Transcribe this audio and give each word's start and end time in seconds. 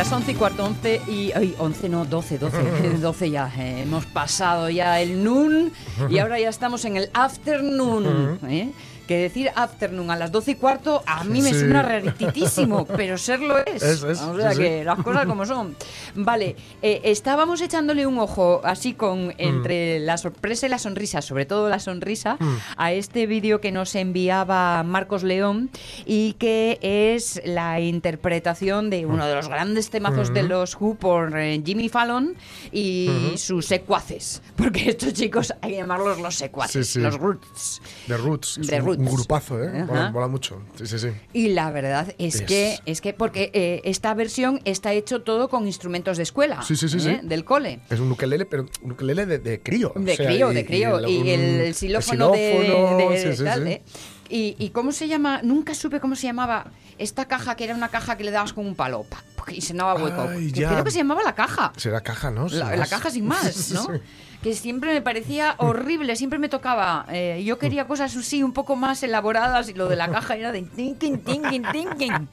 Las 0.00 0.10
11 0.12 0.32
y 0.32 0.34
cuarto, 0.34 0.64
11 0.64 1.02
y... 1.08 1.30
Ay, 1.32 1.54
11 1.58 1.88
no, 1.90 2.06
12, 2.06 2.38
12, 2.38 2.98
12 3.02 3.30
ya. 3.30 3.52
eh, 3.58 3.82
hemos 3.82 4.06
pasado 4.06 4.70
ya 4.70 4.98
el 4.98 5.22
noon 5.22 5.72
y 6.08 6.16
ahora 6.20 6.40
ya 6.40 6.48
estamos 6.48 6.86
en 6.86 6.96
el 6.96 7.10
afternoon. 7.12 8.38
¿eh? 8.48 8.70
Que 9.10 9.18
decir 9.18 9.50
afternoon 9.56 10.08
a 10.12 10.14
las 10.16 10.30
12 10.30 10.52
y 10.52 10.54
cuarto 10.54 11.02
a 11.04 11.24
mí 11.24 11.42
me 11.42 11.50
Sí. 11.52 11.58
suena 11.58 11.82
raritísimo, 11.82 12.84
pero 12.86 13.18
serlo 13.18 13.58
es. 13.58 13.82
Es, 13.82 14.04
es, 14.04 14.20
o 14.20 14.36
sea 14.38 14.50
sí, 14.52 14.58
sí. 14.58 14.62
que 14.62 14.84
las 14.84 15.02
cosas 15.02 15.26
como 15.26 15.44
son. 15.46 15.74
Vale, 16.14 16.54
eh, 16.80 17.00
estábamos 17.02 17.60
echándole 17.60 18.06
un 18.06 18.18
ojo 18.20 18.60
así 18.62 18.94
con 18.94 19.34
entre 19.36 19.98
la 19.98 20.16
sorpresa 20.16 20.66
y 20.66 20.68
la 20.68 20.78
sonrisa, 20.78 21.22
sobre 21.22 21.44
todo 21.44 21.68
la 21.68 21.80
sonrisa, 21.80 22.38
a 22.76 22.92
este 22.92 23.26
vídeo 23.26 23.60
que 23.60 23.72
nos 23.72 23.96
enviaba 23.96 24.80
Marcos 24.84 25.24
León 25.24 25.70
y 26.06 26.34
que 26.34 26.78
es 26.80 27.42
la 27.44 27.80
interpretación 27.80 28.90
de 28.90 29.06
uno 29.06 29.26
de 29.26 29.34
los 29.34 29.48
grandes 29.48 29.90
temazos 29.90 30.32
de 30.32 30.44
los 30.44 30.76
Who 30.80 30.94
por 30.94 31.36
eh, 31.36 31.60
Jimmy 31.66 31.88
Fallon 31.88 32.36
y 32.70 33.32
sus 33.38 33.66
secuaces. 33.66 34.40
Porque 34.56 34.90
estos 34.90 35.14
chicos 35.14 35.52
hay 35.62 35.72
que 35.72 35.76
llamarlos 35.78 36.20
los 36.20 36.36
secuaces, 36.36 36.86
Sí, 36.86 36.92
sí. 36.92 37.00
los 37.00 37.18
roots. 37.18 37.82
The 38.06 38.16
Roots. 38.16 38.60
The 38.68 38.78
Roots. 38.78 38.99
Un 39.00 39.14
grupazo, 39.14 39.62
¿eh? 39.62 39.84
Mola, 39.84 40.10
mola 40.10 40.28
mucho. 40.28 40.60
Sí, 40.76 40.86
sí, 40.86 40.98
sí. 40.98 41.08
Y 41.32 41.48
la 41.48 41.70
verdad 41.70 42.14
es, 42.18 42.36
Es- 42.36 42.42
que 42.42 42.78
es 42.86 43.00
que 43.00 43.12
porque 43.12 43.50
eh, 43.54 43.80
esta 43.84 44.12
versión 44.14 44.60
está 44.64 44.92
hecho 44.92 45.22
todo 45.22 45.48
con 45.48 45.66
instrumentos 45.66 46.16
de 46.16 46.22
escuela, 46.22 46.62
Sí, 46.62 46.76
sí, 46.76 46.88
sí, 46.88 46.98
¿eh? 47.08 47.20
del 47.22 47.44
cole. 47.44 47.80
Es 47.90 48.00
un 48.00 48.10
ukelele, 48.12 48.44
pero 48.46 48.66
un 48.82 48.92
ukelele 48.92 49.26
de, 49.26 49.38
de 49.38 49.60
crío. 49.60 49.92
De 49.96 50.12
o 50.12 50.16
sea, 50.16 50.26
crío, 50.26 50.52
y- 50.52 50.54
de 50.54 50.64
crío. 50.66 51.08
Y, 51.08 51.18
un- 51.20 51.26
el, 51.28 51.40
el 51.60 51.74
xilófono, 51.74 52.30
de, 52.32 53.12
xilófono, 53.16 53.44
tal. 53.44 53.66
¿eh? 53.66 53.82
Y, 54.30 54.54
y 54.58 54.70
cómo 54.70 54.92
se 54.92 55.08
llama? 55.08 55.40
Nunca 55.42 55.74
supe 55.74 55.98
cómo 56.00 56.14
se 56.14 56.28
llamaba 56.28 56.66
esta 56.98 57.24
caja, 57.26 57.56
que 57.56 57.64
era 57.64 57.74
una 57.74 57.88
caja 57.88 58.16
que 58.16 58.24
le 58.24 58.30
dabas 58.30 58.52
con 58.52 58.64
un 58.66 58.74
palo 58.76 59.02
pa, 59.02 59.22
pa, 59.36 59.52
y 59.52 59.60
sonaba 59.60 59.94
hueco. 60.00 60.22
Ay, 60.28 60.52
Que 60.52 60.60
ya. 60.60 60.70
Creo 60.70 60.84
que 60.84 60.90
se 60.92 60.98
llamaba 60.98 61.22
la 61.24 61.34
caja. 61.34 61.72
Será 61.76 62.00
caja, 62.00 62.30
¿no? 62.30 62.46
La, 62.48 62.86
caja 62.86 63.10
sin 63.10 63.26
más, 63.26 63.70
¿no? 63.72 63.82
Sí. 63.82 64.00
Que 64.42 64.54
siempre 64.54 64.94
me 64.94 65.02
parecía 65.02 65.54
horrible, 65.58 66.16
siempre 66.16 66.38
me 66.38 66.48
tocaba. 66.48 67.04
eh, 67.10 67.42
yo 67.44 67.58
quería 67.58 67.86
cosas 67.86 68.16
así 68.16 68.42
un 68.42 68.52
poco 68.52 68.74
más 68.76 69.02
elaboradas 69.02 69.68
y 69.68 69.74
lo 69.74 69.88
de 69.88 69.96
la 69.96 70.08
caja 70.10 70.36
era 70.36 70.50
de 70.52 70.62
thinking, 70.62 71.18
thinking, 71.24 71.64
thinking. 71.72 72.28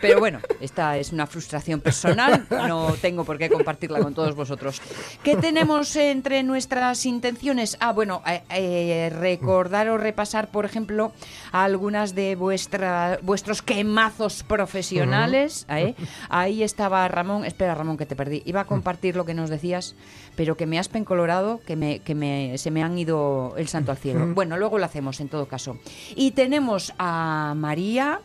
Pero 0.00 0.18
bueno, 0.20 0.40
esta 0.60 0.96
es 0.96 1.12
una 1.12 1.26
frustración 1.26 1.80
personal, 1.80 2.46
no 2.50 2.94
tengo 3.00 3.24
por 3.24 3.38
qué 3.38 3.48
compartirla 3.48 4.00
con 4.00 4.14
todos 4.14 4.34
vosotros. 4.34 4.80
¿Qué 5.22 5.36
tenemos 5.36 5.94
entre 5.96 6.42
nuestras 6.42 7.04
intenciones? 7.06 7.76
Ah, 7.80 7.92
bueno, 7.92 8.22
eh, 8.26 8.42
eh, 8.50 9.10
recordar 9.10 9.88
o 9.88 9.98
repasar, 9.98 10.50
por 10.50 10.64
ejemplo, 10.64 11.12
algunas 11.52 12.14
de 12.14 12.36
vuestra, 12.36 13.18
vuestros 13.22 13.62
quemazos 13.62 14.42
profesionales. 14.42 15.66
¿eh? 15.68 15.94
Ahí 16.28 16.62
estaba 16.62 17.06
Ramón, 17.08 17.44
espera 17.44 17.74
Ramón 17.74 17.96
que 17.96 18.06
te 18.06 18.16
perdí, 18.16 18.42
iba 18.44 18.60
a 18.60 18.64
compartir 18.64 19.16
lo 19.16 19.24
que 19.24 19.34
nos 19.34 19.50
decías, 19.50 19.96
pero 20.36 20.56
que 20.56 20.66
me 20.66 20.78
has 20.78 20.88
pencolorado, 20.88 21.60
que, 21.66 21.76
me, 21.76 22.00
que 22.00 22.14
me, 22.14 22.56
se 22.58 22.70
me 22.70 22.82
han 22.82 22.96
ido 22.98 23.54
el 23.56 23.68
santo 23.68 23.90
al 23.90 23.98
cielo. 23.98 24.26
Bueno, 24.34 24.56
luego 24.56 24.78
lo 24.78 24.84
hacemos 24.84 25.20
en 25.20 25.28
todo 25.28 25.46
caso. 25.46 25.78
Y 26.14 26.32
tenemos 26.32 26.92
a 26.98 27.54
María. 27.56 28.20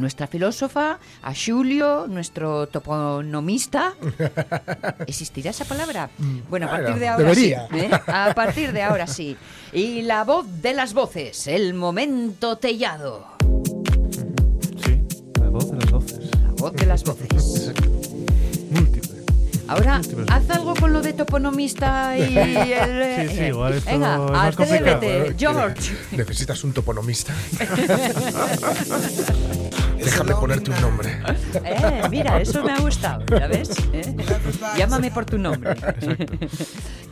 Nuestra 0.00 0.26
filósofa, 0.26 0.98
a 1.22 1.32
Julio, 1.34 2.06
nuestro 2.08 2.66
toponomista. 2.66 3.94
¿Existirá 5.06 5.50
esa 5.50 5.64
palabra? 5.64 6.10
Bueno, 6.48 6.66
a 6.66 6.70
partir 6.70 6.96
de 6.96 7.08
ahora 7.08 7.24
debería. 7.24 7.68
sí. 7.70 7.78
¿eh? 7.78 7.90
A 8.06 8.32
partir 8.34 8.72
de 8.72 8.82
ahora 8.82 9.06
sí. 9.06 9.36
Y 9.72 10.02
la 10.02 10.24
voz 10.24 10.46
de 10.62 10.74
las 10.74 10.94
voces, 10.94 11.46
el 11.46 11.74
momento 11.74 12.56
tellado. 12.56 13.26
Sí, 14.84 15.00
la 15.40 15.48
voz 15.50 15.70
de 15.70 15.76
las 15.78 15.90
voces. 15.90 16.30
La 16.42 16.50
voz 16.56 16.72
de 16.72 16.86
las 16.86 17.04
voces. 17.04 17.72
Múltiple. 18.70 19.10
Ahora, 19.68 20.00
haz 20.30 20.50
algo 20.50 20.74
con 20.74 20.92
lo 20.92 21.00
de 21.00 21.12
toponomista 21.12 22.18
y 22.18 22.36
el... 22.36 22.56
eh, 22.56 23.26
Sí, 23.30 23.36
sí, 23.36 23.44
igual 23.44 23.74
esto 23.74 23.88
Venga, 23.88 24.14
es 24.16 24.30
más 24.32 24.56
complicado. 24.56 25.00
George. 25.38 25.92
Necesitas 26.10 26.64
un 26.64 26.72
toponomista. 26.72 27.32
Déjame 30.04 30.34
ponerte 30.34 30.70
un 30.70 30.80
nombre. 30.80 31.18
Eh, 31.64 32.02
mira, 32.10 32.40
eso 32.40 32.62
me 32.64 32.72
ha 32.72 32.78
gustado, 32.80 33.24
¿ya 33.26 33.46
ves? 33.46 33.70
¿Eh? 33.92 34.16
Llámame 34.76 35.10
por 35.10 35.24
tu 35.26 35.38
nombre. 35.38 35.74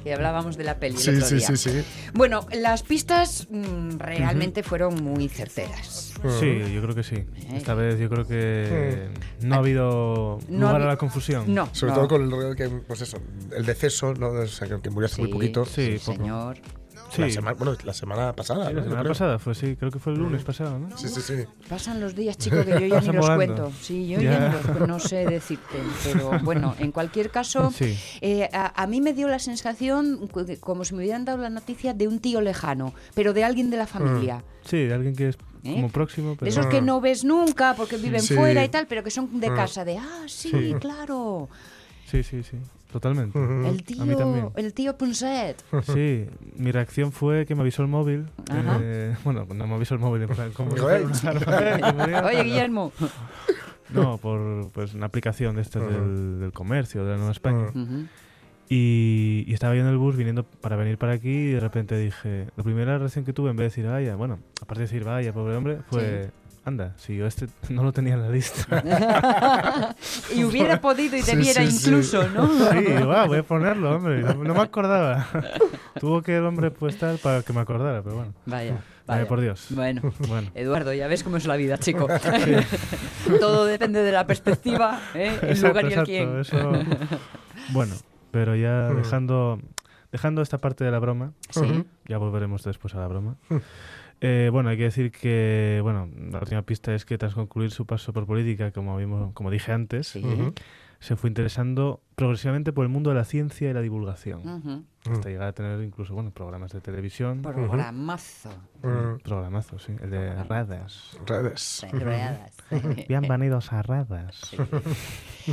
que 0.05 0.15
hablábamos 0.15 0.57
de 0.57 0.65
la 0.65 0.79
peli 0.79 0.95
el 0.97 1.01
Sí, 1.03 1.11
otro 1.11 1.27
sí, 1.27 1.35
día. 1.37 1.47
sí, 1.49 1.57
sí. 1.57 1.85
Bueno, 2.15 2.47
las 2.53 2.83
pistas 2.83 3.47
mm, 3.51 3.99
realmente 3.99 4.63
fueron 4.63 5.03
muy 5.03 5.29
certeras. 5.29 6.13
Sí, 6.41 6.73
yo 6.73 6.83
creo 6.83 6.95
que 6.95 7.03
sí. 7.05 7.25
Esta 7.53 7.75
vez 7.75 7.99
yo 7.99 8.09
creo 8.09 8.27
que 8.27 9.09
no 9.43 9.55
ha 9.55 9.59
habido 9.59 10.39
No 10.49 10.67
lugar 10.69 10.83
a 10.83 10.87
la 10.87 10.97
confusión. 10.97 11.53
No, 11.55 11.69
Sobre 11.73 11.91
no. 11.93 11.99
todo 11.99 12.09
con 12.09 12.23
el 12.23 12.31
rollo 12.31 12.55
que, 12.57 12.69
pues 12.69 13.03
eso, 13.03 13.19
el 13.57 13.65
deceso, 13.67 14.15
¿no? 14.15 14.29
O 14.31 14.47
sea, 14.47 14.67
que- 14.81 14.91
murió 14.91 15.07
hace 15.07 15.21
muy 15.23 15.31
poquito. 15.31 15.65
Sí, 15.65 15.99
sí, 15.99 16.03
poco. 16.07 16.19
señor. 16.19 16.57
Sí. 17.11 17.23
La 17.23 17.31
semana, 17.31 17.57
bueno, 17.59 17.77
la 17.85 17.95
semana 17.95 18.33
pasada. 18.35 18.71
La 18.71 18.83
semana 18.83 19.01
creo. 19.01 19.13
pasada 19.13 19.39
fue, 19.39 19.55
sí, 19.55 19.77
creo 19.77 19.91
que 19.91 19.99
fue 19.99 20.13
el 20.13 20.19
lunes 20.19 20.45
pasado, 20.45 20.79
¿no? 20.79 20.97
Sí, 20.99 21.09
sí, 21.09 21.21
sí. 21.23 21.35
Pasan 21.69 22.01
los 22.01 22.15
días, 22.15 22.37
chicos, 22.37 22.65
que 22.67 22.73
yo 22.73 22.79
ya 22.81 22.87
ni 22.87 22.91
Pasan 22.91 23.17
los 23.17 23.27
volando. 23.29 23.55
cuento. 23.65 23.73
Sí, 23.81 24.09
yo 24.09 24.21
Ya. 24.21 24.31
ya 24.33 24.49
ni 24.73 24.79
los 24.79 24.89
no 24.89 24.99
sé 24.99 25.25
decirte. 25.25 25.79
Pero 26.05 26.39
bueno, 26.43 26.75
en 26.79 26.93
cualquier 26.93 27.31
caso, 27.31 27.71
Sí. 27.75 27.99
eh, 28.21 28.49
a, 28.53 28.83
a 28.83 28.87
mí 28.87 29.01
me 29.01 29.15
dio 29.15 29.29
la 29.29 29.39
sensación 29.39 30.29
como 30.61 30.85
si 30.85 30.95
me 30.95 31.03
hubieran 31.03 31.25
dado 31.25 31.39
la 31.39 31.51
noticia 31.51 31.95
de 31.95 32.07
un 32.09 32.19
tío 32.19 32.41
lejano, 32.43 32.93
pero 33.15 33.33
de 33.33 33.43
alguien 33.45 33.71
de 33.71 33.79
la 33.79 33.87
familia. 33.87 34.45
Sí, 34.65 34.85
de 34.85 34.93
alguien 34.95 35.17
que 35.17 35.29
es 35.31 35.39
¿Eh? 35.65 35.73
como 35.77 35.89
próximo, 35.91 36.37
pero... 36.39 36.45
De 36.45 36.51
esos 36.51 36.67
que 36.67 36.83
no 36.83 37.01
ves 37.01 37.25
nunca 37.25 37.75
porque 37.75 37.97
viven 37.97 38.21
Sí. 38.21 38.35
fuera 38.35 38.63
y 38.65 38.69
tal, 38.69 38.87
pero 38.87 39.03
que 39.03 39.11
son 39.11 39.41
de 39.41 39.49
casa, 39.49 39.85
de 39.85 39.97
ah, 39.97 40.25
sí, 40.27 40.51
Sí. 40.51 40.75
claro. 40.79 41.49
Sí, 42.07 42.23
sí, 42.23 42.43
sí, 42.43 42.57
totalmente. 42.91 43.39
El 43.39 43.67
A 43.67 43.71
mí 43.73 43.83
tío, 43.83 44.17
también. 44.17 44.51
el 44.57 44.75
tío 44.75 44.97
Punset. 44.97 45.63
Sí, 45.83 46.27
mi 46.57 46.73
reacción 46.73 47.13
fue 47.13 47.47
que 47.47 47.55
me 47.55 47.63
avisó 47.63 47.83
el 47.83 47.89
móvil. 47.89 48.27
Eh, 48.81 49.17
bueno, 49.25 49.47
no 49.55 49.67
me 49.67 49.75
avisó 49.75 49.95
el 49.95 50.01
móvil, 50.01 50.27
como... 50.55 50.71
Oye, 52.25 52.43
Guillermo. 52.45 52.93
No, 53.91 54.19
por 54.19 54.71
pues, 54.73 54.95
una 54.95 55.07
aplicación 55.07 55.57
de 55.57 55.63
Ajá. 55.63 55.81
del, 55.81 56.41
del 56.41 56.53
comercio, 56.53 57.05
de 57.05 57.11
la 57.13 57.17
Nueva 57.17 57.33
España. 57.33 57.69
Y 58.71 59.51
estaba 59.53 59.75
yo 59.75 59.81
en 59.81 59.87
el 59.87 59.97
bus 59.97 60.15
viniendo 60.15 60.45
para 60.45 60.77
venir 60.77 60.99
para 60.99 61.15
aquí 61.15 61.31
y 61.31 61.53
de 61.53 61.61
repente 61.61 61.97
dije, 61.99 62.49
la 62.55 62.63
primera 62.63 62.99
reacción 62.99 63.25
que 63.25 63.33
tuve 63.33 63.51
en 63.51 63.57
vez 63.57 63.65
de 63.75 63.83
decir 63.83 63.87
vaya, 63.87 64.15
bueno, 64.15 64.41
aparte 64.61 64.81
de 64.81 64.87
decir 64.89 65.05
vaya, 65.05 65.33
pobre 65.33 65.57
hombre, 65.57 65.79
fue, 65.91 66.31
anda, 66.69 66.95
si 66.97 67.17
yo 67.17 67.27
este 67.27 67.49
no 67.69 67.83
lo 67.83 67.93
tenía 67.93 68.15
en 68.15 68.23
la 68.23 68.31
lista. 68.31 68.83
y 70.35 70.45
hubiera 70.45 70.81
podido 70.81 71.17
y 71.17 71.23
Sí, 71.23 71.35
debiera 71.35 71.63
sí, 71.63 71.71
sí. 71.73 71.89
incluso, 71.89 72.29
¿no? 72.29 72.47
sí, 72.49 72.85
va, 73.07 73.27
voy 73.27 73.39
a 73.39 73.43
ponerlo, 73.43 73.97
hombre, 73.97 74.23
no, 74.23 74.35
no 74.35 74.55
me 74.55 74.61
acordaba. 74.61 75.27
Tuvo 75.99 76.23
que 76.23 76.37
el 76.37 76.45
hombre 76.47 76.71
pues 76.71 76.95
estar 76.95 77.17
para 77.19 77.43
que 77.43 77.53
me 77.53 77.61
acordara, 77.61 78.03
pero 78.03 78.17
bueno. 78.17 78.33
Vaya, 78.47 78.73
Vaya, 79.07 79.21
vaya. 79.21 79.29
por 79.29 79.41
Dios. 79.41 79.67
Bueno, 79.71 80.03
Bueno, 80.29 80.51
Eduardo, 80.55 80.93
ya 80.93 81.09
ves 81.09 81.25
cómo 81.25 81.37
es 81.39 81.47
la 81.47 81.57
vida, 81.57 81.79
chico. 81.79 82.07
Todo 83.41 83.65
depende 83.65 84.03
de 84.03 84.13
la 84.13 84.27
perspectiva, 84.27 85.01
¿eh? 85.15 85.39
el 85.43 85.49
exacto, 85.51 85.81
lugar 85.81 85.85
y 85.85 85.87
el 85.87 85.93
exacto, 85.93 86.05
quién. 86.05 86.39
eso... 86.41 87.19
Bueno, 87.71 87.95
pero 88.31 88.55
ya 88.55 88.89
dejando, 88.91 89.59
dejando 90.13 90.43
esta 90.43 90.59
parte 90.59 90.85
de 90.85 90.91
la 90.91 90.99
broma, 90.99 91.33
Sí. 91.51 91.85
Ya 92.07 92.19
volveremos 92.19 92.63
después 92.65 92.95
a 92.95 92.99
la 93.01 93.09
broma. 93.09 93.37
Eh, 94.21 94.51
bueno, 94.53 94.69
hay 94.71 94.77
que 94.77 94.85
decir 94.85 95.13
que, 95.13 95.81
bueno, 95.83 96.09
la 96.31 96.41
última 96.41 96.63
pista 96.63 96.95
es 96.95 97.05
que 97.05 97.19
tras 97.19 97.35
concluir 97.35 97.71
su 97.71 97.87
paso 97.87 98.13
por 98.13 98.27
política, 98.27 98.73
como, 98.73 98.97
vimos, 98.97 99.33
como 99.33 99.51
dije 99.51 99.73
antes, 99.73 100.09
Sí. 100.09 100.23
Se 101.01 101.15
fue 101.15 101.31
interesando 101.31 102.03
progresivamente 102.19 102.73
por 102.73 102.85
el 102.85 102.89
mundo 102.91 103.11
de 103.11 103.17
la 103.17 103.25
ciencia 103.25 103.71
y 103.71 103.73
la 103.73 103.81
divulgación, 103.81 104.85
hasta 105.11 105.29
llegar 105.29 105.49
a 105.49 105.53
tener 105.53 105.81
incluso, 105.83 106.13
bueno, 106.15 106.33
programas 106.33 106.73
de 106.73 106.81
televisión, 106.81 107.41
Programazo. 107.43 108.51
Mm, 108.83 109.19
programazos, 109.23 109.85
sí, 109.85 109.93
el 110.03 110.11
de 110.11 110.43
redes. 110.45 111.17
redes. 111.27 111.85
Enredadas. 111.85 112.53
Bienvenidos 113.09 113.73
a 113.73 113.83
redes. 113.83 114.57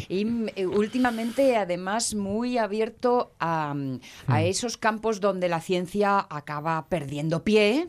Y 0.10 0.26
mm, 0.26 0.48
eh, 0.56 0.66
últimamente, 0.66 1.56
además, 1.56 2.16
muy 2.16 2.58
abierto 2.58 3.34
a, 3.40 3.74
mm, 3.74 4.00
a 4.28 4.42
esos 4.44 4.78
campos 4.78 5.22
donde 5.22 5.48
la 5.48 5.62
ciencia 5.62 6.26
acaba 6.30 6.88
perdiendo 6.90 7.44
pie, 7.44 7.88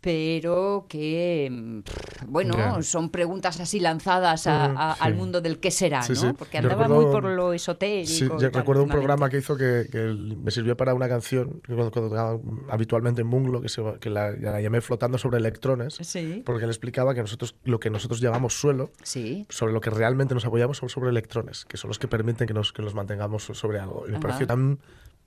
pero 0.00 0.86
que, 0.88 1.48
mm, 1.50 1.80
bueno, 2.26 2.82
son 2.82 3.10
preguntas 3.10 3.60
así 3.60 3.78
lanzadas 3.80 4.46
a- 4.46 4.92
al 4.94 5.12
sí. 5.12 5.18
mundo 5.18 5.40
del 5.40 5.60
qué 5.60 5.70
será, 5.70 6.02
Sí, 6.02 6.14
¿no? 6.14 6.18
sí. 6.20 6.26
Porque 6.36 6.58
andaba 6.58 6.84
recuerdo- 6.84 7.02
muy 7.02 7.12
por 7.12 7.24
lo 7.24 7.52
esotérico. 7.52 7.97
Sí, 8.06 8.26
yo 8.28 8.36
tal, 8.50 8.52
recuerdo 8.52 8.82
un 8.82 8.88
programa 8.88 9.28
que 9.30 9.38
hizo 9.38 9.56
que, 9.56 9.86
que 9.90 9.98
me 9.98 10.50
sirvió 10.50 10.76
para 10.76 10.94
una 10.94 11.08
canción 11.08 11.60
que 11.62 11.74
cuando, 11.74 11.90
cuando 11.90 12.10
tocaba 12.10 12.38
habitualmente 12.70 13.22
en 13.22 13.26
Munglo, 13.26 13.60
que, 13.60 13.68
se, 13.68 13.82
que 14.00 14.10
la, 14.10 14.30
la 14.32 14.60
llamé 14.60 14.80
Flotando 14.80 15.18
sobre 15.18 15.38
electrones, 15.38 15.98
Sí, 16.00 16.42
porque 16.44 16.64
él 16.64 16.70
explicaba 16.70 17.14
que 17.14 17.20
nosotros 17.20 17.56
lo 17.64 17.80
que 17.80 17.90
nosotros 17.90 18.20
llamamos 18.20 18.54
suelo, 18.58 18.90
sí. 19.02 19.46
sobre 19.48 19.72
lo 19.72 19.80
que 19.80 19.90
realmente 19.90 20.34
nos 20.34 20.44
apoyamos 20.44 20.78
son 20.78 20.88
sobre 20.88 21.10
electrones, 21.10 21.64
que 21.64 21.76
son 21.76 21.88
los 21.88 21.98
que 21.98 22.08
permiten 22.08 22.46
que 22.46 22.54
nos, 22.54 22.72
que 22.72 22.82
nos 22.82 22.94
mantengamos 22.94 23.44
sobre 23.44 23.78
algo. 23.80 24.04
Y 24.06 24.10
me 24.10 24.16
Ajá. 24.16 24.22
pareció 24.26 24.46
tan 24.46 24.78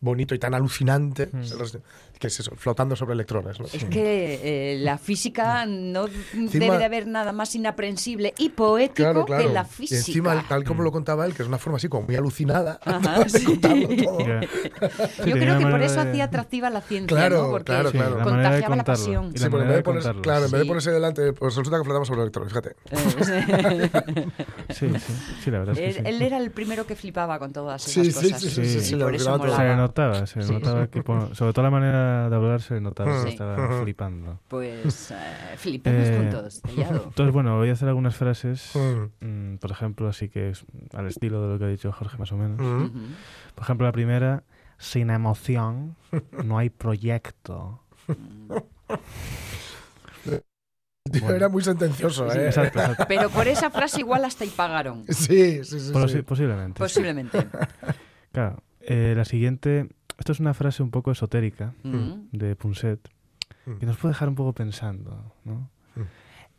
bonito 0.01 0.33
y 0.35 0.39
tan 0.39 0.53
alucinante 0.53 1.27
Mm. 1.31 1.41
que 2.19 2.27
es 2.27 2.39
eso, 2.39 2.51
flotando 2.55 2.95
sobre 2.95 3.13
electrones. 3.13 3.59
¿no? 3.59 3.65
Es 3.65 3.83
que 3.85 4.73
eh, 4.73 4.77
la 4.79 4.97
física 4.99 5.65
no 5.65 6.05
Encima- 6.33 6.65
debe 6.65 6.77
de 6.77 6.85
haber 6.85 7.07
nada 7.07 7.31
más 7.31 7.55
inaprensible 7.55 8.33
y 8.37 8.49
poético 8.49 8.95
Claro, 8.95 9.25
claro. 9.25 9.47
que 9.47 9.53
la 9.53 9.61
Y 9.63 9.65
física. 9.65 9.97
encima, 9.99 10.45
tal 10.47 10.63
como 10.63 10.83
lo 10.83 10.91
contaba 10.91 11.25
él, 11.25 11.33
que 11.33 11.41
es 11.43 11.47
una 11.47 11.57
forma 11.57 11.77
así 11.77 11.87
como 11.87 12.05
muy 12.07 12.15
alucinada 12.15 12.79
Ajá, 12.83 13.19
de 13.23 13.29
sí. 13.29 13.57
todo. 13.57 13.75
Yo 15.25 15.33
creo 15.33 15.57
que 15.57 15.65
por 15.65 15.81
eso 15.81 16.01
hacía 16.01 16.25
atractiva 16.25 16.69
la 16.69 16.81
ciencia, 16.81 17.07
Claro, 17.15 17.43
¿no? 17.43 17.49
Porque 17.51 17.65
claro, 17.71 17.91
Sí, 17.91 17.97
claro. 17.97 18.17
la 18.17 18.25
manera 18.25 18.37
de 18.37 18.43
contagiaba 18.61 18.75
la 18.75 18.83
pasión. 18.83 19.25
Y 19.33 19.37
Sí, 19.37 19.39
la 19.39 19.45
en 19.45 19.51
vez 19.53 19.67
de 19.67 19.75
de 19.75 19.83
ponerse, 19.83 20.11
claro, 20.21 20.45
en 20.45 20.51
vez 20.51 20.59
de 20.59 20.61
Sí. 20.63 20.67
ponerse 20.67 20.91
delante, 20.91 21.33
pues 21.33 21.55
resulta 21.55 21.77
que 21.79 21.83
flotamos 21.85 22.07
sobre 22.07 22.21
electrones, 22.21 22.49
fíjate. 22.53 22.75
Sí, 24.69 24.89
sí, 24.99 25.13
sí, 25.43 25.51
la 25.51 25.59
verdad 25.59 25.77
es 25.77 25.79
que 25.79 25.85
él, 25.87 25.93
sí. 25.95 26.01
él 26.15 26.21
era 26.21 26.37
el 26.37 26.51
primero 26.51 26.85
que 26.85 26.95
flipaba 26.95 27.39
con 27.39 27.51
todas 27.51 27.81
esas 27.87 27.93
Sí, 28.05 28.11
sí, 28.11 28.31
cosas. 28.31 28.41
sí, 28.41 28.65
sí, 28.65 28.79
sí, 28.81 28.95
por 28.95 29.13
eso 29.15 29.31
Se 29.91 30.01
notaba, 30.01 30.25
se 30.25 30.41
Sí. 30.43 30.53
notaba 30.53 30.87
que, 30.87 31.03
sobre 31.35 31.53
todo 31.53 31.63
la 31.63 31.69
manera 31.69 32.29
de 32.29 32.35
hablar, 32.35 32.61
se 32.61 32.79
notaba 32.79 33.11
que 33.11 33.21
Sí. 33.23 33.29
estaba 33.29 33.81
flipando. 33.81 34.39
Pues 34.47 35.11
eh, 35.11 35.15
flipemos 35.57 36.07
Eh, 36.07 36.17
juntos, 36.17 36.61
Tellado. 36.61 37.03
Entonces, 37.07 37.33
bueno, 37.33 37.57
voy 37.57 37.69
a 37.69 37.73
hacer 37.73 37.89
algunas 37.89 38.15
frases, 38.15 38.71
Mm. 39.19 39.55
por 39.57 39.71
ejemplo, 39.71 40.07
así 40.07 40.29
que 40.29 40.51
es 40.51 40.65
al 40.93 41.07
estilo 41.07 41.41
de 41.43 41.53
lo 41.53 41.59
que 41.59 41.65
ha 41.65 41.67
dicho 41.67 41.91
Jorge, 41.91 42.17
más 42.17 42.31
o 42.31 42.37
menos. 42.37 42.59
Mm. 42.59 42.89
Por 43.55 43.63
ejemplo, 43.63 43.85
la 43.85 43.91
primera, 43.91 44.43
sin 44.77 45.09
emoción 45.09 45.95
no 46.43 46.57
hay 46.57 46.69
proyecto. 46.69 47.83
El 48.07 48.07
tío 51.11 51.21
Bueno. 51.21 51.35
Era 51.35 51.49
muy 51.49 51.63
sentencioso, 51.63 52.29
Sí, 52.31 52.37
¿eh? 52.37 52.45
exacto, 52.47 52.79
exacto. 52.79 53.05
Pero 53.07 53.29
por 53.29 53.47
esa 53.47 53.69
frase 53.71 53.99
igual 53.99 54.23
hasta 54.23 54.45
y 54.45 54.49
pagaron. 54.49 55.03
Sí, 55.09 55.63
sí, 55.63 55.79
sí. 55.79 55.91
Posi- 55.91 56.09
sí. 56.09 56.21
Posiblemente. 56.21 56.77
sí. 56.77 56.83
Posiblemente. 56.83 57.47
Claro. 58.31 58.63
Eh, 58.87 59.13
la 59.15 59.25
siguiente, 59.25 59.89
esto 60.17 60.31
es 60.31 60.39
una 60.39 60.53
frase 60.53 60.83
un 60.83 60.91
poco 60.91 61.11
esotérica 61.11 61.73
Mm. 61.83 62.29
de 62.31 62.55
Punset 62.55 63.09
Mm. 63.65 63.77
que 63.77 63.85
nos 63.85 63.97
puede 63.97 64.13
dejar 64.13 64.27
un 64.29 64.35
poco 64.35 64.53
pensando, 64.53 65.33
¿no? 65.45 65.69
Mm. 65.95 66.01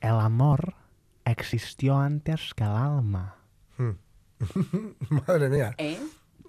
El 0.00 0.10
amor 0.20 0.74
existió 1.24 1.96
antes 1.98 2.54
que 2.54 2.64
el 2.64 2.70
alma. 2.70 3.36
Mm. 3.78 3.90
Madre 5.26 5.48
mía. 5.48 5.74
¿Eh? 5.78 5.98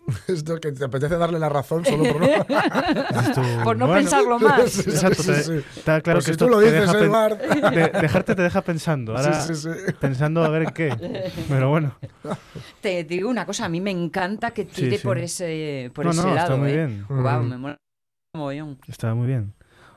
Esto 0.28 0.60
que 0.60 0.72
te 0.74 0.84
apetece 0.84 1.16
darle 1.18 1.40
la 1.40 1.48
razón 1.50 1.86
solo 1.86 2.04
por 2.12 2.22
no. 2.22 2.28
Tú, 3.36 3.42
Por 3.64 3.78
no 3.78 3.88
bueno, 3.88 4.02
pensarlo 4.02 4.38
más. 4.40 4.70
Sí, 4.70 4.82
sí, 4.84 4.90
Exacto, 4.90 5.24
sí, 5.24 5.32
te- 5.32 5.44
sí. 5.44 5.54
Está 5.78 6.02
claro 6.02 6.18
Pues 6.18 6.26
que 6.26 6.30
si 6.30 6.32
esto 6.32 6.46
tú 6.46 6.52
lo 6.52 6.60
te 6.60 6.66
dices, 6.66 6.92
deja 6.94 7.30
dejarte 8.02 8.36
te 8.36 8.42
deja 8.42 8.62
pensando. 8.62 9.16
Ahora, 9.16 9.42
Sí, 9.42 9.56
sí, 9.56 9.70
sí. 9.74 9.94
pensando 10.00 10.44
a 10.44 10.50
ver 10.50 10.74
qué. 10.74 10.94
Pero 11.48 11.70
bueno. 11.70 11.96
Te 12.82 13.04
digo 13.06 13.30
una 13.30 13.46
cosa, 13.46 13.66
a 13.66 13.70
mí 13.70 13.80
me 13.82 13.92
encanta 13.92 14.52
que 14.52 14.66
tire 14.66 14.98
sí. 14.98 15.04
por 15.04 15.18
ese, 15.18 15.90
por 15.94 16.06
No, 16.06 16.12
ese 16.12 16.22
no, 16.22 16.28
lado. 16.36 16.40
está 16.48 16.56
muy 16.58 16.70
¿eh? 16.72 16.76
bien. 16.76 17.06
Guau, 17.08 17.44
Mm. 17.44 17.50
me 17.50 17.58
mola. 17.58 17.78
Está 18.88 19.14
muy 19.16 19.28
bien. 19.28 19.54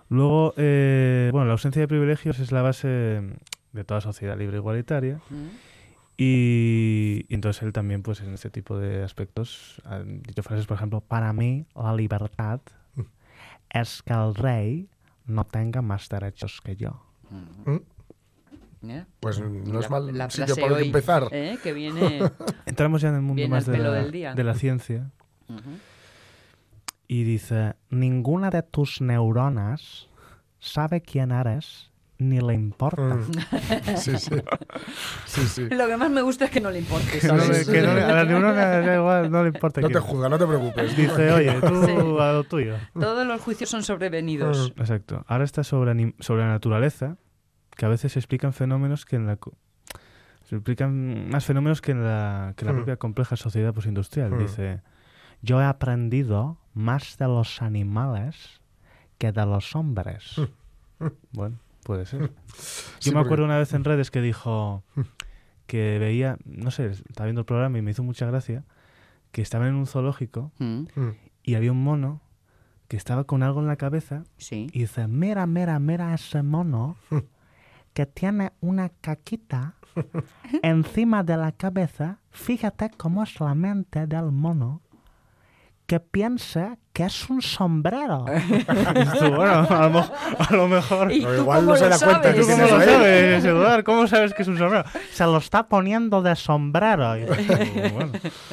Luego, 0.08 0.54
eh, 0.56 1.30
bueno, 1.32 1.46
la 1.46 1.52
ausencia 1.52 1.80
de 1.80 1.88
privilegios 1.88 2.38
es 2.38 2.52
la 2.52 2.62
base 2.62 2.88
de 3.72 3.84
toda 3.84 4.00
sociedad 4.00 4.36
libre 4.38 4.56
e 4.56 4.60
igualitaria. 4.60 5.20
Mm. 5.30 5.46
Y, 6.18 7.26
y 7.28 7.34
entonces 7.34 7.62
él 7.62 7.72
también, 7.72 8.02
pues 8.02 8.20
en 8.20 8.32
este 8.32 8.48
tipo 8.50 8.78
de 8.78 9.02
aspectos, 9.04 9.80
ha 9.84 9.98
dicho 10.00 10.42
frases, 10.42 10.66
por 10.66 10.76
ejemplo, 10.76 11.00
para 11.02 11.32
mí 11.32 11.66
la 11.74 11.94
libertad 11.94 12.60
es 13.70 14.02
que 14.02 14.12
el 14.14 14.34
rey 14.34 14.88
no 15.26 15.44
tenga 15.44 15.82
más 15.82 16.08
derechos 16.08 16.60
que 16.64 16.76
yo. 16.76 17.02
¿Eh? 18.88 19.04
Pues 19.20 19.40
no 19.40 19.72
La- 19.74 19.80
es 19.80 19.90
mal 19.90 20.16
la 20.16 20.30
sitio 20.30 20.54
hoy, 20.64 20.86
empezar. 20.86 21.28
¿eh? 21.32 21.58
Que 21.62 21.72
viene... 21.72 22.20
Entramos 22.66 23.02
ya 23.02 23.08
en 23.08 23.16
el 23.16 23.22
mundo 23.22 23.36
Viene 23.40 23.50
más 23.54 23.66
de 23.66 23.78
la, 23.78 23.90
del 23.90 24.12
día. 24.12 24.34
de 24.34 24.44
la 24.44 24.54
ciencia 24.54 25.10
y 27.08 27.22
dice, 27.24 27.74
ninguna 27.90 28.50
de 28.50 28.62
tus 28.62 29.00
neuronas 29.00 30.08
sabe 30.58 31.00
quién 31.02 31.30
eres 31.30 31.90
ni 32.18 32.40
le 32.40 32.54
importa. 32.54 33.02
Mm. 33.02 33.30
Sí, 33.96 34.16
sí. 34.18 34.34
Sí, 35.26 35.40
sí. 35.46 35.68
Lo 35.70 35.86
que 35.86 35.96
más 35.96 36.10
me 36.10 36.22
gusta 36.22 36.46
es 36.46 36.50
que 36.50 36.60
no 36.60 36.70
le 36.70 36.78
importe, 36.78 37.18
Que 37.18 37.28
no 37.28 37.36
le- 37.36 37.64
que 37.64 37.82
no 37.82 37.94
le- 37.94 38.02
a 38.04 38.12
la 38.14 38.24
neurona 38.24 38.52
da 38.80 38.94
igual, 38.96 39.30
no 39.30 39.42
le 39.42 39.48
importa 39.50 39.80
No 39.80 39.88
te 39.88 39.98
juzga, 40.00 40.28
no 40.28 40.38
te 40.38 40.46
preocupes. 40.46 40.96
Dice, 40.96 41.32
oye, 41.32 41.52
tú 41.60 41.84
Sí. 41.86 41.92
a 42.20 42.32
lo 42.32 42.44
tuyo. 42.44 42.76
Todos 42.94 43.26
los 43.26 43.40
juicios 43.40 43.68
son 43.70 43.82
sobrevenidos. 43.82 44.72
Exacto. 44.76 45.24
Ahora 45.28 45.44
está 45.44 45.62
sobre, 45.64 46.14
sobre 46.20 46.42
la 46.42 46.48
naturaleza, 46.48 47.16
que 47.76 47.84
a 47.84 47.88
veces 47.88 48.12
se 48.12 48.18
explican 48.18 48.52
fenómenos 48.52 49.04
que 49.04 49.16
en 49.16 49.26
la... 49.26 49.38
Se 50.44 50.54
explican 50.54 51.28
más 51.28 51.44
fenómenos 51.44 51.80
que 51.82 51.90
en 51.92 52.04
la, 52.04 52.54
que 52.56 52.64
en 52.64 52.66
la 52.68 52.72
Mm. 52.72 52.76
propia 52.76 52.96
compleja 52.96 53.36
sociedad 53.36 53.74
postindustrial. 53.74 54.30
Mm. 54.30 54.38
Dice, 54.38 54.80
yo 55.42 55.60
he 55.60 55.64
aprendido 55.64 56.58
más 56.72 57.18
de 57.18 57.26
los 57.26 57.60
animales 57.62 58.60
que 59.18 59.32
de 59.32 59.44
los 59.44 59.74
hombres. 59.76 60.40
Bueno, 61.32 61.58
puede 61.86 62.04
ser. 62.06 62.20
Yo 62.30 62.30
Sí, 62.98 63.10
me 63.10 63.14
porque- 63.14 63.26
acuerdo 63.28 63.44
una 63.44 63.58
vez 63.58 63.72
en 63.72 63.84
redes 63.84 64.10
que 64.10 64.20
dijo 64.20 64.82
que 65.66 65.98
veía, 65.98 66.36
no 66.44 66.70
sé, 66.70 66.86
estaba 66.86 67.26
viendo 67.26 67.40
el 67.40 67.46
programa 67.46 67.78
y 67.78 67.82
me 67.82 67.92
hizo 67.92 68.02
mucha 68.02 68.26
gracia, 68.26 68.64
que 69.32 69.42
estaban 69.42 69.68
en 69.68 69.74
un 69.76 69.86
zoológico 69.86 70.52
Mm, 70.58 70.84
Mm. 70.94 71.14
y 71.44 71.54
había 71.54 71.72
un 71.72 71.82
mono 71.84 72.20
que 72.88 72.96
estaba 72.96 73.24
con 73.24 73.42
algo 73.42 73.60
en 73.60 73.66
la 73.66 73.76
cabeza 73.76 74.24
Sí. 74.36 74.68
y 74.72 74.80
dice, 74.80 75.06
mira, 75.08 75.46
mira, 75.46 75.78
mira 75.78 76.14
ese 76.14 76.42
mono 76.42 76.96
que 77.94 78.06
tiene 78.06 78.52
una 78.60 78.88
caquita 78.90 79.74
encima 80.62 81.22
de 81.24 81.36
la 81.36 81.52
cabeza. 81.52 82.18
Fíjate 82.30 82.90
cómo 82.96 83.22
es 83.24 83.40
la 83.40 83.54
mente 83.54 84.06
del 84.06 84.30
mono 84.30 84.82
que 85.86 85.98
piensa 86.00 86.78
que 86.96 87.04
es 87.04 87.28
un 87.28 87.42
sombrero. 87.42 88.24
Tú, 89.18 89.30
bueno, 89.30 89.66
a 89.68 89.88
lo, 89.90 89.98
a 90.38 90.56
lo 90.56 90.66
mejor... 90.66 91.12
¿Y 91.12 91.20
Pero 91.20 91.34
tú 91.34 91.40
igual 91.42 91.58
cómo 91.58 91.72
no 91.72 91.76
se 91.76 91.84
lo 91.84 91.90
da 91.90 91.98
cuenta 91.98 92.34
¿Tú 92.34 92.40
cómo 92.40 92.62
lo 92.62 92.68
sabes, 92.68 93.44
Eduard? 93.44 93.84
¿Cómo 93.84 94.06
sabes 94.06 94.32
que 94.32 94.40
es 94.40 94.48
un 94.48 94.56
sombrero? 94.56 94.84
Se 95.12 95.24
lo 95.24 95.36
está 95.36 95.68
poniendo 95.68 96.22
de 96.22 96.34
sombrero. 96.36 97.18
Y 97.18 97.24
bueno, 97.92 98.12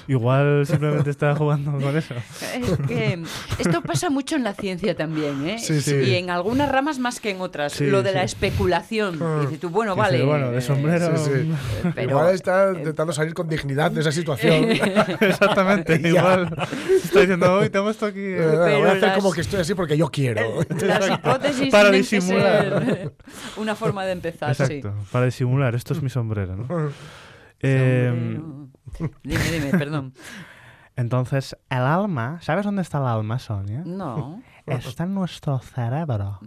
igual 0.09 0.65
simplemente 0.65 1.09
está 1.09 1.33
jugando 1.35 1.71
con 1.71 1.95
eso. 1.95 2.15
Es 2.53 2.77
que 2.85 3.23
esto 3.59 3.81
pasa 3.81 4.09
mucho 4.09 4.35
en 4.35 4.43
la 4.43 4.53
ciencia 4.53 4.93
también, 4.93 5.47
¿eh? 5.47 5.59
Sí, 5.59 5.79
sí. 5.79 5.95
Y 5.95 6.15
en 6.15 6.29
algunas 6.29 6.69
ramas 6.69 6.99
más 6.99 7.21
que 7.21 7.29
en 7.29 7.39
otras. 7.39 7.71
Sí, 7.71 7.85
Lo 7.85 8.03
de 8.03 8.09
sí. 8.09 8.15
la 8.15 8.23
especulación. 8.23 9.19
Mm. 9.19 9.41
Dices 9.43 9.59
tú, 9.61 9.69
bueno, 9.69 9.95
vale. 9.95 10.21
bueno, 10.25 10.51
de 10.51 10.57
eh, 10.57 10.61
sombrero... 10.61 11.15
Sí, 11.15 11.31
sí. 11.31 11.91
pero- 11.95 12.09
Igual 12.09 12.35
está 12.35 12.73
intentando 12.75 13.13
salir 13.13 13.33
con 13.33 13.47
dignidad 13.47 13.89
de 13.89 14.01
esa 14.01 14.11
situación. 14.11 14.65
Exactamente, 15.21 15.97
Ya. 16.01 16.09
igual. 16.09 16.53
Está 17.01 17.21
diciendo, 17.21 17.53
hoy 17.53 17.69
tengo 17.69 17.89
esto 17.89 18.05
aquí. 18.05 18.32
Eh, 18.33 18.43
eh". 18.43 18.45
voy 18.47 18.65
Pero 18.65 18.85
a 18.87 18.91
hacer 18.91 19.01
las- 19.01 19.17
como 19.17 19.31
que 19.31 19.41
estoy 19.41 19.59
así 19.61 19.73
porque 19.75 19.97
yo 19.97 20.09
quiero. 20.09 20.41
Las 20.85 21.09
hipótesis 21.09 21.69
Para 21.71 21.91
disimular. 21.91 23.11
una 23.57 23.75
forma 23.75 24.05
de 24.05 24.11
empezar, 24.13 24.49
Exacto, 24.51 24.93
para 25.11 25.25
disimular. 25.25 25.75
Esto 25.75 25.93
es 25.93 26.01
mi 26.01 26.09
sombrero, 26.09 26.55
¿no? 26.55 26.89
sí. 26.89 26.95
Eh, 27.65 28.09
Sombrero. 28.11 29.13
Dime, 29.23 29.43
dime, 29.51 29.77
perdón. 29.77 30.13
entonces, 30.97 31.55
el 31.69 31.77
alma, 31.77 32.39
¿sabes 32.41 32.65
dónde 32.65 32.81
está 32.81 32.97
el 32.97 33.05
alma, 33.05 33.39
Sonia? 33.39 33.83
No. 33.85 34.41
Está 34.65 35.05
en 35.05 35.13
nuestro 35.13 35.59
cerebro. 35.59 36.39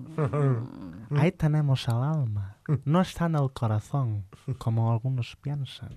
Ahí 1.17 1.33
tenemos 1.33 1.89
el 1.89 1.95
alma. 1.95 2.59
No 2.85 3.01
está 3.01 3.27
en 3.27 3.37
el 3.37 3.51
corazón, 3.53 4.27
como 4.59 4.93
algunos 4.93 5.37
piensan. 5.37 5.95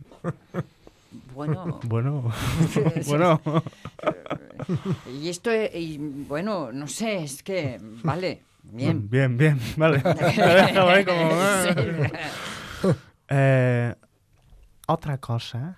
Bueno. 1.34 1.80
Bueno, 1.88 2.32
bueno. 3.08 3.42
Y 5.20 5.30
esto, 5.30 5.50
y, 5.54 5.98
bueno, 5.98 6.72
no 6.72 6.88
sé, 6.88 7.24
es 7.24 7.42
que, 7.44 7.80
vale, 8.04 8.44
Bien. 8.64 9.08
Bien, 9.10 9.36
bien, 9.38 9.60
vale. 9.78 10.00
Te 10.00 10.10
he 10.10 10.56
dejado 10.56 10.90
ahí 10.90 11.06
como... 11.06 11.30
Eh, 13.30 13.96
otra 14.88 15.18
cosa, 15.20 15.78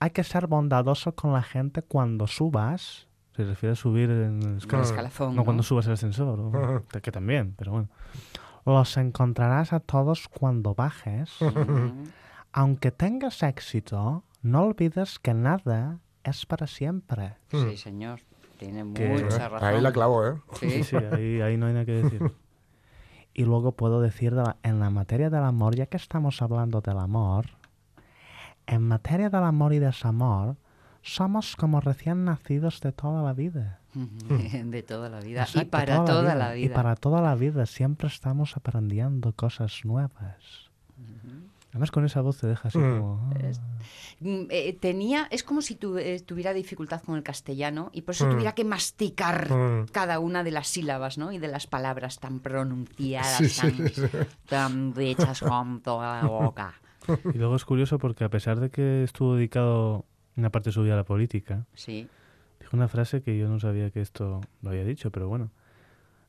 hay 0.00 0.10
que 0.10 0.22
ser 0.24 0.46
bondadoso 0.46 1.14
con 1.14 1.32
la 1.32 1.42
gente 1.42 1.82
cuando 1.82 2.26
subas. 2.26 3.08
Se 3.34 3.44
refiere 3.44 3.72
a 3.72 3.76
subir 3.76 4.10
en 4.10 4.42
el 4.42 4.56
escalón. 4.58 4.84
escalafón, 4.84 5.28
No, 5.30 5.36
¿no? 5.36 5.44
cuando 5.44 5.62
subas 5.62 5.86
el 5.86 5.92
ascensor, 5.92 6.38
o- 6.40 6.84
que 7.02 7.12
también, 7.12 7.54
pero 7.56 7.72
bueno. 7.72 7.88
Los 8.64 8.96
encontrarás 8.96 9.72
a 9.72 9.80
todos 9.80 10.28
cuando 10.28 10.74
bajes. 10.74 11.30
Aunque 12.56 12.90
tengas 12.90 13.42
éxito, 13.42 14.24
no 14.40 14.62
olvides 14.64 15.18
que 15.18 15.34
nada 15.34 15.98
es 16.24 16.46
para 16.46 16.66
siempre. 16.66 17.36
Sí, 17.50 17.76
señor. 17.76 18.20
Tiene 18.58 18.90
Que- 18.94 19.08
mucha 19.10 19.48
razón. 19.50 19.68
Ahí 19.68 19.80
la 19.82 19.92
clavo, 19.92 20.26
¿eh? 20.26 20.34
Sí. 20.58 20.82
Sí, 20.82 20.96
ahí, 20.96 21.42
ahí 21.42 21.56
no 21.58 21.66
hay 21.66 21.72
nada 21.74 21.84
que 21.84 21.92
decir. 22.02 22.20
Y 23.38 23.44
luego 23.44 23.72
puedo 23.72 24.00
decir, 24.00 24.34
de 24.34 24.42
la- 24.42 24.56
en 24.62 24.80
la 24.80 24.88
materia 24.88 25.28
del 25.28 25.44
amor, 25.44 25.76
ya 25.76 25.84
que 25.84 25.98
estamos 25.98 26.40
hablando 26.40 26.80
del 26.80 26.98
amor, 26.98 27.44
en 28.66 28.80
materia 28.80 29.28
del 29.28 29.44
amor 29.44 29.74
y 29.74 29.78
desamor, 29.78 30.56
somos 31.02 31.54
como 31.54 31.82
recién 31.82 32.24
nacidos 32.24 32.80
de 32.80 32.92
toda 32.92 33.22
la 33.22 33.34
vida. 33.34 33.80
De 34.64 34.82
toda 34.82 35.10
la 35.10 35.20
vida. 35.20 35.46
y 35.54 35.64
para 35.66 36.04
toda, 36.06 36.34
la 36.34 36.52
vida. 36.54 36.64
Y 36.66 36.68
para 36.70 36.96
toda 36.96 37.20
la 37.20 37.34
vida 37.34 37.66
siempre 37.66 38.08
estamos 38.08 38.56
aprendiendo 38.56 39.34
cosas 39.34 39.82
nuevas. 39.84 40.65
Además 41.76 41.90
con 41.90 42.06
esa 42.06 42.22
voz 42.22 42.38
te 42.38 42.46
deja 42.46 42.68
así 42.68 42.78
Mm. 42.78 42.98
como... 43.00 43.30
ah. 43.34 43.50
Mm, 44.20 44.46
eh, 44.48 44.72
tenía, 44.80 45.28
es 45.30 45.42
como 45.44 45.60
si 45.60 45.74
tu- 45.74 45.98
eh, 45.98 46.18
tuviera 46.24 46.54
dificultad 46.54 47.02
con 47.02 47.16
el 47.16 47.22
castellano 47.22 47.90
y 47.92 48.00
por 48.00 48.14
eso 48.14 48.26
Mm. 48.26 48.30
tuviera 48.30 48.52
que 48.54 48.64
masticar 48.64 49.52
Mm. 49.52 49.86
cada 49.92 50.18
una 50.20 50.42
de 50.42 50.52
las 50.52 50.68
sílabas, 50.68 51.18
¿no? 51.18 51.32
Y 51.32 51.38
de 51.38 51.48
las 51.48 51.66
palabras 51.66 52.18
tan 52.18 52.40
pronunciadas, 52.40 53.36
Sí, 53.36 53.48
sí, 53.50 53.60
tan, 53.60 53.88
sí. 53.90 54.02
tan 54.48 54.94
dichas 54.94 55.40
con 55.40 55.82
toda 55.82 56.22
la 56.22 56.28
boca. 56.28 56.72
Y 57.34 57.38
luego 57.38 57.56
es 57.56 57.66
curioso 57.66 57.98
porque 57.98 58.24
a 58.24 58.30
pesar 58.30 58.58
de 58.58 58.70
que 58.70 59.04
estuvo 59.04 59.36
dedicado 59.36 60.06
una 60.34 60.48
parte 60.48 60.70
de 60.70 60.72
su 60.72 60.82
vida 60.82 60.94
a 60.94 60.96
la 60.96 61.04
política, 61.04 61.66
Sí. 61.74 62.08
Dijo 62.58 62.74
una 62.74 62.88
frase 62.88 63.20
que 63.22 63.36
yo 63.38 63.48
no 63.48 63.60
sabía 63.60 63.90
que 63.90 64.00
esto 64.00 64.40
lo 64.62 64.70
había 64.70 64.82
dicho, 64.84 65.10
pero 65.12 65.28
bueno. 65.28 65.50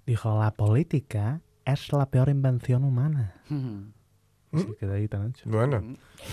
Dijo, 0.05 0.37
la 0.43 0.51
política 0.51 1.39
es 1.65 1.91
la 1.93 2.05
peor 2.07 2.27
invención 2.29 2.83
humana. 2.83 3.33
Mm. 3.49 3.93
Que 4.79 4.85
de 4.87 4.95
ahí 4.97 5.07
tan 5.07 5.21
ancho. 5.23 5.43
Bueno, 5.45 5.83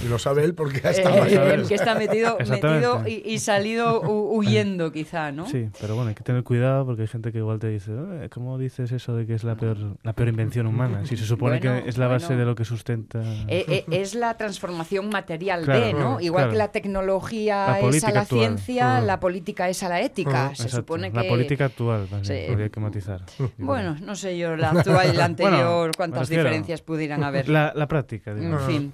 y 0.05 0.09
lo 0.09 0.19
sabe 0.19 0.45
él 0.45 0.55
porque 0.55 0.81
ha 0.85 0.91
Eh, 0.91 0.95
estado 0.95 1.17
Vamos 1.17 1.33
a 1.35 1.41
ver. 1.45 1.61
el 1.61 1.69
que 1.69 1.75
está 1.75 1.95
metido, 1.95 2.37
metido 2.49 3.03
y, 3.07 3.23
y 3.25 3.39
salido 3.39 4.03
hu- 4.03 4.37
huyendo, 4.39 4.91
quizá, 4.93 5.31
¿no? 5.33 5.47
Sí, 5.47 5.69
pero 5.81 5.95
bueno, 5.95 6.09
hay 6.09 6.15
que 6.15 6.23
tener 6.25 6.43
cuidado 6.43 6.85
porque 6.87 7.03
hay 7.03 7.09
gente 7.09 7.33
que 7.33 7.39
igual 7.39 7.59
te 7.59 7.69
dice, 7.69 7.93
"Eh, 7.95 8.29
¿cómo 8.31 8.59
dices 8.59 8.91
eso 8.93 9.15
de 9.17 9.27
que 9.27 9.35
es 9.35 9.45
la 9.45 9.57
peor, 9.57 9.77
la 10.03 10.13
peor 10.15 10.29
invención 10.29 10.67
humana? 10.67 11.05
Si 11.05 11.17
se 11.17 11.25
supone 11.25 11.59
Bueno, 11.59 11.83
que 11.83 11.89
es 11.89 11.99
la 11.99 12.07
base 12.09 12.27
bueno. 12.29 12.41
de 12.41 12.47
lo 12.47 12.55
que 12.55 12.65
sustenta... 12.65 13.21
Eh, 13.49 13.65
eh, 13.69 13.85
es 13.91 14.15
la 14.15 14.37
transformación 14.37 15.09
material 15.11 15.65
Claro, 15.65 15.81
de, 15.87 15.93
¿no? 15.93 16.17
mm, 16.19 16.21
Igual 16.23 16.43
claro. 16.45 16.51
que 16.53 16.59
la 16.59 16.69
tecnología 16.73 17.67
La 17.67 17.81
es 17.81 18.05
a 18.05 18.11
la 18.11 18.21
actual. 18.23 18.41
ciencia, 18.41 19.01
Mm. 19.01 19.07
la 19.07 19.21
política 19.21 19.69
es 19.69 19.83
a 19.83 19.89
la 19.89 20.01
ética. 20.01 20.49
Se 20.55 20.65
Exacto, 20.65 20.77
supone 20.77 21.11
que... 21.13 21.17
La 21.23 21.29
política 21.29 21.67
actual, 21.67 22.09
más 22.11 22.29
bien, 22.29 22.47
Sí. 22.47 22.53
habría 22.53 22.69
que 22.69 22.81
matizar. 22.81 23.23
Bueno, 23.59 23.97
no 24.01 24.15
sé 24.17 24.37
yo, 24.39 24.57
la 24.57 24.71
actual 24.71 25.11
y 25.13 25.17
la 25.17 25.25
anterior, 25.35 25.79
Bueno, 25.79 25.93
cuántas 25.97 26.29
diferencias 26.29 26.83
pudieran 26.83 27.23
haber. 27.25 27.49
La, 27.49 27.73
la 27.75 27.87
práctica, 27.89 28.14
En 28.27 28.41
digamos. 28.41 28.67
fin. 28.67 28.93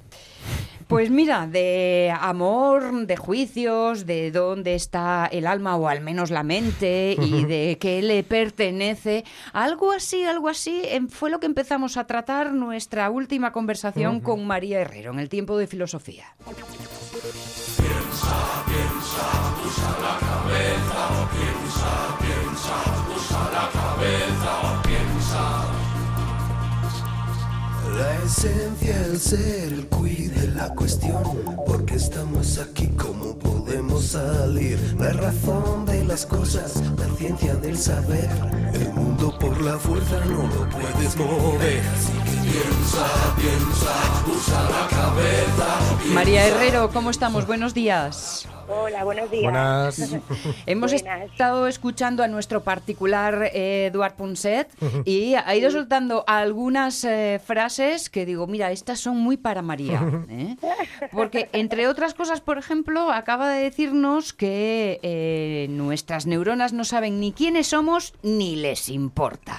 Pues 0.90 1.08
mira, 1.08 1.46
de 1.46 2.12
amor, 2.20 3.06
de 3.06 3.16
juicios, 3.16 4.06
de 4.06 4.32
dónde 4.32 4.74
está 4.74 5.28
el 5.30 5.46
alma 5.46 5.76
o 5.76 5.86
al 5.86 6.00
menos 6.00 6.30
la 6.32 6.42
mente 6.42 7.14
y 7.16 7.44
de 7.46 7.78
qué 7.80 8.02
le 8.02 8.24
pertenece, 8.24 9.24
algo 9.52 9.92
así, 9.92 10.24
algo 10.24 10.48
así 10.48 10.82
em, 10.86 11.08
fue 11.08 11.30
lo 11.30 11.38
que 11.38 11.46
empezamos 11.46 11.96
a 11.96 12.08
tratar 12.08 12.52
nuestra 12.52 13.08
última 13.08 13.52
conversación 13.52 14.18
con 14.18 14.44
María 14.44 14.80
Herrero 14.80 15.12
en 15.12 15.20
el 15.20 15.28
tiempo 15.28 15.56
de 15.56 15.68
filosofía. 15.68 16.34
La 24.00 24.39
esencia, 28.24 29.06
el 29.06 29.18
ser, 29.18 29.72
el 29.72 29.88
quid 29.88 30.32
de 30.32 30.48
la 30.48 30.68
cuestión. 30.74 31.22
Porque 31.66 31.94
estamos 31.96 32.58
aquí, 32.58 32.88
¿cómo 32.96 33.38
podemos 33.38 34.04
salir? 34.04 34.78
La 34.98 35.12
razón 35.12 35.86
de 35.86 36.04
las 36.04 36.26
cosas, 36.26 36.82
la 36.98 37.06
ciencia 37.16 37.54
del 37.54 37.76
saber. 37.76 38.28
El 38.74 38.92
mundo 38.92 39.36
por 39.38 39.60
la 39.60 39.78
fuerza 39.78 40.24
no 40.26 40.42
lo 40.42 40.68
puedes 40.68 41.16
mover. 41.16 41.80
Así 41.94 42.12
que 42.24 42.40
piensa, 42.50 43.06
piensa, 43.36 43.94
usa 44.26 44.62
la 44.70 44.88
cabeza. 44.88 46.14
María 46.14 46.46
Herrero, 46.46 46.90
¿cómo 46.92 47.10
estamos? 47.10 47.46
Buenos 47.46 47.74
días. 47.74 48.46
Hola, 48.72 49.02
buenos 49.02 49.28
días. 49.32 49.42
Buenas. 49.42 49.98
Hemos 50.66 50.92
Buenas. 50.92 51.22
estado 51.32 51.66
escuchando 51.66 52.22
a 52.22 52.28
nuestro 52.28 52.62
particular 52.62 53.50
eh, 53.52 53.86
Eduard 53.86 54.14
Punset 54.14 54.68
y 55.04 55.34
ha 55.34 55.56
ido 55.56 55.72
soltando 55.72 56.22
algunas 56.28 57.02
eh, 57.02 57.40
frases 57.44 58.08
que 58.10 58.24
digo, 58.24 58.46
mira, 58.46 58.70
estas 58.70 59.00
son 59.00 59.16
muy 59.16 59.36
para 59.36 59.62
María. 59.62 60.00
¿eh? 60.30 60.56
Porque, 61.10 61.48
entre 61.52 61.88
otras 61.88 62.14
cosas, 62.14 62.40
por 62.40 62.58
ejemplo, 62.58 63.10
acaba 63.10 63.50
de 63.50 63.64
decirnos 63.64 64.32
que 64.32 65.00
eh, 65.02 65.66
nuestras 65.70 66.26
neuronas 66.26 66.72
no 66.72 66.84
saben 66.84 67.18
ni 67.18 67.32
quiénes 67.32 67.66
somos 67.66 68.14
ni 68.22 68.54
les 68.54 68.88
importa. 68.88 69.58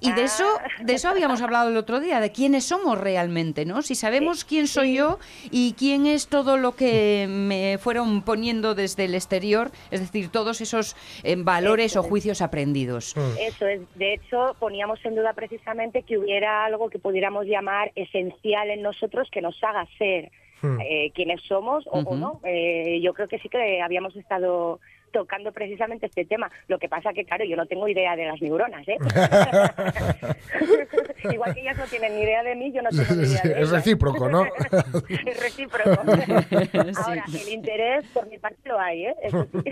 Y 0.00 0.12
de 0.12 0.22
eso, 0.22 0.46
de 0.80 0.94
eso 0.94 1.08
habíamos 1.08 1.42
hablado 1.42 1.70
el 1.70 1.76
otro 1.76 1.98
día, 1.98 2.20
de 2.20 2.30
quiénes 2.30 2.64
somos 2.64 2.96
realmente, 2.96 3.64
¿no? 3.64 3.82
Si 3.82 3.96
sabemos 3.96 4.44
quién 4.44 4.68
soy 4.68 4.94
yo 4.94 5.18
y 5.50 5.72
quién 5.72 6.06
es 6.06 6.28
todo 6.28 6.56
lo 6.56 6.76
que 6.76 7.26
me 7.28 7.78
fueron 7.78 8.22
poniendo 8.22 8.51
desde 8.60 9.06
el 9.06 9.14
exterior, 9.14 9.70
es 9.90 10.00
decir, 10.00 10.28
todos 10.30 10.60
esos 10.60 10.96
eh, 11.22 11.36
valores 11.38 11.96
o 11.96 12.02
juicios 12.02 12.42
aprendidos. 12.42 13.14
Eso 13.40 13.66
es, 13.66 13.80
de 13.94 14.14
hecho, 14.14 14.54
poníamos 14.58 15.02
en 15.04 15.14
duda 15.14 15.32
precisamente 15.32 16.02
que 16.02 16.18
hubiera 16.18 16.64
algo 16.66 16.90
que 16.90 16.98
pudiéramos 16.98 17.46
llamar 17.46 17.92
esencial 17.94 18.70
en 18.70 18.82
nosotros 18.82 19.28
que 19.30 19.40
nos 19.40 19.62
haga 19.62 19.86
ser 19.98 20.30
Hmm. 20.62 20.78
eh, 20.80 21.10
quienes 21.12 21.42
somos 21.42 21.84
o, 21.88 21.98
o 21.98 22.16
no. 22.16 22.40
Eh, 22.44 23.00
yo 23.02 23.14
creo 23.14 23.26
que 23.26 23.40
sí 23.40 23.48
que 23.48 23.82
habíamos 23.82 24.14
estado 24.14 24.78
tocando 25.12 25.52
precisamente 25.52 26.06
este 26.06 26.24
tema. 26.24 26.50
Lo 26.68 26.78
que 26.78 26.88
pasa 26.88 27.12
que, 27.12 27.24
claro, 27.24 27.44
yo 27.44 27.56
no 27.56 27.66
tengo 27.66 27.86
idea 27.88 28.16
de 28.16 28.26
las 28.26 28.40
neuronas, 28.40 28.86
¿eh? 28.88 28.96
Igual 31.32 31.54
que 31.54 31.60
ellas 31.60 31.76
no 31.76 31.84
tienen 31.84 32.14
ni 32.16 32.22
idea 32.22 32.42
de 32.42 32.56
mí, 32.56 32.72
yo 32.72 32.82
no 32.82 32.90
tengo 32.90 33.14
ni 33.14 33.28
idea 33.28 33.42
de 33.42 33.62
Es 33.62 33.70
recíproco, 33.70 34.28
¿no? 34.28 34.44
es 34.44 35.40
recíproco. 35.40 35.90
Ahora, 35.90 37.24
el 37.28 37.48
interés 37.48 38.04
por 38.12 38.26
mi 38.28 38.38
parte 38.38 38.68
lo 38.68 38.78
hay, 38.78 39.06
¿eh? 39.06 39.14
Eso 39.22 39.46
sí. 39.52 39.62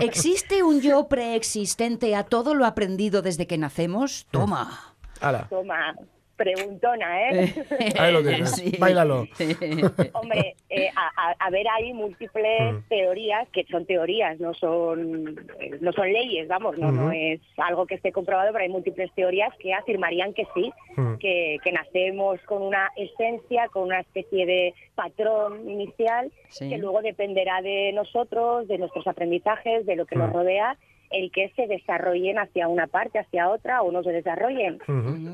¿Existe 0.00 0.62
un 0.62 0.80
yo 0.80 1.08
preexistente 1.08 2.14
a 2.16 2.24
todo 2.24 2.54
lo 2.54 2.64
aprendido 2.64 3.22
desde 3.22 3.46
que 3.46 3.58
nacemos? 3.58 4.26
Toma. 4.30 4.94
Hala, 5.20 5.46
Toma, 5.48 5.94
preguntona, 6.36 7.30
¿eh? 7.30 7.54
ahí 7.98 8.12
lo 8.12 8.22
tienes. 8.22 8.50
Sí. 8.52 8.72
Báilalo. 8.78 9.26
Hombre, 10.12 10.54
eh, 10.68 10.88
a, 10.94 11.34
a- 11.38 11.50
ver, 11.50 11.66
hay 11.68 11.92
múltiples 11.92 12.74
Mm. 12.74 12.88
teorías 12.88 13.48
que 13.50 13.64
son 13.64 13.86
teorías, 13.86 14.38
no 14.40 14.52
son 14.54 15.36
eh, 15.60 15.70
no 15.80 15.92
son 15.92 16.12
leyes, 16.12 16.48
vamos, 16.48 16.76
no, 16.78 16.90
no 16.92 17.10
es 17.12 17.40
algo 17.56 17.86
que 17.86 17.94
esté 17.96 18.12
comprobado, 18.12 18.52
pero 18.52 18.62
hay 18.64 18.68
múltiples 18.70 19.10
teorías 19.14 19.52
que 19.58 19.72
afirmarían 19.74 20.32
que 20.34 20.46
sí, 20.54 20.72
Mm. 20.96 21.16
que, 21.18 21.58
que 21.62 21.72
nacemos 21.72 22.40
con 22.46 22.62
una 22.62 22.90
esencia, 22.96 23.68
con 23.68 23.82
una 23.84 24.00
especie 24.00 24.46
de 24.46 24.74
patrón 24.94 25.68
inicial, 25.68 26.30
Sí. 26.48 26.68
que 26.70 26.78
luego 26.78 27.02
dependerá 27.02 27.60
de 27.62 27.92
nosotros, 27.92 28.66
de 28.68 28.78
nuestros 28.78 29.06
aprendizajes, 29.06 29.84
de 29.86 29.96
lo 29.96 30.06
que 30.06 30.16
nos 30.16 30.30
Mm. 30.30 30.34
rodea, 30.34 30.76
el 31.10 31.30
que 31.30 31.50
se 31.56 31.66
desarrollen 31.66 32.38
hacia 32.38 32.68
una 32.68 32.86
parte, 32.86 33.18
hacia 33.18 33.48
otra, 33.48 33.82
o 33.82 33.92
no 33.92 34.02
se 34.02 34.12
desarrollen. 34.12 34.78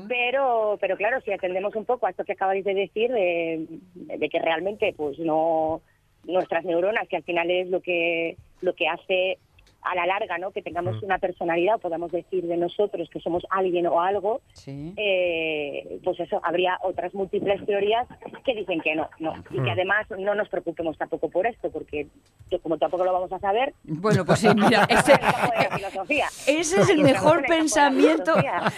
Pero, 0.07 0.77
pero 0.79 0.97
claro, 0.97 1.21
si 1.21 1.31
atendemos 1.31 1.75
un 1.75 1.85
poco 1.85 2.05
a 2.05 2.09
esto 2.09 2.23
que 2.23 2.33
acabáis 2.33 2.63
de 2.65 2.73
decir, 2.73 3.11
de, 3.11 3.65
de 3.95 4.29
que 4.29 4.39
realmente, 4.39 4.93
pues 4.95 5.19
no 5.19 5.81
nuestras 6.25 6.63
neuronas, 6.63 7.07
que 7.07 7.17
al 7.17 7.23
final 7.23 7.49
es 7.51 7.69
lo 7.69 7.81
que 7.81 8.37
lo 8.61 8.73
que 8.73 8.87
hace 8.87 9.37
a 9.83 9.95
la 9.95 10.05
larga, 10.05 10.37
¿no? 10.37 10.51
Que 10.51 10.61
tengamos 10.61 11.01
Mm. 11.01 11.05
una 11.05 11.17
personalidad, 11.19 11.75
o 11.75 11.79
podamos 11.79 12.11
decir 12.11 12.45
de 12.45 12.57
nosotros 12.57 13.09
que 13.09 13.19
somos 13.19 13.43
alguien 13.49 13.87
o 13.87 13.99
algo, 14.01 14.41
Sí. 14.53 14.93
eh, 14.97 15.99
pues 16.03 16.19
eso, 16.19 16.39
habría 16.43 16.77
otras 16.83 17.13
múltiples 17.13 17.65
teorías 17.65 18.07
que 18.45 18.53
dicen 18.55 18.81
que 18.81 18.95
no, 18.95 19.09
no. 19.19 19.33
Y 19.51 19.59
Mm. 19.59 19.63
que 19.65 19.71
además 19.71 20.05
no 20.17 20.35
nos 20.35 20.49
preocupemos 20.49 20.97
tampoco 20.97 21.29
por 21.29 21.47
esto, 21.47 21.69
porque 21.71 22.07
yo, 22.51 22.59
como 22.61 22.77
tampoco 22.77 23.03
lo 23.05 23.13
vamos 23.13 23.31
a 23.31 23.39
saber, 23.39 23.73
Bueno, 23.83 24.25
pues 24.25 24.39
sí, 24.39 24.47
mira, 24.55 24.85
ese, 24.89 25.13
de 25.13 26.81
es 26.81 26.89
el 26.89 26.99
mejor 26.99 27.37
de 27.37 27.41
la 27.41 27.47
pensamiento, 27.47 28.33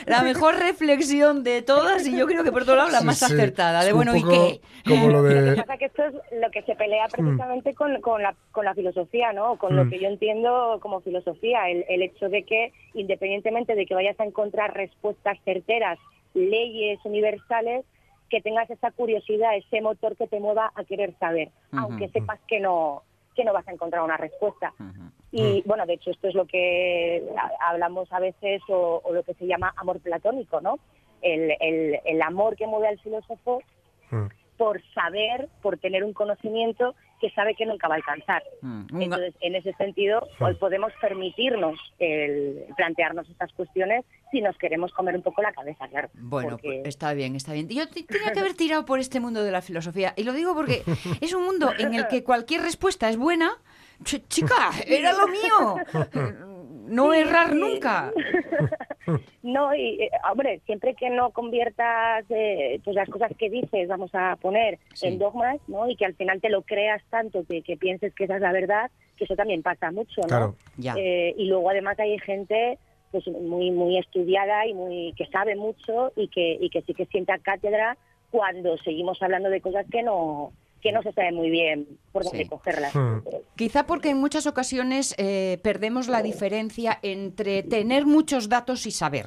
la 0.05 0.21
mejor 0.23 0.55
reflexión 0.57 1.43
de 1.43 1.61
todas 1.61 2.05
y 2.07 2.17
yo 2.17 2.25
creo 2.27 2.43
que 2.43 2.51
por 2.51 2.63
otro 2.63 2.75
lado 2.75 2.89
la 2.89 2.99
Sí, 2.99 3.05
más 3.05 3.19
sí. 3.19 3.25
acertada. 3.33 3.83
De 3.83 3.93
bueno, 3.93 4.15
¿y 4.15 4.23
qué? 4.23 4.61
Como 4.87 5.09
lo 5.09 5.21
Lo 5.21 5.29
que 5.29 5.35
de. 5.41 5.55
pasa 5.55 5.77
que 5.77 5.85
esto 5.85 6.03
es 6.03 6.13
lo 6.39 6.51
que 6.51 6.61
se 6.63 6.75
pelea 6.75 7.07
precisamente 7.07 7.73
con, 7.73 7.99
con, 8.01 8.21
la, 8.21 8.35
con 8.51 8.65
la 8.65 8.73
filosofía, 8.75 9.33
¿no? 9.33 9.57
Con 9.57 9.75
lo 9.75 9.85
Mm. 9.85 9.89
que 9.89 9.99
yo 9.99 10.07
entiendo 10.07 10.79
como 10.81 10.94
como 10.95 11.01
filosofía, 11.01 11.69
el, 11.69 11.83
el 11.89 12.01
hecho 12.03 12.29
de 12.29 12.43
que 12.43 12.71
independientemente 12.93 13.75
de 13.75 13.85
que 13.85 13.93
vayas 13.95 14.19
a 14.19 14.23
encontrar 14.25 14.73
respuestas 14.73 15.37
certeras, 15.43 15.99
leyes 16.33 16.99
universales, 17.03 17.85
que 18.29 18.41
tengas 18.41 18.69
esa 18.69 18.91
curiosidad, 18.91 19.55
ese 19.55 19.81
motor 19.81 20.15
que 20.15 20.27
te 20.27 20.39
mueva 20.39 20.71
a 20.75 20.83
querer 20.83 21.13
saber, 21.19 21.49
aunque 21.71 22.09
sepas 22.09 22.39
que 22.47 22.59
no 22.59 23.03
que 23.35 23.43
no 23.43 23.51
vas 23.51 23.67
a 23.67 23.73
encontrar 23.73 24.01
una 24.01 24.15
respuesta. 24.15 24.73
Y 25.33 25.61
bueno, 25.65 25.85
de 25.85 25.95
hecho 25.95 26.11
esto 26.11 26.29
es 26.29 26.35
lo 26.35 26.45
que 26.45 27.21
ha- 27.37 27.69
hablamos 27.69 28.11
a 28.13 28.19
veces 28.21 28.61
o, 28.69 29.01
o 29.03 29.11
lo 29.13 29.23
que 29.23 29.33
se 29.33 29.45
llama 29.45 29.73
amor 29.75 29.99
platónico, 29.99 30.61
¿no? 30.61 30.79
El, 31.21 31.51
el, 31.59 31.99
el 32.05 32.21
amor 32.21 32.55
que 32.55 32.65
mueve 32.67 32.87
al 32.87 32.99
filósofo 32.99 33.61
Mm. 34.11 34.27
por 34.57 34.81
saber, 34.93 35.49
por 35.63 35.77
tener 35.79 36.03
un 36.03 36.13
conocimiento 36.13 36.93
que 37.21 37.29
sabe 37.31 37.55
que 37.55 37.65
nunca 37.65 37.87
va 37.87 37.95
a 37.95 37.97
alcanzar. 37.97 38.43
Mm, 38.61 39.01
Entonces, 39.01 39.33
en 39.41 39.55
ese 39.55 39.73
sentido, 39.73 40.27
hoy 40.39 40.53
podemos 40.55 40.91
permitirnos 41.01 41.79
el 41.99 42.65
plantearnos 42.75 43.29
estas 43.29 43.51
cuestiones 43.53 44.05
si 44.31 44.41
nos 44.41 44.57
queremos 44.57 44.91
comer 44.91 45.15
un 45.15 45.21
poco 45.21 45.41
la 45.41 45.53
cabeza, 45.53 45.87
claro. 45.87 46.09
Bueno, 46.15 46.51
Porque- 46.51 46.67
pues 46.83 46.87
está 46.87 47.13
bien, 47.13 47.35
está 47.35 47.53
bien. 47.53 47.69
Yo 47.69 47.87
te- 47.87 48.03
tenía 48.03 48.31
que 48.33 48.39
haber 48.39 48.53
tirado 48.55 48.85
por 48.85 48.99
este 48.99 49.19
mundo 49.19 49.43
de 49.43 49.51
la 49.51 49.61
filosofía. 49.61 50.13
Y 50.17 50.23
lo 50.23 50.33
digo 50.33 50.53
porque 50.53 50.83
es 51.21 51.33
un 51.33 51.43
mundo 51.45 51.71
en 51.77 51.93
el 51.93 52.07
que 52.07 52.23
cualquier 52.23 52.61
respuesta 52.61 53.09
es 53.09 53.17
buena. 53.17 53.51
Ch- 54.03 54.23
chica, 54.27 54.71
era 54.87 55.13
lo 55.13 55.27
mío. 55.27 55.75
No 56.87 57.13
Sí, 57.13 57.19
errar 57.19 57.49
sí. 57.51 57.55
nunca. 57.59 58.11
No, 59.43 59.75
y 59.75 60.01
eh, 60.01 60.09
hombre, 60.31 60.61
siempre 60.65 60.95
que 60.95 61.11
no 61.11 61.29
conviertas 61.29 62.25
eh, 62.29 62.79
pues 62.83 62.95
las 62.95 63.07
cosas 63.07 63.31
que 63.37 63.51
dices, 63.51 63.87
vamos 63.87 64.09
a 64.15 64.35
poner, 64.37 64.79
Sí. 64.95 65.05
en 65.05 65.19
dogmas, 65.19 65.57
¿no? 65.67 65.87
Y 65.87 65.95
que 65.95 66.05
al 66.05 66.15
final 66.15 66.41
te 66.41 66.49
lo 66.49 66.63
creas 66.63 67.03
tanto 67.11 67.43
que, 67.47 67.61
que 67.61 67.77
pienses 67.77 68.15
que 68.15 68.23
esa 68.23 68.37
es 68.37 68.41
la 68.41 68.51
verdad, 68.51 68.89
que 69.15 69.25
eso 69.25 69.35
también 69.35 69.61
pasa 69.61 69.91
mucho, 69.91 70.21
¿no? 70.21 70.27
Claro. 70.27 70.55
Ya. 70.77 70.95
Eh, 70.97 71.35
y 71.37 71.45
luego 71.45 71.69
además 71.69 71.99
hay 71.99 72.17
gente 72.17 72.79
pues 73.11 73.27
muy 73.27 73.69
muy 73.69 73.99
estudiada 73.99 74.65
y 74.65 74.73
muy 74.73 75.13
que 75.15 75.27
sabe 75.27 75.55
mucho 75.55 76.11
y 76.15 76.27
que 76.29 76.57
y 76.59 76.71
que 76.71 76.81
sí 76.81 76.95
que 76.95 77.05
sienta 77.05 77.37
cátedra 77.37 77.97
cuando 78.31 78.75
seguimos 78.79 79.21
hablando 79.21 79.49
de 79.51 79.61
cosas 79.61 79.85
que 79.91 80.01
no 80.01 80.51
que 80.85 80.91
no 80.91 81.01
se 81.01 81.11
sabe 81.13 81.31
muy 81.31 81.49
bien 81.49 81.87
por 82.11 82.23
dónde 82.23 82.43
Sí. 82.43 82.47
cogerlas. 82.47 82.95
Hmm. 82.95 83.21
Quizá 83.55 83.87
porque 83.87 84.11
en 84.11 84.17
muchas 84.17 84.45
ocasiones 84.45 85.15
eh, 85.17 85.57
perdemos 85.63 86.07
la 86.07 86.21
diferencia 86.21 86.99
entre 87.01 87.63
tener 87.63 88.05
muchos 88.05 88.49
datos 88.49 88.85
y 88.85 88.91
saber. 88.91 89.25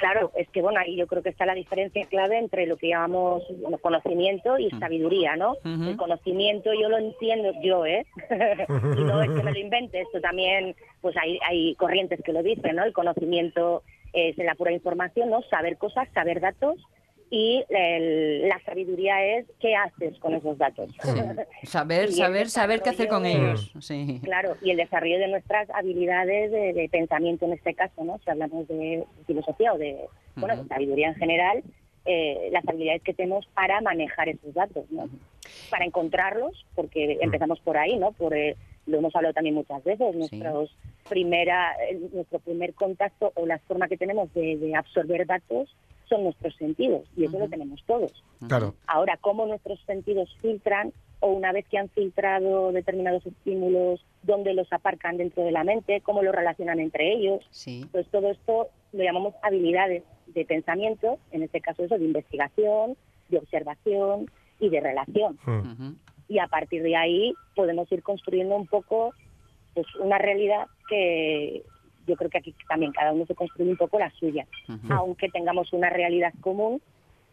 Claro, 0.00 0.32
es 0.34 0.48
que 0.48 0.62
bueno, 0.62 0.80
ahí 0.80 0.96
yo 0.96 1.06
creo 1.06 1.22
que 1.22 1.28
está 1.28 1.44
la 1.44 1.52
diferencia 1.54 2.06
clave 2.06 2.38
entre 2.38 2.66
lo 2.66 2.78
que 2.78 2.88
llamamos 2.88 3.42
bueno, 3.60 3.76
conocimiento 3.76 4.58
y 4.58 4.70
sabiduría, 4.70 5.36
¿no? 5.36 5.56
El 5.64 5.98
conocimiento 5.98 6.70
yo 6.72 6.88
lo 6.88 6.96
entiendo 6.96 7.52
yo, 7.62 7.84
¿eh? 7.84 8.06
y 8.98 9.02
no 9.02 9.22
es 9.22 9.30
que 9.30 9.42
me 9.42 9.52
lo 9.52 9.58
invente, 9.58 10.00
esto 10.00 10.20
también, 10.22 10.74
pues 11.02 11.14
hay, 11.18 11.38
hay 11.46 11.74
corrientes 11.74 12.20
que 12.24 12.32
lo 12.32 12.42
dicen, 12.42 12.76
¿no? 12.76 12.84
El 12.84 12.94
conocimiento 12.94 13.82
es 14.14 14.36
la 14.38 14.54
pura 14.54 14.72
información, 14.72 15.28
¿no? 15.28 15.42
Saber 15.50 15.76
cosas, 15.76 16.08
saber 16.14 16.40
datos 16.40 16.76
y 17.30 17.64
el- 17.70 18.48
la 18.48 18.60
sabiduría 18.64 19.24
es 19.38 19.46
qué 19.60 19.74
haces 19.74 20.18
con 20.20 20.34
esos 20.34 20.56
datos. 20.58 20.90
Saber, 21.64 22.04
Y 22.04 22.06
el 22.06 22.12
saber, 22.14 22.48
saber 22.50 22.82
qué 22.82 22.90
hacer 22.90 23.08
con 23.08 23.26
ellos. 23.26 23.72
Sí. 23.80 24.20
Claro, 24.22 24.56
y 24.62 24.70
el 24.70 24.76
desarrollo 24.76 25.18
de 25.18 25.28
nuestras 25.28 25.68
habilidades 25.70 26.50
de, 26.52 26.72
de 26.72 26.88
pensamiento 26.88 27.44
en 27.46 27.54
este 27.54 27.74
caso, 27.74 28.04
¿no? 28.04 28.18
Si 28.24 28.30
hablamos 28.30 28.68
de 28.68 29.04
filosofía 29.26 29.72
o 29.72 29.78
de, 29.78 29.96
bueno, 30.36 30.62
de 30.62 30.68
sabiduría 30.68 31.08
en 31.08 31.14
general, 31.16 31.62
eh, 32.04 32.48
las 32.52 32.66
habilidades 32.68 33.02
que 33.02 33.14
tenemos 33.14 33.46
para 33.54 33.80
manejar 33.80 34.28
esos 34.28 34.54
datos, 34.54 34.84
¿no? 34.90 35.08
Para 35.70 35.84
encontrarlos, 35.84 36.64
porque 36.76 37.18
empezamos 37.20 37.58
por 37.60 37.76
ahí, 37.76 37.96
¿no? 37.96 38.12
Por, 38.12 38.36
eh, 38.36 38.54
lo 38.86 38.98
hemos 38.98 39.16
hablado 39.16 39.34
también 39.34 39.56
muchas 39.56 39.82
veces, 39.82 40.14
nuestros 40.14 40.70
primera, 41.08 41.74
eh, 41.90 41.98
nuestro 42.12 42.38
primer 42.38 42.74
contacto 42.74 43.32
o 43.34 43.46
la 43.46 43.58
forma 43.58 43.88
que 43.88 43.96
tenemos 43.96 44.32
de, 44.34 44.56
de 44.56 44.76
absorber 44.76 45.26
datos 45.26 45.74
son 46.08 46.24
nuestros 46.24 46.54
sentidos, 46.56 47.02
y 47.16 47.24
eso 47.24 47.38
lo 47.38 47.48
tenemos 47.48 47.82
todos. 47.86 48.12
Claro. 48.46 48.74
Ahora, 48.86 49.16
cómo 49.20 49.46
nuestros 49.46 49.80
sentidos 49.86 50.28
filtran 50.40 50.92
o 51.20 51.28
una 51.28 51.52
vez 51.52 51.66
que 51.68 51.78
han 51.78 51.88
filtrado 51.88 52.72
determinados 52.72 53.24
estímulos, 53.26 54.04
dónde 54.22 54.52
los 54.54 54.70
aparcan 54.72 55.16
dentro 55.16 55.42
de 55.44 55.50
la 55.52 55.64
mente, 55.64 56.00
cómo 56.02 56.22
los 56.22 56.34
relacionan 56.34 56.78
entre 56.78 57.12
ellos, 57.12 57.44
Sí. 57.50 57.86
pues 57.90 58.06
todo 58.08 58.30
esto 58.30 58.68
lo 58.92 59.02
llamamos 59.02 59.34
habilidades 59.42 60.02
de 60.26 60.44
pensamiento, 60.44 61.18
en 61.32 61.42
este 61.42 61.60
caso 61.60 61.84
eso 61.84 61.98
de 61.98 62.04
investigación, 62.04 62.96
de 63.28 63.38
observación 63.38 64.30
y 64.60 64.68
de 64.68 64.80
relación. 64.80 65.38
Y 66.28 66.38
a 66.38 66.48
partir 66.48 66.82
de 66.82 66.96
ahí 66.96 67.34
podemos 67.54 67.90
ir 67.92 68.02
construyendo 68.02 68.56
un 68.56 68.66
poco 68.66 69.12
pues 69.74 69.86
una 69.96 70.18
realidad 70.18 70.66
que 70.88 71.62
yo 72.06 72.16
creo 72.16 72.30
que 72.30 72.38
aquí 72.38 72.54
también 72.68 72.92
cada 72.92 73.12
uno 73.12 73.26
se 73.26 73.34
construye 73.34 73.70
un 73.70 73.76
poco 73.76 73.98
la 73.98 74.10
suya. 74.10 74.46
Aunque 74.90 75.28
tengamos 75.28 75.72
una 75.72 75.90
realidad 75.90 76.32
común 76.40 76.80